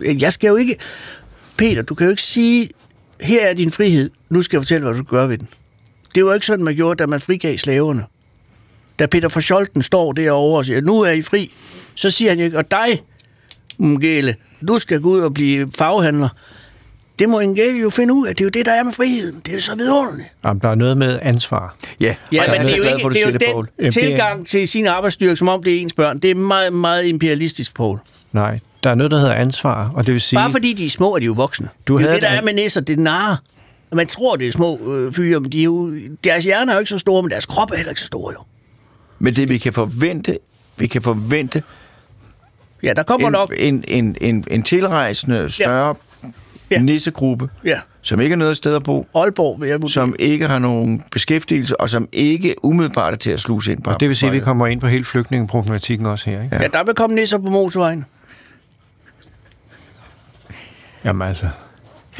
Jeg 0.00 0.32
skal 0.32 0.48
jo 0.48 0.56
ikke... 0.56 0.76
Peter, 1.56 1.82
du 1.82 1.94
kan 1.94 2.04
jo 2.04 2.10
ikke 2.10 2.22
sige, 2.22 2.70
her 3.20 3.46
er 3.46 3.54
din 3.54 3.70
frihed, 3.70 4.10
nu 4.30 4.42
skal 4.42 4.56
jeg 4.56 4.62
fortælle, 4.62 4.86
hvad 4.86 4.98
du 4.98 5.02
gør 5.02 5.26
ved 5.26 5.38
den. 5.38 5.48
Det 6.14 6.24
var 6.24 6.30
jo 6.30 6.34
ikke 6.34 6.46
sådan, 6.46 6.64
man 6.64 6.74
gjorde, 6.74 6.98
da 6.98 7.06
man 7.06 7.20
frigav 7.20 7.56
slaverne. 7.56 8.04
Da 8.98 9.06
Peter 9.06 9.28
for 9.28 9.40
Scholten 9.40 9.82
står 9.82 10.12
derovre 10.12 10.58
og 10.58 10.64
siger, 10.64 10.80
nu 10.80 11.00
er 11.00 11.10
I 11.10 11.22
fri, 11.22 11.52
så 11.94 12.10
siger 12.10 12.30
han 12.30 12.40
ikke, 12.40 12.58
og 12.58 12.70
dig, 12.70 13.02
Mgele, 13.78 14.36
du 14.68 14.78
skal 14.78 15.00
gå 15.00 15.08
ud 15.08 15.20
og 15.20 15.34
blive 15.34 15.68
faghandler. 15.78 16.28
Det 17.18 17.28
må 17.28 17.40
Mgele 17.40 17.78
jo 17.78 17.90
finde 17.90 18.14
ud 18.14 18.26
af. 18.26 18.36
Det 18.36 18.40
er 18.40 18.44
jo 18.44 18.50
det, 18.50 18.66
der 18.66 18.72
er 18.72 18.84
med 18.84 18.92
friheden. 18.92 19.42
Det 19.46 19.54
er 19.54 19.60
så 19.60 19.74
vidunderligt. 19.74 20.28
Jamen, 20.44 20.62
der 20.62 20.68
er 20.68 20.74
noget 20.74 20.96
med 20.96 21.18
ansvar. 21.22 21.76
Ja, 22.00 22.14
Ja, 22.32 22.42
men 22.52 22.60
det 22.60 22.72
er 22.72 22.76
jo 22.76 22.82
glad 22.82 22.96
ikke 22.98 23.08
det 23.08 23.22
er 23.22 23.52
jo 23.52 23.62
det, 23.62 23.70
den 23.80 23.90
tilgang 23.90 24.46
til 24.46 24.68
sin 24.68 24.86
arbejdsstyrke, 24.86 25.36
som 25.36 25.48
om 25.48 25.62
det 25.62 25.76
er 25.76 25.80
ens 25.80 25.92
børn. 25.92 26.18
Det 26.18 26.30
er 26.30 26.34
meget, 26.34 26.72
meget 26.72 27.04
imperialistisk, 27.04 27.74
Poul. 27.74 27.98
Nej, 28.32 28.58
der 28.84 28.90
er 28.90 28.94
noget, 28.94 29.10
der 29.10 29.18
hedder 29.18 29.34
ansvar, 29.34 29.90
og 29.94 30.06
det 30.06 30.12
vil 30.14 30.20
sige... 30.20 30.36
Bare 30.38 30.50
fordi 30.50 30.72
de 30.72 30.84
er 30.86 30.90
små, 30.90 31.14
er 31.14 31.18
de 31.18 31.24
jo 31.26 31.32
voksne. 31.32 31.68
Du 31.88 31.98
det 31.98 32.04
er 32.04 32.04
jo 32.04 32.08
havde 32.08 32.20
det, 32.22 32.30
der 32.30 32.36
er 32.36 32.42
med 32.44 32.54
næsser. 32.54 32.80
Det 32.80 32.98
er 32.98 33.02
narre. 33.02 33.36
Man 33.92 34.06
tror, 34.06 34.36
det 34.36 34.48
er 34.48 34.52
små 34.52 34.78
øh, 34.94 35.12
fyre, 35.12 35.40
men 35.40 35.52
de 35.52 35.60
er 35.60 35.64
jo, 35.64 35.94
deres 36.24 36.44
hjerner 36.44 36.72
er 36.72 36.76
jo 36.76 36.80
ikke 36.80 36.90
så 36.90 36.98
store, 36.98 37.22
men 37.22 37.30
deres 37.30 37.46
krop 37.46 37.70
er 37.70 37.76
heller 37.76 37.90
ikke 37.90 38.00
så 38.00 38.06
store, 38.06 38.32
jo. 38.38 38.40
Men 39.18 39.34
det, 39.34 39.48
vi 39.48 39.58
kan 39.58 39.72
forvente, 39.72 40.38
vi 40.76 40.86
kan 40.86 41.02
forvente 41.02 41.62
Ja, 42.82 42.92
der 42.96 43.02
kommer 43.02 43.26
en, 43.26 43.32
nok... 43.32 43.52
en, 43.56 43.84
en, 43.88 44.16
en, 44.20 44.44
en 44.50 44.62
tilrejsende, 44.62 45.50
større 45.50 45.94
Ja. 46.24 46.28
ja. 46.76 46.82
nissegruppe, 46.82 47.48
Ja, 47.64 47.78
som 48.02 48.20
ikke 48.20 48.32
har 48.32 48.38
noget 48.38 48.56
sted 48.56 48.74
at 48.76 48.82
bo, 48.82 49.06
Aalborg 49.14 49.60
vil 49.60 49.68
jeg 49.68 49.76
vurdere. 49.76 49.90
som 49.90 50.16
ikke 50.18 50.46
har 50.46 50.58
nogen 50.58 51.02
beskæftigelse, 51.12 51.80
og 51.80 51.90
som 51.90 52.08
ikke 52.12 52.54
umiddelbart 52.62 53.12
er 53.12 53.16
til 53.16 53.30
at 53.30 53.40
sluse 53.40 53.72
ind 53.72 53.82
på 53.82 53.90
Og 53.90 54.00
det 54.00 54.08
vil 54.08 54.16
sige, 54.16 54.28
at 54.28 54.32
vi 54.34 54.40
kommer 54.40 54.66
ind 54.66 54.80
på 54.80 54.86
hele 54.86 55.04
flygtningeproblematikken 55.04 56.06
også 56.06 56.30
her, 56.30 56.42
ikke? 56.42 56.56
Ja, 56.56 56.66
der 56.72 56.84
vil 56.84 56.94
komme 56.94 57.16
nisser 57.16 57.38
på 57.38 57.50
motorvejen. 57.50 58.04
Jamen 61.04 61.28
altså... 61.28 61.48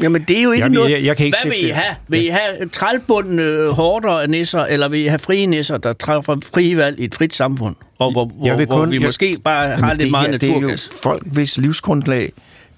Jamen, 0.01 0.23
det 0.27 0.37
er 0.39 0.43
jo 0.43 0.51
ikke 0.51 0.63
Jamen, 0.63 0.75
noget... 0.75 0.91
jeg- 0.91 1.03
jeg 1.03 1.17
kan 1.17 1.25
ikke 1.25 1.37
Hvad 1.43 1.51
vil 1.51 1.65
I 1.65 1.69
have? 1.69 1.95
Vil 2.07 2.25
I 2.25 2.27
have 2.27 2.69
trælbundne 2.69 3.41
øh, 3.41 3.69
hårder 3.69 4.09
af 4.19 4.29
nisser, 4.29 4.59
eller 4.65 4.87
vil 4.87 4.99
I 4.99 5.05
have 5.07 5.19
frie 5.19 5.45
nisser, 5.45 5.77
der 5.77 5.93
træffer 5.93 6.35
frie 6.53 6.77
valg 6.77 6.99
i 6.99 7.03
et 7.03 7.15
frit 7.15 7.33
samfund? 7.33 7.75
Og 7.99 8.11
hvor, 8.11 8.25
hvor, 8.25 8.57
vil 8.57 8.65
hvor 8.65 8.77
kun- 8.77 8.89
vi 8.91 8.95
jeg- 8.95 9.03
måske 9.05 9.37
bare 9.43 9.67
har 9.67 9.73
Jamen, 9.75 9.89
lidt 9.89 9.99
det 10.01 10.11
meget 10.11 10.29
her, 10.29 10.37
det 10.37 10.49
er 10.49 10.53
jo 10.53 10.59
naturgas. 10.59 10.89
folk, 11.03 11.23
hvis 11.25 11.57
livsgrundlag, 11.57 12.31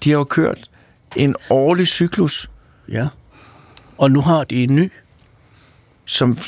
de 0.04 0.10
har 0.10 0.18
jo 0.18 0.24
kørt 0.24 0.58
en 1.16 1.34
årlig 1.50 1.86
cyklus, 1.86 2.50
Ja. 2.88 3.06
Og 3.98 4.10
nu 4.10 4.20
har 4.20 4.44
de 4.44 4.64
en 4.64 4.76
ny. 4.76 4.90
som 6.04 6.38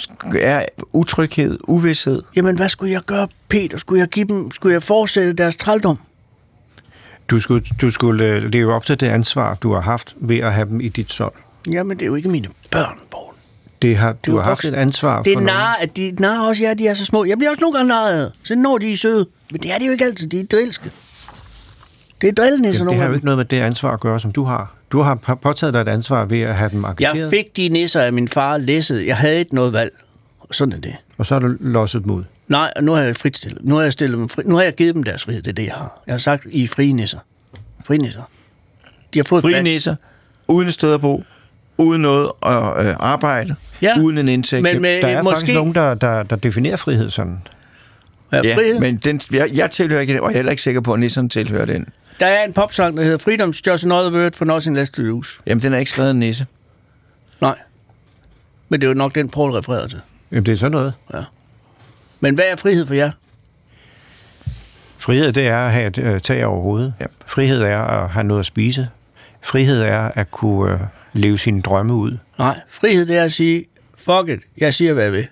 er 0.41 0.65
utryghed, 0.93 1.59
uvidshed. 1.69 2.23
Jamen, 2.37 2.57
hvad 2.57 2.69
skulle 2.69 2.93
jeg 2.93 3.03
gøre, 3.07 3.29
Peter? 3.49 3.79
Skulle 3.79 4.01
jeg, 4.01 4.09
give 4.09 4.27
dem, 4.29 4.51
skulle 4.51 4.73
jeg 4.73 4.83
fortsætte 4.83 5.33
deres 5.33 5.57
trældom? 5.57 5.99
Du 7.29 7.41
skulle, 7.41 7.65
du 7.81 7.91
skulle 7.91 8.25
øh, 8.25 8.43
leve 8.53 8.75
op 8.75 8.85
til 8.87 9.01
det 9.01 9.07
ansvar, 9.07 9.55
du 9.55 9.73
har 9.75 9.81
haft 9.81 10.15
ved 10.17 10.39
at 10.39 10.53
have 10.53 10.69
dem 10.69 10.81
i 10.81 10.89
dit 10.89 11.13
sold. 11.13 11.33
Jamen, 11.71 11.97
det 11.99 12.03
er 12.03 12.07
jo 12.07 12.15
ikke 12.15 12.29
mine 12.29 12.49
børn, 12.71 12.99
Poul. 13.11 13.35
Det 13.83 13.97
har, 13.97 14.13
du 14.13 14.31
jo 14.31 14.37
har 14.37 14.45
haft 14.45 14.65
et 14.65 14.75
ansvar 14.75 15.23
Det 15.23 15.33
er 15.33 15.37
for 15.37 15.45
nar, 15.45 15.77
at 15.81 15.97
de 15.97 16.15
nar 16.19 16.49
også, 16.49 16.63
ja, 16.63 16.75
de 16.75 16.87
er 16.87 16.95
så 16.95 17.05
små. 17.05 17.25
Jeg 17.25 17.39
bliver 17.39 17.51
også 17.51 17.61
nogle 17.61 17.77
gange 17.77 17.89
narret. 17.89 18.33
Så 18.43 18.55
når 18.55 18.79
de 18.79 18.93
er 18.93 18.97
søde. 18.97 19.27
Men 19.53 19.61
det 19.61 19.73
er 19.75 19.79
de 19.79 19.85
jo 19.87 19.93
ikke 19.93 20.05
altid. 20.05 20.29
De 20.29 20.41
er 20.41 20.45
drilske. 20.45 20.91
Det 22.21 22.29
er 22.29 22.33
drillende, 22.33 22.73
sådan 22.75 22.75
Jamen, 22.75 22.79
det 22.79 22.85
nogle 22.87 22.97
har 23.01 23.05
af 23.05 23.09
jo 23.09 23.15
ikke 23.15 23.25
noget 23.25 23.39
med 23.39 23.45
det 23.45 23.61
ansvar 23.61 23.93
at 23.93 24.01
gøre, 24.01 24.21
som 24.21 24.33
du 24.33 24.45
har. 24.45 24.75
Du 24.91 25.03
har 25.03 25.15
påtaget 25.43 25.75
dig 25.75 25.81
et 25.81 25.89
ansvar 25.89 26.25
ved 26.25 26.41
at 26.41 26.55
have 26.55 26.71
dem 26.71 26.85
engageret, 26.85 27.19
Jeg 27.19 27.31
fik 27.31 27.57
de 27.57 27.69
nisser 27.69 28.01
af 28.01 28.13
min 28.13 28.29
far 28.29 28.57
læsset. 28.57 29.07
Jeg 29.07 29.17
havde 29.17 29.39
ikke 29.39 29.55
noget 29.55 29.73
valg. 29.73 29.93
Sådan 30.51 30.73
er 30.73 30.79
det. 30.79 30.97
og 31.19 31.27
så 31.27 31.35
har 31.35 31.41
du 31.41 31.55
losset 31.61 32.07
ud. 32.07 32.25
Nej, 32.49 32.73
og 32.77 32.85
nu 32.85 32.93
har 32.93 33.01
jeg 33.03 33.17
fritstillet. 33.17 33.65
Nu 33.65 33.75
har 33.75 33.83
jeg, 33.83 33.93
stillet 33.93 34.19
dem 34.19 34.29
fri. 34.29 34.43
nu 34.47 34.55
har 34.57 34.63
jeg 34.63 34.75
givet 34.75 34.95
dem 34.95 35.03
deres 35.03 35.25
frihed. 35.25 35.43
Det 35.43 35.51
er 35.51 35.55
det, 35.55 35.65
jeg 35.65 35.73
har. 35.75 36.03
Jeg 36.07 36.13
har 36.13 36.19
sagt, 36.19 36.47
I 36.51 36.65
er 36.65 36.69
frie 36.69 36.93
nisser. 36.93 37.19
Frie 37.85 37.99
nisser. 37.99 38.23
De 39.15 39.19
har 39.19 39.25
fået 39.25 39.43
Frie 39.43 39.53
valg. 39.55 39.63
nisser, 39.65 39.97
uden 40.49 40.69
et 40.69 40.75
sted 40.75 40.95
at 40.95 41.01
bo, 41.01 41.23
uden 41.79 42.03
noget 42.03 42.31
at 42.47 42.87
øh, 42.87 42.95
arbejde, 43.01 43.55
Ja, 43.83 44.01
uden 44.01 44.19
en 44.19 44.29
indtægt. 44.29 44.63
Men 44.63 44.83
med, 44.83 45.01
Der 45.03 45.09
er 45.09 45.23
måske, 45.23 45.37
faktisk 45.37 45.55
nogen, 45.55 45.75
der, 45.75 45.95
der, 45.95 46.23
der 46.23 46.37
definerer 46.37 46.77
frihed 46.77 47.11
sådan. 47.11 47.39
Ja, 48.33 48.41
ja, 48.45 48.57
frihed. 48.57 48.81
men 48.81 48.97
den, 48.97 49.21
jeg, 49.33 49.51
jeg 49.53 49.71
tilhører 49.71 50.01
ikke 50.01 50.13
den, 50.13 50.21
og 50.21 50.27
jeg 50.31 50.35
er 50.35 50.39
heller 50.39 50.51
ikke 50.51 50.63
sikker 50.63 50.81
på, 50.81 50.93
at 50.93 51.01
nisserne 51.01 51.29
tilhører 51.29 51.65
den. 51.65 51.87
Der 52.21 52.27
er 52.27 52.45
en 52.45 52.53
popsang, 52.53 52.97
der 52.97 53.03
hedder 53.05 53.19
Freedom's 53.19 53.61
Just 53.67 53.85
Another 53.85 54.13
Word 54.21 54.33
for 54.33 54.45
Nothing 54.45 54.77
Less 54.77 54.91
to 54.91 55.03
Use. 55.03 55.33
Jamen, 55.47 55.63
den 55.63 55.73
er 55.75 55.79
ikke 55.79 55.89
skrevet 55.89 56.09
af 56.09 56.13
en 56.13 56.21
nisse. 56.21 56.47
Nej. 57.41 57.59
Men 58.69 58.81
det 58.81 58.87
er 58.87 58.91
jo 58.91 58.95
nok 58.95 59.15
den, 59.15 59.31
Paul 59.31 59.51
refererede 59.51 59.89
til. 59.89 60.01
Jamen, 60.33 60.47
det 60.47 60.53
er 60.53 60.57
sådan 60.57 60.73
noget. 60.73 60.93
Men 62.25 62.35
hvad 62.35 62.45
er 62.45 62.57
frihed 62.57 62.87
for 62.87 62.95
jer? 62.95 63.11
Frihed, 64.99 65.33
det 65.33 65.47
er 65.47 65.59
at 65.59 65.73
have 65.73 65.87
et 65.87 65.99
øh, 65.99 66.21
tag 66.21 66.47
over 66.47 66.63
hovedet. 66.63 66.95
Ja. 67.01 67.07
Frihed 67.27 67.63
er 67.63 67.79
at 67.79 68.11
have 68.11 68.25
noget 68.25 68.41
at 68.41 68.47
spise. 68.47 68.89
Frihed 69.43 69.81
er 69.83 69.99
at 70.01 70.31
kunne 70.31 70.73
øh, 70.73 70.81
leve 71.13 71.39
sine 71.39 71.63
drømme 71.63 71.95
ud. 71.95 72.19
Nej, 72.39 72.61
frihed 72.69 73.07
det 73.07 73.17
er 73.17 73.25
at 73.25 73.33
sige, 73.33 73.65
fuck 73.95 74.29
it, 74.29 74.41
jeg 74.59 74.75
siger, 74.75 74.93
hvad 74.93 75.05
jeg 75.05 75.13
vil. 75.13 75.27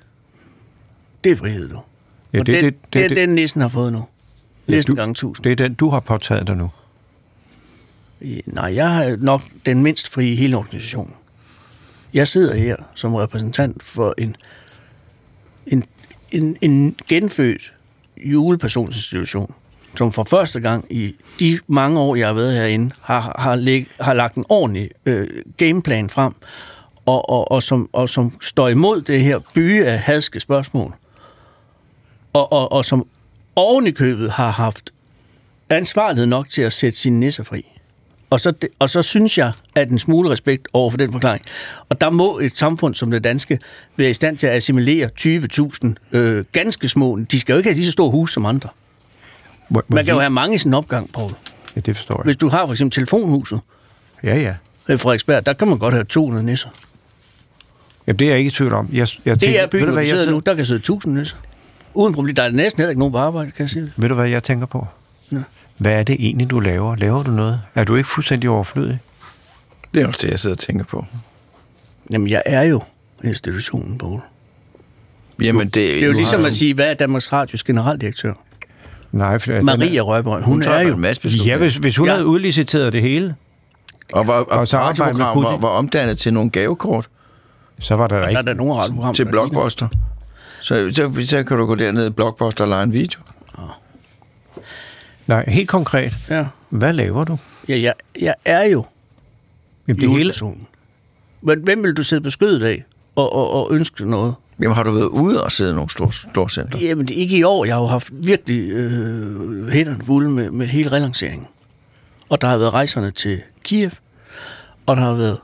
Det 1.24 1.32
er 1.32 1.36
frihed, 1.36 1.68
du. 1.68 1.80
Ja, 2.32 2.40
og 2.40 2.46
det, 2.46 2.54
den, 2.54 2.64
det, 2.64 2.74
det, 2.74 2.92
det, 2.92 3.04
er 3.04 3.08
det, 3.08 3.16
den, 3.16 3.28
næsten 3.28 3.60
har 3.60 3.68
fået 3.68 3.92
nu. 3.92 4.08
Næsten 4.66 4.94
du- 4.96 5.00
gange 5.00 5.14
tusind. 5.14 5.44
det 5.44 5.52
er 5.52 5.56
den, 5.56 5.74
du 5.74 5.88
har 5.90 6.00
påtaget 6.00 6.46
dig 6.46 6.56
nu. 6.56 6.70
Nej, 8.46 8.74
jeg 8.74 8.90
har 8.90 9.16
nok 9.18 9.42
den 9.66 9.82
mindst 9.82 10.08
frie 10.08 10.32
i 10.32 10.36
hele 10.36 10.56
organisationen. 10.56 11.14
Jeg 12.14 12.28
sidder 12.28 12.54
her 12.54 12.76
som 12.94 13.14
repræsentant 13.14 13.82
for 13.82 14.14
en, 14.18 14.36
en, 15.66 15.84
en, 16.32 16.56
en 16.60 16.96
genfødt 17.08 17.72
julepersonsinstitution, 18.16 19.54
som 19.96 20.12
for 20.12 20.24
første 20.24 20.60
gang 20.60 20.86
i 20.90 21.14
de 21.40 21.58
mange 21.66 22.00
år, 22.00 22.16
jeg 22.16 22.26
har 22.26 22.34
været 22.34 22.54
herinde, 22.54 22.94
har, 23.00 23.36
har, 23.38 23.56
læg, 23.56 23.88
har 24.00 24.14
lagt 24.14 24.34
en 24.34 24.44
ordentlig 24.48 24.90
øh, 25.06 25.28
gameplan 25.56 26.10
frem, 26.10 26.32
og, 27.06 27.30
og, 27.30 27.50
og, 27.50 27.62
som, 27.62 27.90
og 27.92 28.08
som 28.08 28.36
står 28.40 28.68
imod 28.68 29.02
det 29.02 29.20
her 29.20 29.38
byge 29.54 29.86
af 29.86 29.98
hadske 29.98 30.40
spørgsmål, 30.40 30.94
og, 32.32 32.52
og, 32.52 32.72
og 32.72 32.84
som 32.84 33.06
oven 33.56 33.86
i 33.86 33.90
købet 33.90 34.30
har 34.30 34.50
haft 34.50 34.92
ansvarlighed 35.70 36.26
nok 36.26 36.48
til 36.48 36.62
at 36.62 36.72
sætte 36.72 36.98
sine 36.98 37.20
nisser 37.20 37.44
fri. 37.44 37.71
Og 38.32 38.40
så, 38.40 38.50
det- 38.50 38.68
og 38.78 38.90
så 38.90 39.02
synes 39.02 39.38
jeg, 39.38 39.52
at 39.74 39.90
en 39.90 39.98
smule 39.98 40.30
respekt 40.30 40.68
over 40.72 40.90
for 40.90 40.98
den 40.98 41.12
forklaring. 41.12 41.44
Og 41.88 42.00
der 42.00 42.10
må 42.10 42.38
et 42.38 42.58
samfund 42.58 42.94
som 42.94 43.10
det 43.10 43.24
danske 43.24 43.58
være 43.96 44.10
i 44.10 44.14
stand 44.14 44.38
til 44.38 44.46
at 44.46 44.52
assimilere 44.56 45.08
20.000 45.20 45.94
øh, 46.12 46.44
ganske 46.52 46.88
små. 46.88 47.18
De 47.30 47.40
skal 47.40 47.52
jo 47.52 47.56
ikke 47.56 47.68
have 47.70 47.74
lige 47.74 47.86
så 47.86 47.92
store 47.92 48.10
hus 48.10 48.32
som 48.32 48.46
andre. 48.46 48.68
Må, 49.68 49.82
må 49.88 49.94
Man 49.94 50.04
kan 50.04 50.14
jo 50.14 50.20
have 50.20 50.30
mange 50.30 50.54
i 50.54 50.58
sin 50.58 50.74
opgang, 50.74 51.12
Poul. 51.12 51.32
Ja, 51.76 51.80
det 51.80 51.96
forstår 51.96 52.14
jeg. 52.18 52.24
Hvis 52.24 52.36
du 52.36 52.48
har 52.48 52.66
for 52.66 52.72
eksempel 52.72 52.94
telefonhuset 52.94 53.60
Ja, 54.22 54.36
ja. 54.36 54.54
i 54.94 54.96
Frederiksberg, 54.96 55.46
der 55.46 55.52
kan 55.52 55.68
man 55.68 55.78
godt 55.78 55.94
have 55.94 56.04
200 56.04 56.46
nisser. 56.46 56.68
Jamen, 58.06 58.18
det 58.18 58.24
er 58.24 58.28
jeg 58.30 58.38
ikke 58.38 58.48
i 58.48 58.50
tvivl 58.50 58.72
om. 58.72 58.88
Jeg, 58.92 59.08
jeg 59.24 59.34
Det 59.34 59.40
tænker, 59.40 59.58
er 59.58 59.62
ved, 59.62 59.70
byen, 59.70 59.88
hvor 59.88 60.00
vi 60.00 60.06
sidder 60.06 60.30
nu. 60.30 60.38
Der 60.38 60.54
kan 60.54 60.64
sidde 60.64 60.78
1000 60.78 61.14
nisser. 61.18 61.36
Uden 61.94 62.14
problem. 62.14 62.34
Der 62.34 62.42
er 62.42 62.50
næsten 62.50 62.80
heller 62.80 62.90
ikke 62.90 62.98
nogen 62.98 63.12
på 63.12 63.18
arbejde, 63.18 63.50
kan 63.50 63.62
jeg 63.62 63.70
sige. 63.70 63.92
ved 63.96 64.08
du, 64.08 64.14
hvad 64.14 64.28
jeg 64.28 64.42
tænker 64.42 64.66
på? 64.66 64.86
Ja. 65.32 65.36
Hvad 65.82 65.92
er 65.98 66.02
det 66.02 66.16
egentlig, 66.18 66.50
du 66.50 66.60
laver? 66.60 66.96
Laver 66.96 67.22
du 67.22 67.30
noget? 67.30 67.60
Er 67.74 67.84
du 67.84 67.96
ikke 67.96 68.08
fuldstændig 68.08 68.50
overflødig? 68.50 68.98
Det 69.94 70.02
er 70.02 70.06
også 70.06 70.20
det, 70.22 70.30
jeg 70.30 70.38
sidder 70.38 70.56
og 70.56 70.58
tænker 70.60 70.84
på. 70.84 71.06
Jamen, 72.10 72.28
jeg 72.28 72.42
er 72.46 72.62
jo 72.62 72.82
institutionen, 73.24 73.98
Poul. 73.98 74.20
Jamen, 75.42 75.64
det, 75.66 75.74
Det 75.74 76.02
er 76.02 76.06
jo 76.06 76.12
ligesom 76.12 76.40
har 76.40 76.46
at 76.46 76.54
sige, 76.54 76.74
hvad 76.74 76.90
er 76.90 76.94
Danmarks 76.94 77.32
Radios 77.32 77.62
generaldirektør? 77.64 78.32
Nej, 79.12 79.38
for 79.38 79.62
Maria 79.62 80.00
Røgbøj. 80.00 80.40
Hun 80.40 80.44
Hun 80.52 80.62
er 80.62 80.80
jo... 80.80 80.94
en 80.94 81.00
masse 81.00 81.20
Er, 81.20 81.22
beslutninger. 81.22 81.54
ja, 81.54 81.58
hvis, 81.58 81.76
hvis 81.76 81.96
hun 81.96 82.06
Ja. 82.08 82.12
havde 82.12 82.26
udliciteret 82.26 82.92
det 82.92 83.02
hele, 83.02 83.34
Og, 84.12 84.26
var, 84.26 84.32
og, 84.34 84.46
Og 84.48 84.66
radioprogram 84.72 85.18
var, 85.20 85.34
Putin. 85.50 85.62
var 85.62 85.68
omdannet 85.68 86.18
til 86.18 86.32
nogle 86.34 86.50
gavekort 86.50 87.08
så 87.80 87.94
var 87.96 88.06
der, 88.06 88.14
der 88.14 88.20
Der 88.20 88.26
er 88.26 88.38
ikke... 88.40 88.50
der 88.50 88.54
nogle 88.54 89.14
til. 89.14 89.24
Blockbuster. 89.24 89.88
Så, 90.60 90.90
så, 90.92 91.26
så 91.28 91.42
kan 91.42 91.56
du 91.56 91.66
gå 91.66 91.74
derned 91.74 92.06
i 92.06 92.10
Blockbuster 92.10 92.64
og 92.64 92.68
lege 92.70 92.82
en 92.82 92.92
video. 92.92 93.20
Nej, 95.26 95.44
helt 95.48 95.68
konkret. 95.68 96.12
Ja. 96.30 96.46
Hvad 96.68 96.92
laver 96.92 97.24
du? 97.24 97.38
Ja, 97.68 97.80
jeg, 97.80 97.94
jeg 98.20 98.34
er 98.44 98.64
jo 98.64 98.84
Jamen, 99.88 100.00
det 100.00 100.10
hele. 100.10 100.34
Men 101.42 101.62
hvem 101.62 101.82
vil 101.82 101.94
du 101.94 102.02
sidde 102.02 102.22
på 102.22 102.30
skødet 102.30 102.64
af 102.64 102.84
og, 103.16 103.32
og, 103.32 103.50
og 103.50 103.74
ønske 103.74 104.10
noget? 104.10 104.34
Jamen, 104.60 104.74
har 104.74 104.82
du 104.82 104.90
været 104.90 105.06
ude 105.06 105.44
og 105.44 105.52
sidde 105.52 105.70
i 105.70 105.74
nogle 105.74 105.90
store, 105.90 106.12
store 106.12 106.48
center? 106.48 106.78
Jamen, 106.78 107.08
det 107.08 107.16
er 107.16 107.20
ikke 107.20 107.36
i 107.36 107.42
år. 107.42 107.64
Jeg 107.64 107.74
har 107.74 107.80
jo 107.80 107.86
haft 107.86 108.10
virkelig 108.12 108.70
øh, 108.72 109.68
hænderne 109.68 110.04
fulde 110.04 110.30
med, 110.30 110.50
med 110.50 110.66
hele 110.66 110.92
relanceringen. 110.92 111.46
Og 112.28 112.40
der 112.40 112.46
har 112.46 112.58
været 112.58 112.74
rejserne 112.74 113.10
til 113.10 113.40
Kiev, 113.64 113.90
og 114.86 114.96
der 114.96 115.02
har 115.02 115.14
været... 115.14 115.38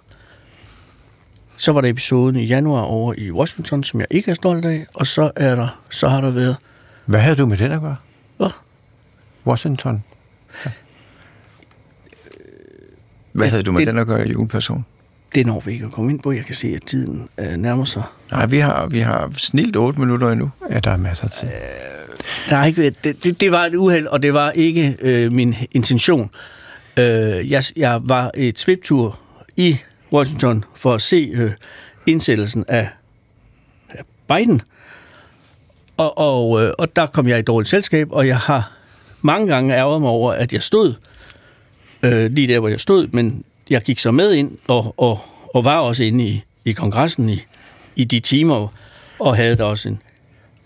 Så 1.56 1.72
var 1.72 1.80
der 1.80 1.88
episoden 1.88 2.36
i 2.36 2.44
januar 2.44 2.82
over 2.82 3.14
i 3.18 3.30
Washington, 3.30 3.84
som 3.84 4.00
jeg 4.00 4.06
ikke 4.10 4.30
er 4.30 4.34
stolt 4.34 4.64
af, 4.64 4.86
og 4.94 5.06
så 5.06 5.30
er 5.36 5.54
der, 5.56 5.80
så 5.90 6.08
har 6.08 6.20
der 6.20 6.30
været... 6.30 6.56
Hvad 7.06 7.20
havde 7.20 7.36
du 7.36 7.46
med 7.46 7.56
den 7.56 7.72
at 7.72 7.80
gøre? 7.80 7.96
Hvad? 8.36 8.50
Washington. 9.48 10.04
Hvad 13.32 13.46
Ja, 13.46 13.50
havde 13.50 13.62
du 13.62 13.72
med 13.72 13.80
det- 13.80 13.88
den 13.88 13.98
at 13.98 14.06
gøre, 14.06 14.28
juleperson? 14.28 14.84
Det 15.34 15.46
når 15.46 15.60
vi 15.60 15.72
ikke 15.72 15.84
at 15.86 15.92
komme 15.92 16.10
ind 16.10 16.20
på. 16.20 16.32
Jeg 16.32 16.44
kan 16.44 16.54
se, 16.54 16.68
at 16.68 16.82
tiden 16.86 17.28
øh, 17.38 17.52
nærmer 17.56 17.84
sig. 17.84 18.02
Nej, 18.30 18.46
vi 18.46 18.58
har, 18.58 18.86
vi 18.86 18.98
har 18.98 19.30
snilt 19.36 19.76
otte 19.76 20.00
minutter 20.00 20.28
endnu. 20.30 20.50
Ja, 20.70 20.78
der 20.78 20.90
er 20.90 20.96
masser 20.96 21.24
af 21.24 21.30
tid. 21.30 21.48
Der 22.48 22.56
har 22.56 22.66
ikke 22.66 22.90
det, 23.04 23.24
det, 23.24 23.40
det 23.40 23.52
var 23.52 23.64
et 23.66 23.74
uheld, 23.74 24.06
og 24.06 24.22
det 24.22 24.34
var 24.34 24.50
ikke 24.50 24.96
øh, 25.00 25.32
min 25.32 25.54
intention. 25.72 26.30
Øh, 26.98 27.50
jeg, 27.50 27.62
jeg 27.76 28.00
var 28.04 28.30
et 28.34 28.58
sviptur 28.58 29.18
i 29.56 29.76
Washington 30.12 30.64
for 30.74 30.94
at 30.94 31.02
se 31.02 31.30
øh, 31.34 31.50
indsættelsen 32.06 32.64
af, 32.68 32.88
af 33.88 34.02
Biden. 34.28 34.62
Og, 35.96 36.18
og, 36.18 36.62
øh, 36.64 36.72
og 36.78 36.96
der 36.96 37.06
kom 37.06 37.28
jeg 37.28 37.38
i 37.38 37.42
dårligt 37.42 37.68
selskab, 37.70 38.08
og 38.12 38.26
jeg 38.26 38.38
har 38.38 38.72
mange 39.22 39.46
gange 39.46 39.74
ærget 39.74 40.00
mig 40.00 40.10
over, 40.10 40.32
at 40.32 40.52
jeg 40.52 40.62
stod 40.62 40.94
øh, 42.02 42.30
lige 42.30 42.48
der, 42.48 42.58
hvor 42.58 42.68
jeg 42.68 42.80
stod, 42.80 43.08
men 43.08 43.44
jeg 43.70 43.82
gik 43.82 43.98
så 43.98 44.10
med 44.10 44.32
ind 44.32 44.58
og, 44.68 44.94
og, 44.96 45.20
og 45.54 45.64
var 45.64 45.78
også 45.78 46.04
inde 46.04 46.24
i, 46.24 46.44
i 46.64 46.72
kongressen 46.72 47.28
i, 47.28 47.42
i 47.96 48.04
de 48.04 48.20
timer, 48.20 48.68
og 49.18 49.36
havde 49.36 49.56
da 49.56 49.64
også 49.64 49.88
en, 49.88 50.02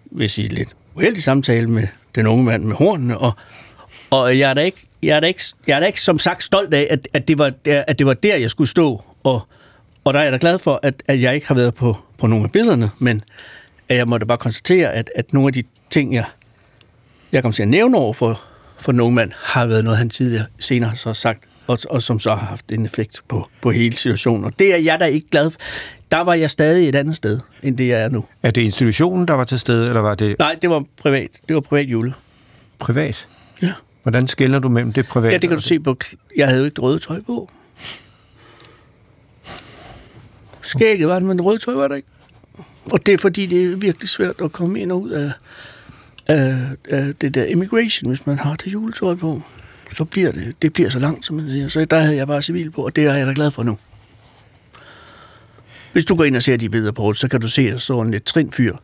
vil 0.05 0.31
sige, 0.31 0.49
lidt 0.49 0.77
uheldig 0.95 1.23
samtale 1.23 1.67
med 1.67 1.87
den 2.15 2.27
unge 2.27 2.45
mand 2.45 2.65
med 2.65 2.77
hornene, 2.77 3.19
og, 3.19 3.33
og 4.11 4.39
jeg 4.39 4.51
er 4.51 4.55
da 4.55 4.61
ikke, 4.61 4.87
jeg 5.03 5.17
er 5.17 5.21
da 5.21 5.27
ikke, 5.27 5.43
jeg 5.67 5.77
er 5.77 5.81
da 5.81 5.87
ikke 5.87 6.01
som 6.01 6.19
sagt 6.19 6.45
stolt 6.45 6.75
af, 6.75 6.87
at, 6.91 7.09
at, 7.13 7.29
det 7.29 7.39
var 7.39 7.51
der, 7.51 7.85
at 7.87 7.99
det 7.99 8.07
var 8.07 8.15
der, 8.15 8.37
jeg 8.37 8.51
skulle 8.51 8.69
stå, 8.69 9.03
og, 9.25 9.43
og 10.05 10.15
der 10.15 10.21
er 10.21 10.25
jeg 10.25 10.33
da 10.33 10.39
glad 10.41 10.59
for, 10.59 10.81
at, 10.83 11.03
at 11.09 11.21
jeg 11.21 11.35
ikke 11.35 11.47
har 11.47 11.55
været 11.55 11.75
på, 11.75 11.97
på 12.19 12.27
nogle 12.27 12.45
af 12.45 12.53
billederne, 12.53 12.91
men 12.99 13.23
at 13.89 13.97
jeg 13.97 14.09
måtte 14.09 14.27
bare 14.27 14.39
konstatere, 14.39 14.93
at, 14.93 15.11
at 15.15 15.33
nogle 15.33 15.47
af 15.47 15.53
de 15.53 15.63
ting, 15.91 16.15
jeg, 16.15 16.25
jeg 17.33 17.43
kom 17.43 17.53
til 17.53 17.63
at 17.63 17.69
nævne 17.69 17.97
over 17.99 18.13
for, 18.13 18.43
for 18.79 18.93
nogen 18.93 19.15
mand, 19.15 19.33
har 19.43 19.67
været 19.67 19.85
noget, 19.85 19.99
han 19.99 20.11
tidligere 20.11 20.47
senere 20.59 20.89
har 20.89 20.97
så 20.97 21.15
sagt, 21.15 21.45
og, 21.67 21.79
og 21.91 22.03
som 22.03 22.19
så 22.19 22.35
har 22.35 22.47
haft 22.47 22.73
en 22.73 22.85
effekt 22.85 23.21
på, 23.29 23.49
på 23.61 23.71
hele 23.71 23.97
situationen. 23.97 24.45
Og 24.45 24.53
det 24.59 24.75
er 24.75 24.79
jeg 24.79 25.01
da 25.01 25.05
ikke 25.05 25.29
glad 25.31 25.51
for. 25.51 25.61
Der 26.11 26.21
var 26.21 26.35
jeg 26.35 26.51
stadig 26.51 26.89
et 26.89 26.95
andet 26.95 27.17
sted, 27.17 27.41
end 27.63 27.79
det 27.79 27.89
jeg 27.89 28.03
er 28.03 28.09
nu. 28.09 28.25
Er 28.43 28.51
det 28.51 28.63
institutionen, 28.63 29.29
der 29.29 29.35
var 29.35 29.45
til 29.45 29.59
stede, 29.59 29.89
eller 29.89 30.01
var 30.01 30.15
det 30.15 30.37
Nej, 30.39 30.57
det 30.63 30.71
var 30.71 30.83
privat. 31.03 31.29
Det 31.49 31.55
var 31.55 31.61
privat 31.61 31.87
jule. 31.89 32.15
privat? 32.79 33.29
Ja. 33.63 33.73
Hvordan 34.03 34.29
skiller 34.29 34.59
du 34.59 34.69
mellem 34.69 34.93
det 34.93 35.07
private? 35.07 35.33
Ja, 35.33 35.39
det 35.39 35.49
kan 35.49 35.57
du 35.59 35.63
se 35.63 35.81
på... 35.81 35.97
Jeg 36.37 36.47
havde 36.47 36.59
jo 36.59 36.65
ikke 36.65 36.81
røde 36.81 36.99
tøj 36.99 37.21
på. 37.27 37.51
Skægget 40.63 41.09
var 41.09 41.15
det, 41.15 41.23
men 41.23 41.41
røde 41.41 41.59
tøj 41.59 41.75
var 41.75 41.89
der 41.89 41.95
ikke. 41.95 42.09
Og 42.85 43.07
det 43.07 43.15
er 43.15 43.19
fordi, 43.19 43.47
det 43.47 43.73
er 43.73 43.77
virkelig 43.77 44.09
svært 44.09 44.35
at 44.45 44.53
komme 44.53 44.81
ind 44.81 44.93
og 44.93 45.03
ud 45.03 45.11
af, 45.11 45.33
øh, 46.31 46.71
øh, 46.89 47.15
det 47.21 47.35
der 47.35 47.45
immigration, 47.45 48.09
hvis 48.09 48.27
man 48.27 48.39
har 48.39 48.55
det 48.55 48.73
juletøj 48.73 49.15
på. 49.15 49.43
Så 49.91 50.05
bliver 50.05 50.33
det, 50.33 50.55
det 50.63 50.73
bliver 50.73 50.91
så 50.91 50.99
langt, 50.99 51.27
som 51.27 51.37
man 51.37 51.51
siger. 51.51 51.69
Så 51.69 51.85
der 51.85 51.99
havde 51.99 52.17
jeg 52.17 52.27
bare 52.27 52.43
civil 52.43 52.71
på, 52.71 52.85
og 52.85 52.97
det 52.97 53.07
er 53.07 53.15
jeg 53.15 53.27
da 53.27 53.33
glad 53.35 53.51
for 53.51 53.63
nu. 53.63 53.79
Hvis 55.93 56.05
du 56.05 56.17
går 56.17 56.25
ind 56.25 56.37
og 56.37 56.43
ser 56.43 56.57
de 56.57 56.69
billeder 56.69 56.93
på, 56.93 57.13
så 57.13 57.29
kan 57.29 57.41
du 57.41 57.49
se, 57.49 57.63
at 57.63 57.73
der 57.73 57.79
står 57.79 58.03
en 58.03 58.11
lidt 58.11 58.25
trinfyr 58.25 58.77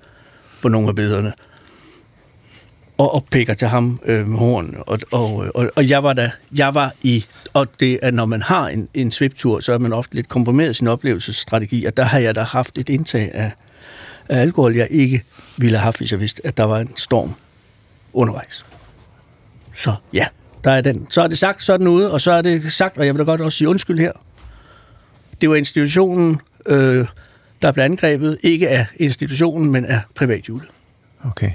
på 0.62 0.68
nogle 0.68 0.89
af 0.89 0.95
billederne 0.95 1.32
og, 2.99 3.14
og 3.14 3.26
pikker 3.30 3.55
til 3.55 3.68
ham 3.68 4.01
øh, 4.05 4.28
med 4.28 4.39
horn. 4.39 4.76
Og, 4.86 4.99
og, 5.12 5.47
og, 5.55 5.70
og 5.76 5.89
jeg 5.89 6.03
var 6.03 6.12
der, 6.12 6.30
jeg 6.53 6.74
var 6.74 6.93
i, 7.03 7.24
og 7.53 7.66
det 7.80 7.99
er, 8.03 8.11
når 8.11 8.26
man 8.26 8.43
har 8.43 8.68
en, 8.68 8.89
en 8.95 9.11
sviptur, 9.11 9.61
så 9.61 9.72
er 9.72 9.78
man 9.78 9.93
ofte 9.93 10.14
lidt 10.14 10.28
komprimeret 10.28 10.76
sin 10.76 10.89
oplevelsesstrategi, 10.89 11.84
og 11.84 11.97
der 11.97 12.03
har 12.03 12.18
jeg 12.18 12.34
da 12.34 12.43
haft 12.43 12.78
et 12.78 12.89
indtag 12.89 13.30
af, 13.34 13.53
af 14.29 14.41
alkohol, 14.41 14.76
jeg 14.76 14.89
ikke 14.91 15.22
ville 15.57 15.76
have 15.79 15.85
haft, 15.85 15.99
hvis 15.99 16.12
jeg 16.12 16.20
vidste, 16.20 16.47
at 16.47 16.57
der 16.57 16.64
var 16.64 16.79
en 16.79 16.97
storm 16.97 17.35
undervejs. 18.12 18.64
Så 19.72 19.95
ja, 20.12 20.26
der 20.64 20.70
er 20.70 20.81
den. 20.81 21.07
Så 21.11 21.22
er 21.22 21.26
det 21.26 21.39
sagt, 21.39 21.62
så 21.62 21.72
er 21.72 21.76
den 21.76 21.87
ude, 21.87 22.12
og 22.12 22.20
så 22.20 22.33
er 22.33 22.43
det 22.43 22.72
sagt, 22.72 22.99
og 22.99 23.07
jeg 23.07 23.14
vil 23.14 23.18
da 23.18 23.24
godt 23.24 23.41
også 23.41 23.59
sige 23.59 23.68
undskyld 23.68 23.99
her. 23.99 24.12
Det 25.41 25.51
var 25.51 25.57
institutionen, 25.57 26.41
øh, 26.66 27.07
der 27.62 27.72
blev 27.72 27.85
angrebet, 27.85 28.39
ikke 28.43 28.68
af 28.68 28.87
institutionen, 28.97 29.70
men 29.70 29.85
af 29.85 30.01
privathjulet. 30.14 30.68
Okay. 31.24 31.51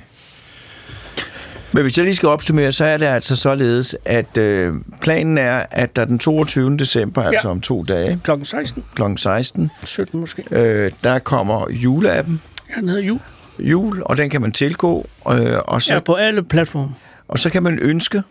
Men 1.73 1.83
hvis 1.83 1.97
jeg 1.97 2.05
lige 2.05 2.15
skal 2.15 2.29
opsummere, 2.29 2.71
så 2.71 2.85
er 2.85 2.97
det 2.97 3.05
altså 3.05 3.35
således, 3.35 3.95
at 4.05 4.37
øh, 4.37 4.73
planen 5.01 5.37
er, 5.37 5.63
at 5.71 5.95
der 5.95 6.05
den 6.05 6.19
22. 6.19 6.77
december, 6.77 7.21
ja. 7.21 7.27
altså 7.27 7.49
om 7.49 7.61
to 7.61 7.83
dage, 7.83 8.19
Klokken 8.23 8.45
16, 8.45 8.83
kl. 8.95 9.01
16, 9.17 9.71
17 9.83 10.19
måske. 10.19 10.43
øh, 10.51 10.91
der 11.03 11.19
kommer 11.19 11.71
juleappen, 11.71 12.41
Ja, 12.75 12.81
den 12.81 12.89
hedder 12.89 13.03
jul. 13.03 13.19
jul, 13.59 14.01
og 14.05 14.17
den 14.17 14.29
kan 14.29 14.41
man 14.41 14.51
tilgå, 14.51 15.07
øh, 15.29 15.59
og, 15.65 15.81
så, 15.81 15.93
Ja, 15.93 15.99
på 15.99 16.13
alle 16.13 16.43
platforme. 16.43 16.91
og 17.27 17.39
så 17.39 17.49
kan 17.49 17.63
man 17.63 17.79
ønske, 17.79 18.23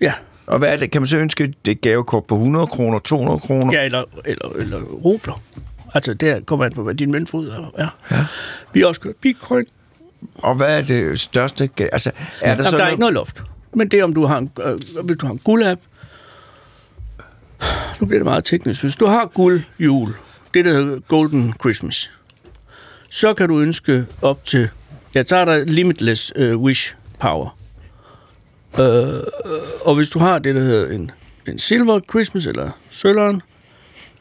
Ja, 0.00 0.12
og 0.46 0.58
hvad 0.58 0.72
er 0.72 0.76
det, 0.76 0.90
kan 0.90 1.00
man 1.02 1.06
så 1.08 1.16
ønske 1.18 1.54
det 1.64 1.70
et 1.72 1.80
gavekort 1.80 2.24
på 2.24 2.34
100 2.34 2.66
kroner, 2.66 2.98
200 2.98 3.38
kroner? 3.38 3.72
ja 3.72 3.84
eller, 3.84 4.04
eller, 4.24 4.48
eller 4.56 4.80
rubler. 4.80 5.42
Altså, 5.94 6.14
det 6.14 6.46
kommer 6.46 6.64
an 6.64 6.72
på, 6.72 6.82
hvad 6.82 6.94
din 6.94 7.10
møntfod 7.10 7.48
er. 7.48 7.72
Ja. 7.78 8.16
ja. 8.16 8.24
Vi 8.74 8.80
har 8.80 8.86
også 8.86 9.00
kørt 9.00 9.16
bitcoin. 9.16 9.66
Og 10.34 10.54
hvad 10.54 10.78
er 10.78 10.82
det 10.82 11.20
største? 11.20 11.70
Altså, 11.92 12.10
er 12.10 12.14
der 12.40 12.48
Jamen, 12.50 12.64
så 12.64 12.76
der 12.78 12.84
er 12.84 12.88
ikke 12.88 13.00
noget 13.00 13.14
loft. 13.14 13.42
Men 13.74 13.88
det 13.88 13.98
er, 14.00 14.04
om 14.04 14.14
du 14.14 14.24
har 14.26 14.38
en, 14.38 14.50
øh, 14.64 14.78
hvis 15.04 15.16
du 15.16 15.26
har 15.26 15.32
en 15.32 15.38
guld-app. 15.38 15.80
Nu 18.00 18.06
bliver 18.06 18.18
det 18.18 18.24
meget 18.24 18.44
teknisk. 18.44 18.80
Hvis 18.82 18.96
du 18.96 19.06
har 19.06 19.26
guld 19.34 19.62
jul, 19.78 20.14
det 20.54 20.64
der 20.64 20.72
hedder 20.72 21.00
Golden 21.08 21.54
Christmas, 21.60 22.10
så 23.10 23.34
kan 23.34 23.48
du 23.48 23.60
ønske 23.60 24.06
op 24.22 24.44
til, 24.44 24.68
jeg 25.14 25.26
tager 25.26 25.44
dig 25.44 25.66
limitless 25.66 26.32
uh, 26.36 26.62
wish 26.62 26.94
power. 27.20 27.56
Uh, 28.78 28.84
og 29.84 29.94
hvis 29.94 30.10
du 30.10 30.18
har 30.18 30.38
det, 30.38 30.54
der 30.54 30.60
hedder 30.60 30.94
en, 30.94 31.10
en 31.48 31.58
silver 31.58 32.00
Christmas 32.10 32.46
eller 32.46 32.70
sølveren, 32.90 33.42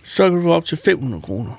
så 0.03 0.23
kan 0.23 0.37
du 0.37 0.41
få 0.41 0.53
op 0.53 0.65
til 0.65 0.77
500 0.77 1.21
kroner 1.21 1.51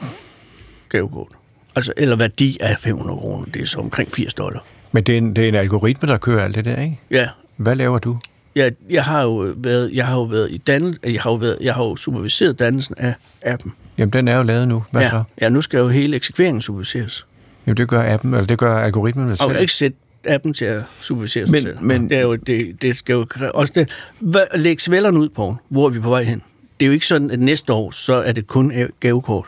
gavekort. 0.89 1.29
Altså, 1.77 1.93
eller 1.97 2.17
værdi 2.17 2.59
af 2.61 2.79
500 2.79 3.19
kroner, 3.19 3.45
det 3.45 3.63
er 3.63 3.67
så 3.67 3.79
omkring 3.79 4.13
80 4.13 4.35
dollar. 4.35 4.65
Men 4.93 5.05
det 5.05 5.13
er, 5.13 5.19
en, 5.19 5.37
det 5.37 5.45
er 5.45 5.49
en 5.49 5.55
algoritme, 5.55 6.09
der 6.09 6.19
kører 6.19 6.45
alt 6.45 6.55
det 6.55 6.65
der, 6.65 6.83
ikke? 6.83 7.01
Ja, 7.11 7.29
Hvad 7.57 7.75
laver 7.75 7.99
du? 7.99 8.19
Jeg, 8.55 8.73
jeg 8.91 9.05
har 9.05 9.23
jo 9.23 9.55
været, 9.57 9.91
jeg 9.95 10.07
har 10.07 10.15
jo 10.15 10.23
været 10.23 10.51
i 10.51 10.57
dan, 10.59 10.97
jeg 11.05 11.23
har 11.23 11.31
jo 11.31 11.37
været, 11.37 11.59
jeg 11.61 11.75
har 11.75 11.85
jo 11.85 11.97
superviseret 11.97 12.59
dannelsen 12.59 12.95
af 12.99 13.15
appen. 13.43 13.73
Jamen, 13.99 14.13
den 14.13 14.29
er 14.29 14.37
jo 14.37 14.43
lavet 14.43 14.69
nu. 14.69 14.85
Hvad 14.91 15.03
ja, 15.03 15.11
så? 15.11 15.23
ja, 15.41 15.49
nu 15.49 15.63
skal 15.63 15.79
jo 15.79 15.89
hele 15.89 16.17
eksekveringen 16.17 16.61
superviseres. 16.61 17.27
Jamen, 17.67 17.77
det 17.77 17.89
gør 17.89 18.15
appen, 18.15 18.35
eller 18.35 18.47
det 18.47 18.59
gør 18.59 18.79
algoritmen 18.79 19.31
Og 19.31 19.37
selv. 19.37 19.51
kan 19.51 19.61
ikke 19.61 19.73
sætte 19.73 19.97
appen 20.29 20.55
til 20.55 20.65
at 20.65 20.83
supervisere 21.01 21.47
sig 21.47 21.53
Men- 21.53 21.63
selv. 21.63 21.83
men- 21.83 22.09
det, 22.09 22.17
er 22.17 22.23
jo, 22.23 22.37
det, 22.37 22.83
det 22.83 22.97
skal 22.97 23.13
jo 23.13 23.27
også 23.55 23.73
det. 23.77 23.91
Hvad, 24.19 24.45
læg 24.55 24.81
svælerne 24.81 25.19
ud 25.21 25.29
på, 25.29 25.57
hvor 25.69 25.87
er 25.87 25.91
vi 25.91 26.01
på 26.01 26.09
vej 26.11 26.23
hen? 26.23 26.43
Det 26.81 26.87
er 26.87 26.89
jo 26.89 26.93
ikke 26.93 27.07
sådan, 27.07 27.31
at 27.31 27.41
næste 27.41 27.73
år, 27.73 27.91
så 27.91 28.15
er 28.15 28.33
det 28.33 28.47
kun 28.47 28.73
gavekort. 29.01 29.47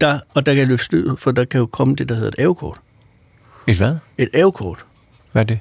Der, 0.00 0.18
og 0.34 0.46
der 0.46 0.52
kan 0.52 0.58
jeg 0.60 0.68
løfte 0.68 1.04
for 1.18 1.30
der 1.30 1.44
kan 1.44 1.60
jo 1.60 1.66
komme 1.66 1.94
det, 1.96 2.08
der 2.08 2.14
hedder 2.14 2.28
et 2.28 2.34
avekort. 2.38 2.78
Et 3.66 3.76
hvad? 3.76 3.94
Et 4.18 4.28
avekort. 4.34 4.84
Hvad 5.32 5.42
er 5.42 5.46
det? 5.46 5.58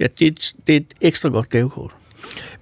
Ja, 0.00 0.06
det 0.18 0.26
er, 0.26 0.30
et, 0.30 0.52
det 0.66 0.72
er 0.72 0.76
et 0.80 0.94
ekstra 1.00 1.28
godt 1.28 1.48
gavekort. 1.50 1.90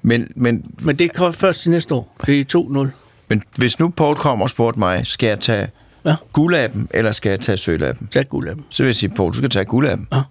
Men, 0.03 0.29
men, 0.37 0.65
Men 0.83 0.97
det 0.97 1.13
kommer 1.15 1.33
først 1.33 1.63
til 1.63 1.71
næste 1.71 1.95
år. 1.95 2.17
Det 2.27 2.55
er 2.55 2.59
2-0. 2.87 2.89
men 3.29 3.43
hvis 3.57 3.79
nu 3.79 3.89
Paul 3.89 4.17
kommer 4.17 4.43
og 4.45 4.51
spurgte 4.51 4.79
mig, 4.79 5.07
skal 5.07 5.27
jeg 5.27 5.41
tage 5.41 5.69
Ja. 6.07 6.17
guldappen, 6.33 6.89
eller 6.91 7.13
skal 7.13 7.31
jeg 7.31 7.41
tage 7.41 7.57
sølvappen? 7.59 8.07
Tag 8.07 8.29
guld 8.29 8.49
af 8.49 8.55
dem. 8.55 8.65
Så 8.71 8.83
vil 8.83 8.89
jeg 8.89 8.95
sige, 8.97 9.11
Paul, 9.11 9.33
du 9.33 9.39
skal 9.39 9.51
tage 9.51 9.65
guldappen. 9.65 10.09
Ja. 10.13 10.23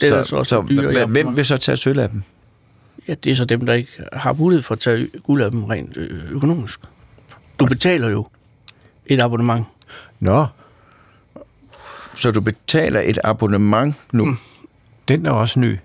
Det 0.00 0.06
er 0.08 0.08
så, 0.12 0.16
altså 0.16 0.36
også 0.36 0.48
så 0.48 0.64
dyre 0.68 1.06
hvem- 1.06 1.36
vil 1.36 1.46
så 1.46 1.56
tage 1.56 1.76
sølvappen? 1.76 2.24
Ja, 3.08 3.14
det 3.14 3.32
er 3.32 3.36
så 3.36 3.44
dem, 3.44 3.66
der 3.66 3.72
ikke 3.72 3.90
har 4.12 4.32
mulighed 4.32 4.62
for 4.62 4.74
at 4.74 4.80
tage 4.80 5.08
guld 5.22 5.42
af 5.42 5.50
dem 5.50 5.64
rent 5.64 5.96
øh, 5.96 6.32
økonomisk. 6.32 6.80
Du 7.58 7.66
betaler 7.66 8.08
jo 8.08 8.26
et 9.06 9.20
abonnement. 9.20 9.66
Nå, 10.20 10.46
Så 12.14 12.30
du 12.30 12.40
betaler 12.40 13.00
et 13.00 13.18
abonnement 13.24 13.94
nu? 14.12 14.24
Mm. 14.24 14.36
den 15.08 15.26
er 15.26 15.30
også 15.30 15.60
ny. 15.60 15.78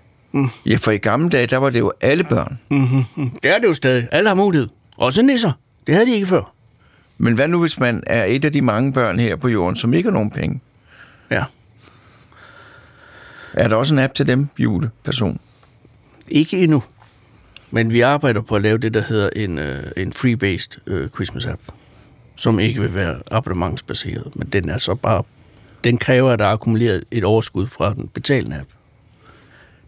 Ja, 0.66 0.76
for 0.76 0.90
i 0.90 0.96
gamle 0.98 1.28
dage, 1.28 1.46
der 1.46 1.56
var 1.56 1.70
det 1.70 1.78
jo 1.78 1.92
alle 2.00 2.24
børn. 2.24 2.58
Det 3.42 3.50
er 3.50 3.58
det 3.58 3.68
jo 3.68 3.74
stadig. 3.74 4.08
Alle 4.12 4.28
har 4.28 4.34
mulighed. 4.36 4.68
Også 4.96 5.22
nisser. 5.22 5.52
Det 5.86 5.94
havde 5.94 6.06
de 6.06 6.14
ikke 6.14 6.26
før. 6.26 6.52
Men 7.18 7.34
hvad 7.34 7.48
nu, 7.48 7.60
hvis 7.60 7.80
man 7.80 8.02
er 8.06 8.24
et 8.24 8.44
af 8.44 8.52
de 8.52 8.62
mange 8.62 8.92
børn 8.92 9.18
her 9.18 9.36
på 9.36 9.48
jorden, 9.48 9.76
som 9.76 9.94
ikke 9.94 10.06
har 10.06 10.14
nogen 10.14 10.30
penge? 10.30 10.60
Ja. 11.30 11.44
Er 13.52 13.68
der 13.68 13.76
også 13.76 13.94
en 13.94 13.98
app 13.98 14.14
til 14.14 14.26
dem, 14.26 14.48
juleperson? 14.58 15.40
Ikke 16.28 16.62
endnu. 16.62 16.82
Men 17.70 17.92
vi 17.92 18.00
arbejder 18.00 18.40
på 18.40 18.56
at 18.56 18.62
lave 18.62 18.78
det, 18.78 18.94
der 18.94 19.02
hedder 19.02 19.30
en, 19.36 19.58
øh, 19.58 19.82
en 19.96 20.12
free-based 20.16 20.78
øh, 20.86 21.08
Christmas-app, 21.08 21.60
som 22.36 22.58
ikke 22.58 22.80
vil 22.80 22.94
være 22.94 23.18
abonnementsbaseret, 23.30 24.36
men 24.36 24.48
den 24.48 24.68
er 24.68 24.78
så 24.78 24.94
bare... 24.94 25.22
Den 25.84 25.98
kræver, 25.98 26.30
at 26.30 26.38
der 26.38 26.44
er 26.44 26.52
akkumuleret 26.52 27.04
et 27.10 27.24
overskud 27.24 27.66
fra 27.66 27.94
den 27.94 28.08
betalende 28.08 28.56
app. 28.56 28.68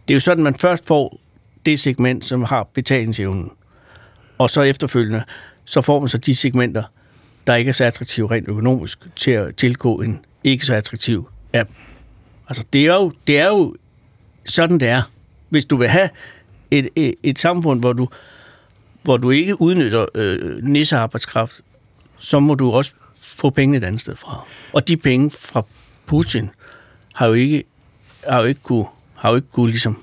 Det 0.07 0.13
er 0.13 0.15
jo 0.15 0.19
sådan, 0.19 0.43
man 0.43 0.55
først 0.55 0.87
får 0.87 1.19
det 1.65 1.79
segment, 1.79 2.25
som 2.25 2.43
har 2.43 2.63
betalingsevnen, 2.73 3.51
og 4.37 4.49
så 4.49 4.61
efterfølgende, 4.61 5.23
så 5.65 5.81
får 5.81 5.99
man 5.99 6.09
så 6.09 6.17
de 6.17 6.35
segmenter, 6.35 6.83
der 7.47 7.55
ikke 7.55 7.69
er 7.69 7.73
så 7.73 7.85
attraktive 7.85 8.31
rent 8.31 8.47
økonomisk, 8.47 9.15
til 9.15 9.31
at 9.31 9.55
tilgå 9.55 10.01
en 10.01 10.25
ikke 10.43 10.65
så 10.65 10.73
attraktiv 10.73 11.29
app. 11.53 11.69
Altså, 12.47 12.65
det 12.73 12.87
er 12.87 12.93
jo, 12.93 13.11
det 13.27 13.39
er 13.39 13.47
jo 13.47 13.75
sådan, 14.45 14.79
det 14.79 14.87
er. 14.87 15.01
Hvis 15.49 15.65
du 15.65 15.75
vil 15.75 15.87
have 15.87 16.09
et, 16.71 16.89
et, 16.95 17.15
et 17.23 17.39
samfund, 17.39 17.79
hvor 17.79 17.93
du, 17.93 18.07
hvor 19.01 19.17
du 19.17 19.29
ikke 19.29 19.61
udnytter 19.61 20.05
øh, 20.15 20.63
nissearbejdskraft, 20.63 21.61
så 22.17 22.39
må 22.39 22.55
du 22.55 22.71
også 22.71 22.93
få 23.21 23.49
pengene 23.49 23.77
et 23.77 23.83
andet 23.83 24.01
sted 24.01 24.15
fra. 24.15 24.45
Og 24.73 24.87
de 24.87 24.97
penge 24.97 25.29
fra 25.29 25.65
Putin 26.05 26.49
har 27.13 27.27
jo 27.27 27.33
ikke, 27.33 27.63
har 28.27 28.39
jo 28.39 28.45
ikke 28.45 28.61
kunne, 28.61 28.85
har 29.21 29.29
jo 29.29 29.35
ikke 29.35 29.47
kunne 29.51 29.69
ligesom, 29.69 29.97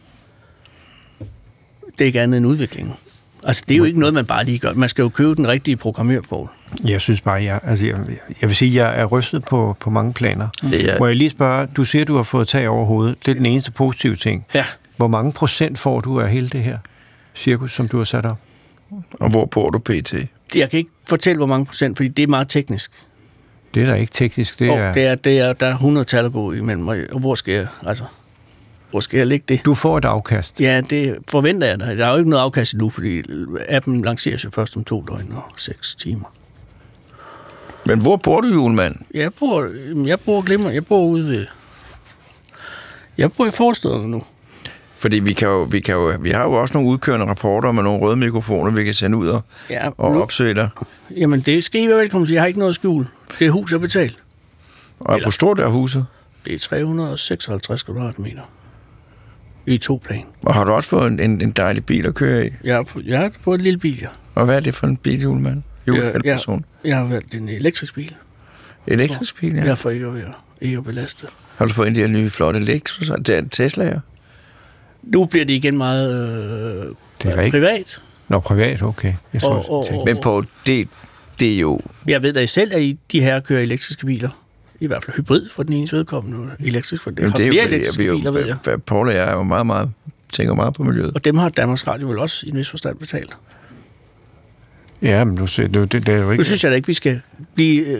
det 1.99 2.01
er 2.01 2.07
ikke 2.07 2.21
andet 2.21 2.39
end 2.39 2.47
udviklingen. 2.47 2.95
Altså, 3.45 3.64
det 3.69 3.75
er 3.75 3.79
jo 3.79 3.85
ikke 3.85 4.01
noget, 4.01 4.14
man 4.14 4.27
bare 4.27 4.45
lige 4.45 4.59
gør. 4.59 4.73
Man 4.75 4.89
skal 4.89 5.03
jo 5.03 5.09
købe 5.09 5.35
den 5.35 5.49
rigtige 5.49 5.77
programmør 5.77 6.21
på. 6.21 6.51
Jeg 6.85 7.01
synes 7.01 7.21
bare, 7.21 7.43
jeg, 7.43 7.61
altså 7.62 7.87
jeg, 7.87 7.97
jeg 8.41 8.49
vil 8.49 8.57
sige, 8.57 8.85
jeg 8.85 9.01
er 9.01 9.05
rystet 9.05 9.45
på, 9.45 9.77
på 9.81 9.91
mange 9.91 10.12
planer. 10.12 10.49
Det 10.62 10.91
er- 10.93 10.99
Må 10.99 11.07
jeg 11.07 11.16
lige 11.16 11.31
spørge, 11.31 11.66
du 11.77 11.85
siger, 11.85 12.05
du 12.05 12.16
har 12.16 12.23
fået 12.23 12.49
tag 12.49 12.69
over 12.69 12.85
hovedet. 12.87 13.16
Det 13.27 13.31
er 13.31 13.35
den 13.35 13.47
eneste 13.47 13.71
positive 13.71 14.16
ting. 14.16 14.47
Ja. 14.55 14.64
Hvor 14.97 15.09
mange 15.09 15.33
procent 15.33 15.79
får 15.79 16.01
du 16.01 16.21
af 16.21 16.31
hele 16.31 16.49
det 16.49 16.62
her 16.62 16.79
cirkus, 17.35 17.73
som 17.73 17.89
du 17.89 17.97
har 17.97 18.05
sat 18.05 18.25
op? 18.25 18.39
Og 19.21 19.31
hvor 19.31 19.45
bor 19.45 19.71
du 19.71 19.79
pt? 19.79 20.14
Jeg 20.55 20.71
kan 20.71 20.79
ikke 20.79 20.91
fortælle, 21.09 21.37
hvor 21.37 21.47
mange 21.47 21.66
procent, 21.66 21.97
fordi 21.97 22.09
det 22.09 22.23
er 22.23 22.27
meget 22.27 22.49
teknisk. 22.49 22.91
Det 23.75 23.83
er 23.83 23.87
da 23.87 23.95
ikke 23.95 24.12
teknisk. 24.12 24.59
Det 24.59 24.69
Det 24.69 24.77
er, 24.77 24.93
det 24.93 25.07
er, 25.07 25.14
det 25.14 25.39
er 25.41 25.53
der 25.53 25.66
er 25.66 25.73
100 25.75 26.05
tal 26.05 26.25
at 26.25 26.33
gå 26.33 26.53
imellem, 26.53 26.89
og 26.89 26.97
og 27.12 27.21
hvor 27.21 27.35
skal 27.35 27.55
jeg, 27.55 27.66
altså, 27.87 28.05
hvor 28.91 29.01
skal 29.01 29.18
jeg 29.18 29.26
lægge 29.26 29.45
det? 29.49 29.64
Du 29.64 29.74
får 29.74 29.99
et 29.99 30.05
afkast. 30.05 30.61
Ja, 30.61 30.80
det 30.91 31.18
forventer 31.30 31.66
jeg 31.66 31.80
da. 31.80 31.97
Der 31.97 32.07
er 32.07 32.11
jo 32.11 32.16
ikke 32.18 32.30
noget 32.30 32.43
afkast 32.43 32.72
endnu, 32.72 32.91
fordi 32.91 33.22
appen 33.68 34.03
lanceres 34.03 34.45
jo 34.45 34.51
først 34.55 34.76
om 34.76 34.84
to 34.84 35.05
døgn 35.09 35.32
og 35.32 35.43
seks 35.57 35.95
timer. 35.95 36.32
Men 37.86 38.01
hvor 38.03 38.16
bor 38.16 38.41
du, 38.41 38.49
julemand? 38.49 38.97
Jeg 39.14 39.30
bor, 39.39 39.68
jeg 40.07 40.20
bor 40.20 40.41
glimmer. 40.43 40.70
Jeg 40.70 40.86
bor 40.86 41.05
ude 41.05 41.28
ved... 41.28 41.47
Jeg 43.18 43.32
bor 43.32 43.47
i 43.47 43.51
forstedet 43.51 44.09
nu. 44.09 44.22
Fordi 44.99 45.18
vi, 45.18 45.32
kan 45.32 45.49
jo, 45.49 45.62
vi, 45.62 45.80
kan 45.80 45.95
jo, 45.95 46.12
vi 46.20 46.30
har 46.30 46.43
jo 46.43 46.53
også 46.53 46.74
nogle 46.74 46.89
udkørende 46.91 47.26
rapporter 47.26 47.72
med 47.72 47.82
nogle 47.82 48.01
røde 48.01 48.16
mikrofoner, 48.16 48.70
vi 48.70 48.84
kan 48.84 48.95
sende 48.95 49.18
ud 49.18 49.28
og, 49.28 49.43
Ja, 49.70 49.89
og 49.99 50.12
nu, 50.12 50.22
opsøge 50.22 50.55
dig. 50.55 50.68
jamen 51.16 51.41
det 51.41 51.64
skal 51.64 51.80
I 51.82 51.89
være 51.89 51.99
velkommen 51.99 52.26
til. 52.26 52.32
Jeg 52.32 52.43
har 52.43 52.47
ikke 52.47 52.59
noget 52.59 52.68
at 52.70 52.74
skjule. 52.74 53.09
Det 53.39 53.47
er 53.47 53.51
hus, 53.51 53.72
jeg 53.72 53.80
betalt. 53.80 54.18
Og 55.01 55.22
hvor 55.22 55.30
stort 55.30 55.61
er 55.61 55.66
huset? 55.68 56.07
Det 56.47 56.55
er 56.55 56.59
356 56.59 57.82
kvadratmeter. 57.82 58.43
I 59.69 59.79
to 59.79 60.01
plan. 60.05 60.23
Og 60.43 60.55
har 60.55 60.64
du 60.64 60.73
også 60.73 60.89
fået 60.89 61.07
en, 61.07 61.21
en, 61.21 61.41
en 61.41 61.51
dejlig 61.51 61.85
bil 61.87 62.07
at 62.07 62.14
køre 62.14 62.47
i? 62.47 62.51
Jeg 62.64 62.75
har, 62.75 63.01
jeg 63.05 63.19
har 63.19 63.33
fået 63.41 63.59
en 63.59 63.64
lille 63.64 63.79
bil, 63.79 63.99
ja. 64.03 64.07
Og 64.35 64.45
hvad 64.45 64.57
er 64.57 64.61
det 64.61 64.75
for 64.75 64.87
en 64.87 64.97
bil, 64.97 65.21
julemand? 65.23 65.62
Ja, 65.87 65.93
Juleperson. 65.93 66.64
Jeg 66.85 66.97
har 66.97 67.05
valgt 67.05 67.35
en 67.35 67.49
elektrisk 67.49 67.95
bil. 67.95 68.14
Elektrisk 68.87 69.41
bil, 69.41 69.55
ja. 69.55 69.64
Ja. 69.64 69.75
for 69.75 69.91
ikke 69.91 70.07
at 70.07 70.14
være 70.14 70.33
ikke 70.61 70.77
at 70.79 70.85
belaste. 70.85 71.27
Har 71.57 71.64
du 71.64 71.73
fået 71.73 71.87
en 71.87 71.91
af 71.91 71.95
de 71.95 72.01
her 72.01 72.09
nye 72.09 72.31
flotte 72.31 72.61
Lexus? 72.61 73.11
Det 73.27 73.29
er 73.31 73.39
en 73.39 73.51
Tesla'er? 73.57 73.99
Nu 75.03 75.25
bliver 75.25 75.45
det 75.45 75.55
igen 75.55 75.77
meget 75.79 76.14
øh, 76.87 76.95
Det 77.23 77.39
er 77.39 77.51
privat. 77.51 78.03
Nå, 78.29 78.41
privat, 78.41 78.83
okay. 78.83 79.14
Jeg 79.33 79.41
tror, 79.41 79.51
Og- 79.55 79.71
og- 79.71 79.87
tænkte- 79.87 80.05
Men 80.05 80.23
på 80.23 80.45
det, 80.66 80.89
det 81.41 81.55
er 81.55 81.59
jo... 81.59 81.81
Jeg 82.07 82.23
ved 82.23 82.33
da 82.33 82.41
I 82.41 82.47
selv, 82.47 82.75
at 82.75 82.83
I, 82.83 82.99
de 83.12 83.21
her 83.21 83.41
kører 83.41 83.61
elektriske 83.62 84.07
biler. 84.07 84.29
I 84.81 84.87
hvert 84.87 85.05
fald 85.05 85.16
hybrid 85.16 85.49
for 85.51 85.62
den 85.62 85.72
ene 85.72 85.89
vedkommende, 85.93 86.39
og 86.39 86.66
elektrisk 86.66 87.03
for 87.03 87.11
den. 87.11 87.18
Jamen, 87.18 87.31
har 87.31 87.37
det 87.39 87.47
er 87.47 87.51
flere 87.51 87.64
jo, 87.64 87.68
elektriske 87.68 88.03
er 88.03 88.07
jo, 88.09 88.16
biler, 88.18 88.31
ved 88.31 88.47
jeg. 88.47 88.57
hvad- 88.64 88.79
Paul 88.79 89.09
og 89.09 89.14
jeg 89.14 89.29
er 89.31 89.33
jo 89.33 89.43
meget, 89.43 89.66
meget, 89.66 89.91
tænker 90.33 90.55
meget 90.55 90.74
på 90.74 90.83
miljøet. 90.83 91.14
Og 91.14 91.24
dem 91.24 91.37
har 91.39 91.49
Danmarks 91.49 91.87
Radio 91.87 92.09
vel 92.09 92.18
også 92.18 92.47
i 92.47 92.51
en 92.51 92.57
vis 92.57 92.70
forstand 92.70 92.99
betalt. 92.99 93.37
Ja, 95.03 95.24
men 95.24 95.37
du 95.37 95.47
ser, 95.47 95.66
det, 95.68 95.93
det, 95.93 96.07
det 96.07 96.14
er 96.14 96.18
jo 96.18 96.24
Nu 96.24 96.31
ikke... 96.31 96.45
synes 96.45 96.64
jeg 96.64 96.70
da 96.70 96.76
ikke, 96.76 96.87
vi 96.87 96.95
skal 96.95 97.20
blive 97.55 97.87
øh, 97.87 97.99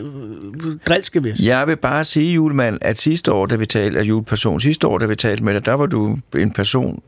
drilske 0.87 1.25
ved. 1.25 1.33
Jeg 1.45 1.67
vil 1.67 1.77
bare 1.77 2.05
sige, 2.05 2.35
julemand, 2.35 2.79
at 2.81 2.99
sidste 2.99 3.33
år, 3.33 3.47
da 3.47 3.57
vi 3.57 3.67
talte 3.67 3.99
af 3.99 4.03
juleperson, 4.05 4.61
sidste 4.61 4.87
år, 4.87 4.99
da 4.99 5.07
vi 5.07 5.15
talte 5.17 5.45
med 5.45 5.55
dig, 5.55 5.67
der 5.67 5.73
var 5.75 5.87
du 5.87 6.19
en 6.37 6.53
person 6.53 7.03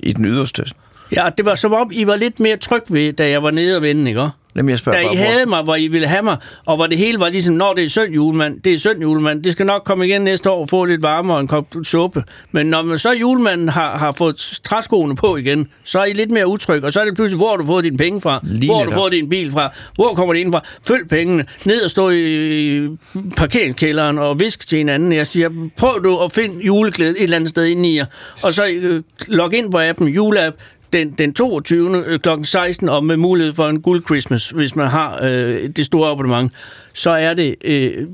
i 0.00 0.12
den 0.12 0.24
yderste. 0.24 0.64
Ja, 1.12 1.28
det 1.36 1.44
var 1.44 1.54
som 1.54 1.72
om, 1.72 1.90
I 1.92 2.06
var 2.06 2.16
lidt 2.16 2.40
mere 2.40 2.56
tryg 2.56 2.82
ved, 2.88 3.12
da 3.12 3.30
jeg 3.30 3.42
var 3.42 3.50
nede 3.50 3.76
og 3.76 3.82
vende, 3.82 4.08
ikke? 4.10 4.28
Lad 4.56 4.62
mig 4.64 4.78
spørge 4.78 4.96
Da 4.98 5.02
I 5.02 5.04
bare, 5.06 5.14
hvor- 5.16 5.24
havde 5.32 5.46
mig, 5.46 5.62
hvor 5.62 5.76
I 5.76 5.88
ville 5.88 6.06
have 6.06 6.22
mig, 6.22 6.36
og 6.66 6.76
hvor 6.76 6.86
det 6.86 6.98
hele 6.98 7.20
var 7.20 7.28
ligesom, 7.28 7.54
når 7.54 7.72
det 7.72 7.84
er 7.84 7.88
synd 7.88 8.12
julemand, 8.14 8.60
det 8.60 8.72
er 8.74 8.78
synd 8.78 9.00
julemand, 9.02 9.42
det 9.42 9.52
skal 9.52 9.66
nok 9.66 9.82
komme 9.84 10.06
igen 10.06 10.22
næste 10.22 10.50
år 10.50 10.60
og 10.60 10.68
få 10.70 10.84
lidt 10.84 11.02
varmere 11.02 11.36
og 11.36 11.40
en 11.40 11.46
kop 11.48 11.66
suppe. 11.84 12.24
Men 12.52 12.66
når 12.66 12.82
man 12.82 12.98
så 12.98 13.12
julemanden 13.12 13.68
har, 13.68 13.98
har 13.98 14.12
fået 14.18 14.36
træskoene 14.64 15.16
på 15.16 15.36
igen, 15.36 15.68
så 15.84 15.98
er 15.98 16.04
I 16.04 16.12
lidt 16.12 16.30
mere 16.30 16.46
utryg, 16.46 16.84
og 16.84 16.92
så 16.92 17.00
er 17.00 17.04
det 17.04 17.14
pludselig, 17.14 17.36
hvor 17.36 17.56
du 17.56 17.66
fået 17.66 17.84
dine 17.84 17.96
penge 17.96 18.20
fra? 18.20 18.40
Lige 18.42 18.68
hvor 18.70 18.76
har 18.78 18.84
du 18.84 18.90
netop. 18.90 19.02
fået 19.02 19.12
din 19.12 19.28
bil 19.28 19.50
fra? 19.52 19.72
Hvor 19.94 20.14
kommer 20.14 20.34
det 20.34 20.40
ind 20.40 20.52
fra? 20.52 20.60
Følg 20.88 21.08
pengene, 21.08 21.44
ned 21.64 21.82
og 21.82 21.90
stå 21.90 22.10
i 22.10 22.88
parkeringskælderen 23.36 24.18
og 24.18 24.40
visk 24.40 24.66
til 24.68 24.78
hinanden. 24.78 25.12
Jeg 25.12 25.26
siger, 25.26 25.48
prøv 25.76 26.04
du 26.04 26.18
at 26.18 26.32
finde 26.32 26.64
juleglæde 26.66 27.10
et 27.18 27.22
eller 27.22 27.36
andet 27.36 27.50
sted 27.50 27.64
inde 27.64 27.88
i 27.90 27.96
jer, 27.96 28.06
og 28.42 28.52
så 28.52 28.66
øh, 28.66 29.02
log 29.26 29.54
ind 29.54 29.70
på 29.72 29.78
appen, 29.80 30.08
juleapp, 30.08 30.56
den, 30.92 31.10
den 31.10 31.34
22. 31.34 32.18
kl. 32.18 32.28
16, 32.42 32.88
og 32.88 33.04
med 33.04 33.16
mulighed 33.16 33.52
for 33.52 33.68
en 33.68 33.80
guld 33.80 34.04
Christmas, 34.04 34.50
hvis 34.50 34.76
man 34.76 34.88
har 34.88 35.20
øh, 35.22 35.68
det 35.68 35.86
store 35.86 36.10
abonnement, 36.10 36.52
så 36.94 37.10
er 37.10 37.34
det 37.34 37.54
øh, 37.64 38.06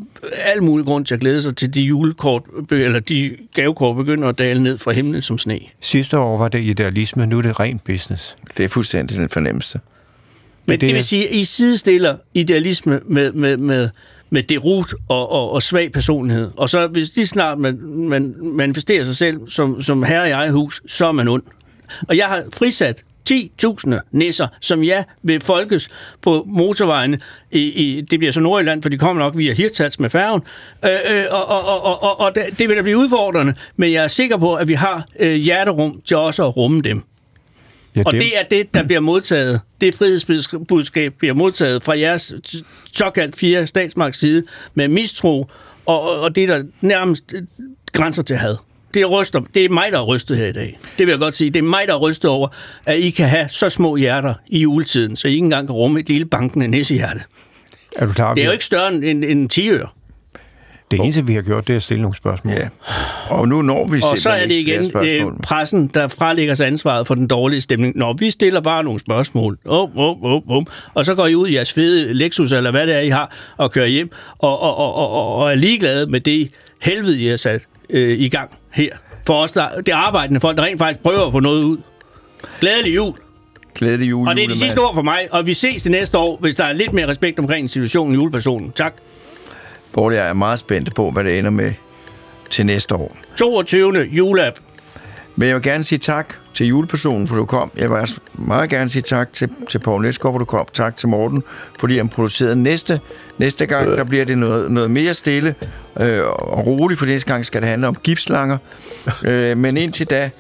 al 0.44 0.62
mulig 0.62 0.86
grund 0.86 1.06
til 1.06 1.14
at 1.14 1.20
glæde 1.20 1.42
sig 1.42 1.56
til 1.56 1.74
de 1.74 1.80
julekort, 1.80 2.42
eller 2.70 3.00
de 3.00 3.36
gavekort 3.54 3.96
begynder 3.96 4.28
at 4.28 4.38
dale 4.38 4.62
ned 4.62 4.78
fra 4.78 4.92
himlen 4.92 5.22
som 5.22 5.38
sne. 5.38 5.60
Sidste 5.80 6.18
år 6.18 6.38
var 6.38 6.48
det 6.48 6.62
idealisme, 6.62 7.26
nu 7.26 7.38
er 7.38 7.42
det 7.42 7.60
ren 7.60 7.78
business. 7.78 8.36
Det 8.56 8.64
er 8.64 8.68
fuldstændig 8.68 9.16
den 9.16 9.28
fornemmelse. 9.28 9.80
Men 10.66 10.80
det 10.80 10.88
det, 10.88 10.94
vil 10.94 11.04
sige, 11.04 11.28
at 11.28 11.34
I 11.34 11.44
sidestiller 11.44 12.16
idealisme 12.34 13.00
med, 13.06 13.32
med, 13.32 13.56
med, 13.56 13.88
med 14.30 14.42
derut 14.42 14.94
og, 15.08 15.32
og, 15.32 15.50
og 15.50 15.62
svag 15.62 15.92
personlighed. 15.92 16.50
Og 16.56 16.68
så 16.68 16.86
hvis 16.86 17.10
de 17.10 17.26
snart 17.26 17.58
man, 17.58 17.78
man 17.82 18.34
manifesterer 18.42 19.04
sig 19.04 19.16
selv 19.16 19.50
som, 19.50 19.82
som 19.82 20.02
herre 20.02 20.28
i 20.28 20.30
eget 20.30 20.52
hus, 20.52 20.82
så 20.86 21.06
er 21.06 21.12
man 21.12 21.28
ond. 21.28 21.42
Og 22.08 22.16
jeg 22.16 22.28
har 22.28 22.44
frisat 22.58 23.02
10.000 23.30 23.98
nisser, 24.12 24.48
som 24.60 24.84
jeg 24.84 25.04
vil 25.22 25.40
folkes 25.40 25.88
på 26.22 26.44
motorvejene. 26.46 27.18
I, 27.50 27.60
i, 27.60 28.00
det 28.00 28.18
bliver 28.18 28.32
så 28.32 28.40
Nordjylland, 28.40 28.82
for 28.82 28.88
de 28.88 28.98
kommer 28.98 29.22
nok 29.22 29.36
via 29.36 29.52
Hirtshals 29.52 30.00
med 30.00 30.10
færgen. 30.10 30.42
Øh, 30.84 30.90
øh, 30.90 31.24
og 31.30 31.48
og, 31.48 31.84
og, 31.84 32.02
og, 32.02 32.20
og, 32.20 32.34
det, 32.34 32.44
det 32.58 32.68
vil 32.68 32.76
da 32.76 32.82
blive 32.82 32.98
udfordrende, 32.98 33.54
men 33.76 33.92
jeg 33.92 34.04
er 34.04 34.08
sikker 34.08 34.36
på, 34.36 34.54
at 34.54 34.68
vi 34.68 34.74
har 34.74 35.06
øh, 35.20 35.34
hjerterum 35.34 36.00
til 36.04 36.16
også 36.16 36.46
at 36.46 36.56
rumme 36.56 36.80
dem. 36.80 37.02
Ja, 37.96 38.02
Og 38.06 38.12
det 38.12 38.38
er 38.38 38.42
det, 38.50 38.74
der 38.74 38.82
bliver 38.82 39.00
modtaget. 39.00 39.60
Det 39.80 39.94
frihedsbudskab 39.94 41.14
bliver 41.18 41.34
modtaget 41.34 41.82
fra 41.82 41.98
jeres 41.98 42.34
såkaldt 42.92 43.36
fire 43.36 43.66
statsmagts 43.66 44.18
side 44.18 44.44
med 44.74 44.88
mistro, 44.88 45.50
og, 45.86 46.20
og, 46.20 46.34
det 46.34 46.42
er 46.44 46.46
der 46.46 46.64
nærmest 46.80 47.34
grænser 47.92 48.22
til 48.22 48.36
had. 48.36 48.56
Det 48.94 49.02
er, 49.02 49.06
ryster, 49.06 49.40
det 49.54 49.64
er 49.64 49.68
mig, 49.68 49.92
der 49.92 49.98
er 49.98 50.04
rystet 50.04 50.36
her 50.36 50.46
i 50.46 50.52
dag. 50.52 50.78
Det 50.98 51.06
vil 51.06 51.12
jeg 51.12 51.18
godt 51.18 51.34
sige. 51.34 51.50
Det 51.50 51.58
er 51.58 51.62
mig, 51.62 51.84
der 51.86 51.94
er 51.94 51.98
rystet 51.98 52.30
over, 52.30 52.48
at 52.86 52.98
I 52.98 53.10
kan 53.10 53.28
have 53.28 53.48
så 53.48 53.68
små 53.68 53.96
hjerter 53.96 54.34
i 54.46 54.60
juletiden, 54.60 55.16
så 55.16 55.28
I 55.28 55.30
ikke 55.30 55.44
engang 55.44 55.68
kan 55.68 55.74
rumme 55.74 56.00
et 56.00 56.08
lille 56.08 56.24
bankende 56.24 56.68
nissehjerte. 56.68 57.20
er 57.96 58.06
du 58.06 58.12
klar? 58.12 58.34
Det 58.34 58.42
er 58.42 58.46
jo 58.46 58.52
ikke 58.52 58.64
større 58.64 58.94
end 58.94 59.04
en, 59.04 59.24
en 59.24 59.48
10 59.48 59.68
øre. 59.70 59.88
Det 60.90 61.00
eneste, 61.00 61.26
vi 61.26 61.34
har 61.34 61.42
gjort, 61.42 61.66
det 61.66 61.72
er 61.72 61.76
at 61.76 61.82
stille 61.82 62.02
nogle 62.02 62.16
spørgsmål. 62.16 62.54
Ja. 62.54 62.68
Og 63.28 63.48
nu 63.48 63.62
når 63.62 63.88
vi 63.88 64.00
Og 64.10 64.18
så 64.18 64.30
er 64.30 64.46
det 64.46 64.56
igen 64.56 64.96
øh, 64.96 65.24
pressen, 65.42 65.90
der 65.94 66.08
fralægger 66.08 66.54
sig 66.54 66.66
ansvaret 66.66 67.06
for 67.06 67.14
den 67.14 67.26
dårlige 67.26 67.60
stemning. 67.60 67.96
Når 67.96 68.12
vi 68.12 68.30
stiller 68.30 68.60
bare 68.60 68.84
nogle 68.84 69.00
spørgsmål, 69.00 69.58
oh, 69.64 69.96
oh, 69.96 70.22
oh, 70.22 70.42
oh, 70.48 70.64
og 70.94 71.04
så 71.04 71.14
går 71.14 71.26
I 71.26 71.34
ud 71.34 71.48
i 71.48 71.54
jeres 71.54 71.72
fede 71.72 72.14
Lexus, 72.14 72.52
eller 72.52 72.70
hvad 72.70 72.86
det 72.86 72.94
er, 72.94 73.00
I 73.00 73.08
har, 73.08 73.32
og 73.56 73.72
kører 73.72 73.86
hjem, 73.86 74.10
og, 74.38 74.62
og, 74.62 74.78
og, 74.78 74.94
og, 74.94 75.36
og 75.36 75.50
er 75.50 75.54
ligeglade 75.54 76.10
med 76.10 76.20
det 76.20 76.50
helvede, 76.82 77.20
I 77.20 77.26
har 77.26 77.36
sat 77.36 77.66
øh, 77.92 78.20
i 78.20 78.28
gang 78.28 78.50
her. 78.70 78.90
For 79.26 79.34
os, 79.42 79.52
der, 79.52 79.68
det 79.86 79.92
arbejdende 79.92 80.40
folk, 80.40 80.56
der 80.56 80.62
rent 80.62 80.78
faktisk 80.78 81.00
prøver 81.00 81.26
at 81.26 81.32
få 81.32 81.40
noget 81.40 81.62
ud. 81.64 81.78
Glædelig 82.60 82.94
jul. 82.94 83.14
Glædelig 83.74 84.10
jul, 84.10 84.28
Og 84.28 84.34
det 84.36 84.44
er 84.44 84.48
de 84.48 84.58
sidste 84.58 84.78
ord 84.78 84.94
for 84.94 85.02
mig, 85.02 85.28
og 85.30 85.46
vi 85.46 85.54
ses 85.54 85.82
det 85.82 85.90
næste 85.90 86.18
år, 86.18 86.36
hvis 86.36 86.56
der 86.56 86.64
er 86.64 86.72
lidt 86.72 86.94
mere 86.94 87.08
respekt 87.08 87.38
omkring 87.38 87.64
institutionen 87.64 88.14
julepersonen. 88.14 88.72
Tak. 88.72 88.94
Borg, 89.92 90.14
jeg 90.14 90.28
er 90.28 90.32
meget 90.32 90.58
spændt 90.58 90.94
på, 90.94 91.10
hvad 91.10 91.24
det 91.24 91.38
ender 91.38 91.50
med 91.50 91.72
til 92.50 92.66
næste 92.66 92.94
år. 92.94 93.16
22. 93.38 93.98
juleapp. 93.98 94.58
Men 95.36 95.48
jeg 95.48 95.54
vil 95.54 95.62
gerne 95.62 95.84
sige 95.84 95.98
tak 95.98 96.34
til 96.54 96.66
julepersonen, 96.66 97.28
for 97.28 97.36
du 97.36 97.44
kom. 97.44 97.70
Jeg 97.76 97.90
vil 97.90 97.98
også 97.98 98.16
meget 98.34 98.70
gerne 98.70 98.88
sige 98.88 99.02
tak 99.02 99.32
til, 99.32 99.50
til 99.68 99.78
Poul 99.78 100.02
Næsgaard, 100.02 100.34
for 100.34 100.38
du 100.38 100.44
kom. 100.44 100.66
Tak 100.72 100.96
til 100.96 101.08
Morten, 101.08 101.42
fordi 101.80 101.96
han 101.96 102.08
producerede 102.08 102.56
næste. 102.56 103.00
Næste 103.38 103.66
gang, 103.66 103.88
der 103.88 104.04
bliver 104.04 104.24
det 104.24 104.38
noget, 104.38 104.70
noget 104.70 104.90
mere 104.90 105.14
stille 105.14 105.54
øh, 106.00 106.22
og 106.24 106.66
roligt, 106.66 106.98
for 106.98 107.06
næste 107.06 107.32
gang 107.32 107.46
skal 107.46 107.60
det 107.60 107.68
handle 107.68 107.88
om 107.88 107.94
giftslanger. 107.94 108.58
øh, 109.24 109.56
men 109.56 109.76
indtil 109.76 110.06
da, 110.06 110.30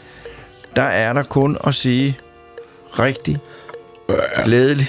der 0.76 0.82
er 0.82 1.12
der 1.12 1.22
kun 1.22 1.56
at 1.66 1.74
sige 1.74 2.18
rigtig 2.98 3.38
glædelig 4.44 4.86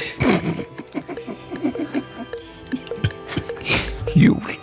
jul. 4.15 4.62